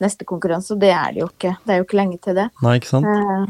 neste 0.02 0.26
konkurranse, 0.26 0.74
og 0.74 0.82
det 0.82 0.90
er 0.90 1.14
det 1.14 1.22
jo 1.22 1.28
ikke. 1.30 1.52
Det 1.62 1.74
er 1.74 1.78
jo 1.78 1.86
ikke 1.86 2.00
lenge 2.00 2.18
til 2.24 2.40
det. 2.40 2.48
Nei, 2.64 2.74
ikke 2.80 2.90
sant? 2.90 3.06
Eh, 3.06 3.44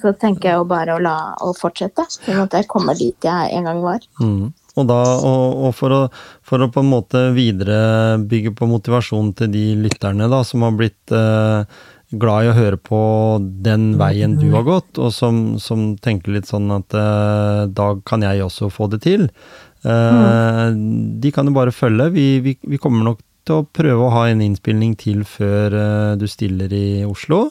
Så 0.00 0.14
tenker 0.16 0.48
jeg 0.48 0.60
jo 0.60 0.66
bare 0.68 0.96
å 0.96 1.02
la 1.02 1.16
å 1.44 1.52
fortsette, 1.56 2.06
sånn 2.08 2.44
at 2.46 2.54
jeg 2.56 2.68
kommer 2.70 2.96
dit 2.96 3.26
jeg 3.28 3.56
en 3.56 3.68
gang 3.68 3.80
var. 3.84 4.04
Mm. 4.22 4.52
Og, 4.72 4.84
da, 4.88 5.00
og, 5.20 5.56
og 5.66 5.74
for, 5.76 5.92
å, 5.92 6.02
for, 6.48 6.64
å, 6.64 6.70
på 6.72 6.80
en 6.80 6.88
måte 6.88 7.26
viderebygge 7.36 8.54
på 8.56 8.68
motivasjonen 8.70 9.34
til 9.36 9.50
de 9.52 9.64
lytterne 9.84 10.30
da, 10.32 10.40
som 10.48 10.64
har 10.64 10.78
blitt 10.78 11.12
eh, 11.12 11.82
glad 12.12 12.46
i 12.46 12.50
å 12.52 12.56
høre 12.56 12.78
på 12.80 13.00
den 13.64 13.92
veien 14.00 14.38
du 14.40 14.48
har 14.54 14.64
gått, 14.66 14.96
og 15.00 15.12
som, 15.12 15.42
som 15.60 15.92
tenker 16.00 16.36
litt 16.36 16.48
sånn 16.48 16.72
at 16.72 16.96
eh, 16.96 17.66
da 17.72 17.92
kan 18.08 18.24
jeg 18.24 18.44
også 18.46 18.70
få 18.72 18.88
det 18.92 19.02
til. 19.04 19.28
Eh, 19.84 20.72
mm. 20.72 21.20
De 21.20 21.34
kan 21.34 21.48
jo 21.48 21.56
bare 21.56 21.74
følge. 21.74 22.10
Vi, 22.16 22.26
vi, 22.44 22.56
vi, 22.62 22.80
kommer 22.80 23.04
nok 23.10 23.22
til 23.46 23.60
å 23.60 23.66
prøve 23.66 24.06
å 24.06 24.12
ha 24.14 24.26
en 24.30 24.44
innspilling 24.44 24.94
til 25.00 25.24
før 25.28 25.76
eh, 25.76 26.12
du 26.20 26.28
stiller 26.30 26.72
i 26.72 27.02
Oslo. 27.08 27.48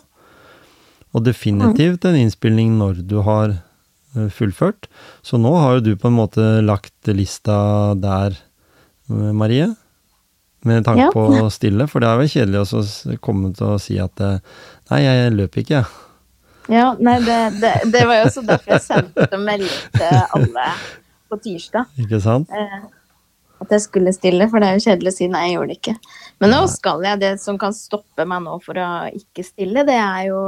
Og 1.12 1.26
definitivt 1.26 2.06
en 2.08 2.18
innspilling 2.18 2.78
når 2.80 3.02
du 3.08 3.18
har 3.26 3.54
eh, 3.54 4.30
fullført. 4.32 4.88
Så 5.26 5.40
nå 5.42 5.52
har 5.60 5.78
jo 5.78 5.86
du 5.90 5.94
på 6.00 6.12
en 6.12 6.18
måte 6.20 6.46
lagt 6.64 7.12
lista 7.12 7.94
der, 8.00 8.38
eh, 9.10 9.32
Marie. 9.36 9.74
Med 10.64 10.86
tanke 10.86 11.08
ja. 11.08 11.10
på 11.10 11.26
å 11.42 11.50
stille, 11.50 11.88
for 11.90 12.04
det 12.04 12.10
er 12.12 12.20
vel 12.20 12.30
kjedelig 12.30 12.62
å 12.62 13.18
komme 13.26 13.50
til 13.58 13.74
å 13.74 13.82
si 13.82 13.98
at 14.00 14.22
eh, 14.22 14.38
nei, 14.92 15.02
jeg 15.08 15.36
løper 15.40 15.64
ikke, 15.64 15.82
jeg. 15.82 16.08
Ja, 16.72 16.92
nei, 17.02 17.18
det, 17.26 17.38
det, 17.58 17.72
det, 17.92 18.04
var 18.08 18.20
jo 18.20 18.28
også 18.30 18.44
derfor 18.46 18.76
jeg 18.76 18.84
sendte 18.86 19.40
melding 19.42 19.80
til 19.98 20.20
alle 20.38 20.68
på 21.32 21.40
tirsdag. 21.42 21.90
Ikke 22.06 22.22
sant? 22.24 22.52
at 23.62 23.74
jeg 23.76 23.84
skulle 23.84 24.14
stille, 24.16 24.48
for 24.50 24.62
det 24.62 24.70
er 24.70 24.78
jo 24.78 24.86
kjedelig 24.88 25.12
å 25.12 25.16
si 25.16 25.28
nei, 25.30 25.44
jeg 25.46 25.58
gjorde 25.58 25.70
det 25.70 25.78
ikke. 25.78 26.16
Men 26.42 26.54
nå 26.56 26.62
skal 26.72 27.04
jeg. 27.06 27.20
Det 27.22 27.32
som 27.42 27.60
kan 27.62 27.76
stoppe 27.78 28.26
meg 28.26 28.42
nå 28.46 28.56
for 28.66 28.80
å 28.82 28.88
ikke 29.14 29.46
stille, 29.46 29.84
det 29.88 29.98
er 30.02 30.24
jo 30.32 30.40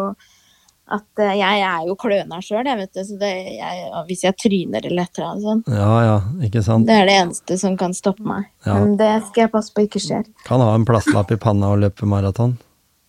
at 0.91 1.21
uh, 1.21 1.31
jeg 1.37 1.61
er 1.63 1.85
jo 1.87 1.95
kløna 1.99 2.41
sjøl, 2.43 2.65
jeg, 2.67 2.79
vet 2.81 2.91
du. 2.91 3.03
Så 3.07 3.17
det, 3.21 3.31
jeg, 3.55 3.85
hvis 4.09 4.25
jeg 4.25 4.37
tryner 4.39 4.89
eller 4.89 5.07
et 5.07 5.17
eller 5.19 5.29
annet 5.29 5.47
sånt. 5.47 5.71
Ja, 5.71 5.93
ja, 6.03 6.17
ikke 6.47 6.65
sant. 6.65 6.89
Det 6.89 6.97
er 6.99 7.07
det 7.09 7.15
eneste 7.21 7.57
som 7.61 7.77
kan 7.79 7.95
stoppe 7.97 8.25
meg. 8.27 8.51
Ja. 8.67 8.75
Men 8.81 8.97
det 8.99 9.13
skal 9.29 9.45
jeg 9.45 9.53
passe 9.55 9.73
på 9.73 9.87
ikke 9.87 10.03
skjer. 10.03 10.27
Kan 10.47 10.63
ha 10.63 10.73
en 10.75 10.87
plastlapp 10.87 11.31
i 11.31 11.39
panna 11.39 11.71
og 11.73 11.83
løpe 11.85 12.09
maraton. 12.09 12.57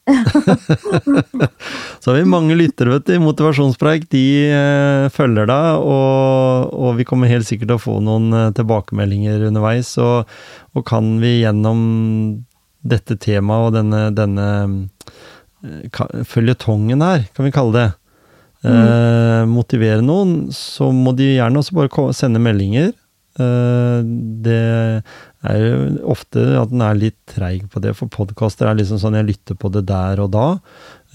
så 2.01 2.11
har 2.11 2.19
vi 2.19 2.25
mange 2.29 2.55
lyttere, 2.55 2.91
vet 2.93 3.07
du. 3.09 3.15
Motivasjonspreik, 3.25 4.09
de 4.13 4.25
eh, 4.53 5.07
følger 5.13 5.49
deg, 5.49 5.69
og, 5.81 6.75
og, 6.77 6.91
vi 6.99 7.07
kommer 7.09 7.31
helt 7.31 7.49
sikkert 7.49 7.73
til 7.73 7.79
å 7.79 7.85
få 7.87 7.95
noen 8.05 8.29
eh, 8.37 8.51
tilbakemeldinger 8.57 9.47
underveis. 9.49 9.95
Og, 10.03 10.29
og, 10.75 10.85
kan 10.89 11.17
vi 11.25 11.39
gjennom 11.41 11.81
dette 12.85 13.17
temaet 13.17 13.71
og 13.71 13.79
denne, 13.79 14.03
denne 14.13 14.49
føljetongen 16.29 17.05
her, 17.05 17.25
kan 17.35 17.47
vi 17.47 17.53
kalle 17.55 17.77
det, 17.77 17.87
mm. 18.65 18.75
eh, 18.75 19.45
motivere 19.51 20.05
noen, 20.05 20.51
så 20.55 20.91
må 20.95 21.15
de 21.17 21.35
gjerne 21.37 21.61
også 21.61 21.79
bare 21.79 22.11
sende 22.17 22.43
meldinger. 22.43 22.93
Eh, 23.41 24.01
det 24.47 24.61
er 25.45 25.61
jo 25.61 25.79
ofte 26.15 26.45
at 26.61 26.71
den 26.73 26.85
er 26.87 27.01
litt 27.01 27.19
treig 27.31 27.67
på 27.73 27.83
det, 27.83 27.97
for 27.99 28.13
podkaster 28.13 28.71
er 28.71 28.79
liksom 28.79 29.01
sånn 29.03 29.19
jeg 29.19 29.31
lytter 29.33 29.59
på 29.59 29.73
det 29.75 29.87
der 29.91 30.23
og 30.23 30.33
da, 30.37 30.49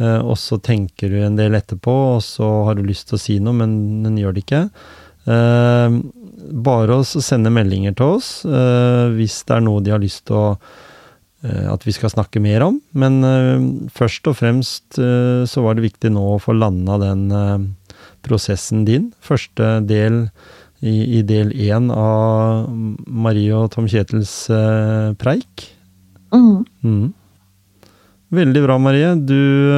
eh, 0.01 0.19
og 0.19 0.35
så 0.41 0.59
tenker 0.61 1.11
du 1.11 1.21
en 1.23 1.39
del 1.39 1.57
etterpå, 1.59 1.95
og 2.17 2.25
så 2.25 2.49
har 2.67 2.79
du 2.79 2.83
lyst 2.87 3.09
til 3.09 3.19
å 3.19 3.23
si 3.23 3.39
noe, 3.43 3.55
men 3.61 4.03
den 4.07 4.19
gjør 4.19 4.35
det 4.35 4.45
ikke. 4.47 4.65
Eh, 5.29 6.01
bare 6.65 6.99
å 6.99 7.05
sende 7.05 7.51
meldinger 7.53 7.93
til 7.99 8.15
oss 8.15 8.29
eh, 8.47 9.09
hvis 9.13 9.41
det 9.45 9.57
er 9.57 9.65
noe 9.65 9.83
de 9.83 9.91
har 9.91 9.99
lyst 10.01 10.23
til 10.29 10.39
å 10.39 10.45
Eh, 10.49 10.88
at 11.43 11.85
vi 11.87 11.93
skal 11.95 12.11
snakke 12.11 12.39
mer 12.43 12.61
om. 12.65 12.81
Men 12.91 13.23
uh, 13.23 13.59
først 13.95 14.27
og 14.27 14.35
fremst 14.41 14.99
uh, 14.99 15.45
så 15.47 15.61
var 15.63 15.75
det 15.77 15.87
viktig 15.87 16.11
nå 16.11 16.35
å 16.35 16.41
få 16.43 16.51
landa 16.57 16.97
den 16.99 17.31
prosessen 18.25 18.85
din. 18.87 19.13
Første 19.23 19.79
del 19.87 20.29
i, 20.83 21.19
i 21.19 21.21
del 21.23 21.53
én 21.55 21.91
av 21.91 22.67
Marie 23.07 23.55
og 23.55 23.71
Tom 23.71 23.87
Kjetils 23.87 24.47
preik. 25.19 25.75
Mm. 26.35 26.65
Mm. 26.83 27.13
Veldig 28.35 28.61
bra, 28.63 28.77
Marie. 28.79 29.15
Du 29.15 29.71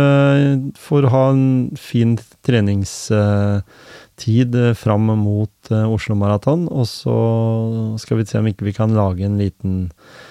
får 0.82 1.04
ha 1.14 1.32
en 1.32 1.72
fin 1.80 2.18
treningstid 2.46 3.62
fram 4.78 5.06
mot 5.22 5.72
Oslo 5.72 6.16
Maraton, 6.18 6.68
og 6.70 6.86
så 6.90 7.18
skal 8.02 8.18
vi 8.20 8.26
se 8.30 8.38
om 8.42 8.48
ikke 8.50 8.68
vi 8.68 8.78
kan 8.78 8.98
lage 8.98 9.26
en 9.26 9.40
liten 9.42 9.90
Eh, 9.92 10.30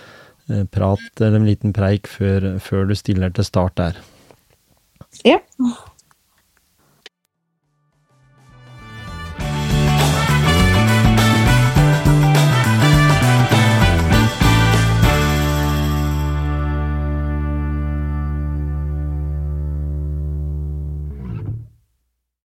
prat 0.72 1.22
eller 1.22 1.40
en 1.40 1.48
liten 1.48 1.74
preik 1.76 2.10
før, 2.10 2.52
før 2.62 2.90
du 2.90 2.94
stiller 2.98 3.32
til 3.34 3.46
start 3.46 3.76
der. 3.80 4.00
Ja, 5.26 5.38